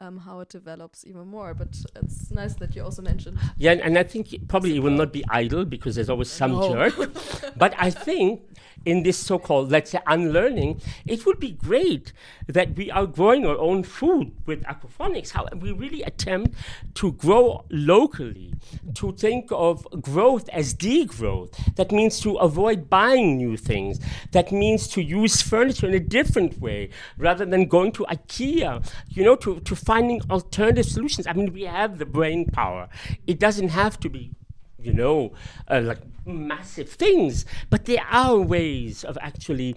[0.03, 1.53] um, how it develops even more.
[1.53, 3.38] But it's nice that you also mentioned.
[3.57, 6.51] Yeah, and, and I think probably it will not be idle because there's always some
[6.51, 6.71] No.
[6.71, 7.11] jerk.
[7.57, 8.41] but I think
[8.85, 12.11] in this so-called, let's say, unlearning, it would be great
[12.47, 15.31] that we are growing our own food with aquaponics.
[15.31, 16.55] How we really attempt
[16.95, 18.53] to grow locally,
[18.95, 21.53] to think of growth as degrowth.
[21.75, 23.99] That means to avoid buying new things.
[24.31, 28.85] That means to use furniture in a different way rather than going to IKEA.
[29.09, 31.27] You know, to, to finding alternative solutions.
[31.27, 32.89] I mean, we have the brain power.
[33.27, 34.31] It doesn't have to be
[34.79, 35.31] you know,
[35.69, 37.45] uh, like massive things.
[37.69, 39.75] But there are ways of actually,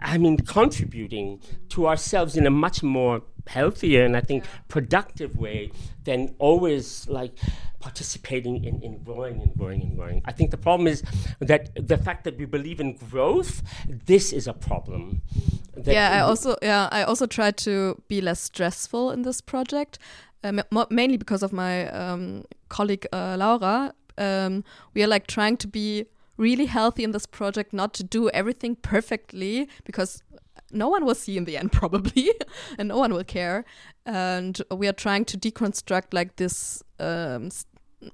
[0.00, 5.70] I mean, contributing to ourselves in a much more healthier and I think productive way
[6.04, 7.32] than always like
[7.80, 10.22] participating in, in growing and growing and growing.
[10.24, 11.02] I think the problem is
[11.40, 15.22] that the fact that we believe in growth, this is a problem.
[15.84, 19.98] Yeah, I also yeah I also try to be less stressful in this project,
[20.44, 20.60] um,
[20.90, 23.94] mainly because of my um, colleague uh, Laura.
[24.18, 26.06] Um, we are like trying to be
[26.36, 30.22] really healthy in this project, not to do everything perfectly because
[30.70, 32.32] no one will see in the end probably,
[32.78, 33.64] and no one will care.
[34.06, 37.50] And we are trying to deconstruct like this um,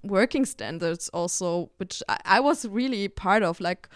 [0.03, 3.89] working standards also, which I, I was really part of, like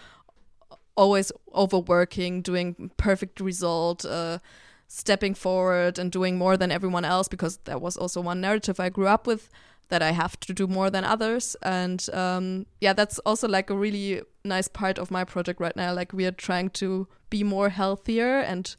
[0.95, 4.39] always overworking, doing perfect result, uh,
[4.87, 8.89] stepping forward and doing more than everyone else because that was also one narrative I
[8.89, 9.49] grew up with
[9.91, 11.55] that I have to do more than others.
[11.61, 15.93] And um, yeah, that's also like a really nice part of my project right now.
[15.93, 18.75] Like we are trying to be more healthier and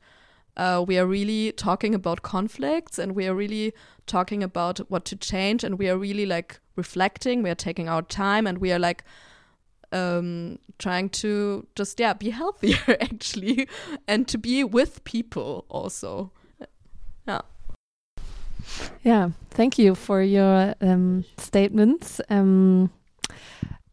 [0.56, 3.72] uh, we are really talking about conflicts and we are really
[4.06, 8.02] talking about what to change and we are really like reflecting we are taking our
[8.02, 9.04] time and we are like
[9.92, 13.68] um trying to just yeah be healthier actually
[14.08, 16.32] and to be with people also
[17.26, 17.42] yeah
[19.02, 22.20] Yeah, thank you for your um, statements.
[22.30, 22.90] Um,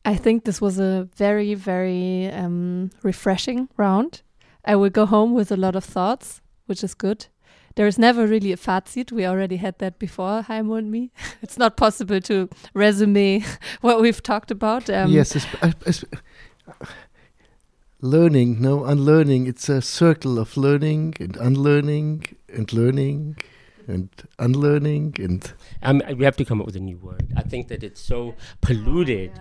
[0.05, 4.21] I think this was a very, very um, refreshing round.
[4.65, 7.27] I will go home with a lot of thoughts, which is good.
[7.75, 9.11] There is never really a fazit.
[9.11, 11.11] We already had that before, Heimo and me.
[11.41, 13.43] it's not possible to resume
[13.81, 14.89] what we've talked about.
[14.89, 15.45] Um, yes, es-
[15.85, 16.05] es-
[18.01, 19.47] learning, no unlearning.
[19.47, 23.37] It's a circle of learning and unlearning and learning
[23.89, 25.51] and unlearning and.
[25.81, 27.27] Um, we have to come up with a new word.
[27.35, 29.31] I think that it's so polluted.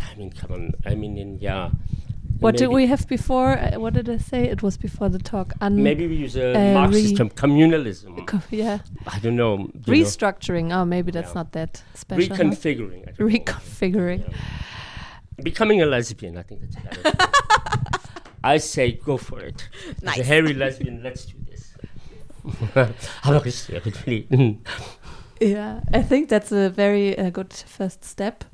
[0.00, 0.72] I mean, come on.
[0.84, 1.70] I mean, in, yeah.
[2.40, 3.58] What did we have before?
[3.58, 4.44] Uh, what did I say?
[4.48, 5.54] It was before the talk.
[5.60, 8.24] Un- Maybe we use a uh, Marxist re- term, communalism.
[8.28, 8.78] co- yeah.
[9.08, 9.58] I don't know.
[9.58, 9.70] you know.
[9.86, 10.72] Restructuring.
[10.72, 11.34] Oh, maybe that's Yeah.
[11.40, 12.36] not that special.
[12.36, 12.42] huh?
[12.44, 13.08] Reconfiguring.
[13.08, 13.12] I.
[13.12, 14.22] Reconfiguring.
[14.30, 15.42] Yeah.
[15.42, 17.28] Becoming a lesbian, I think that's a better
[18.44, 19.68] I say go for it.
[20.06, 21.47] As a hairy lesbian, let's do this.
[23.22, 23.68] Aber es-
[24.06, 24.58] really.
[25.40, 28.44] Yeah, I think that's a very uh, good first step.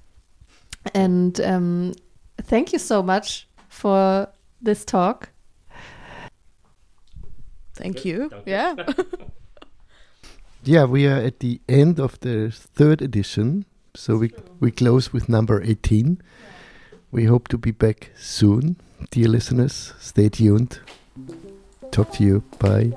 [0.94, 1.94] And um,
[2.42, 4.28] thank you so much for
[4.60, 5.30] this talk.
[7.74, 8.28] Thank you.
[8.30, 8.46] Danke.
[8.46, 8.74] Yeah.
[10.66, 14.30] Yeah, we are at the end of the third edition, so we
[14.60, 16.22] we close with number 18.
[17.12, 18.76] We hope to be back soon.
[19.10, 20.80] Dear listeners, stay tuned.
[21.90, 22.42] Talk to you.
[22.58, 22.92] Bye.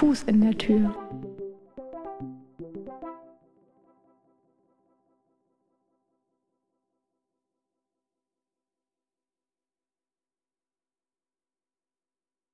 [0.00, 1.09] Fuß in der Tür.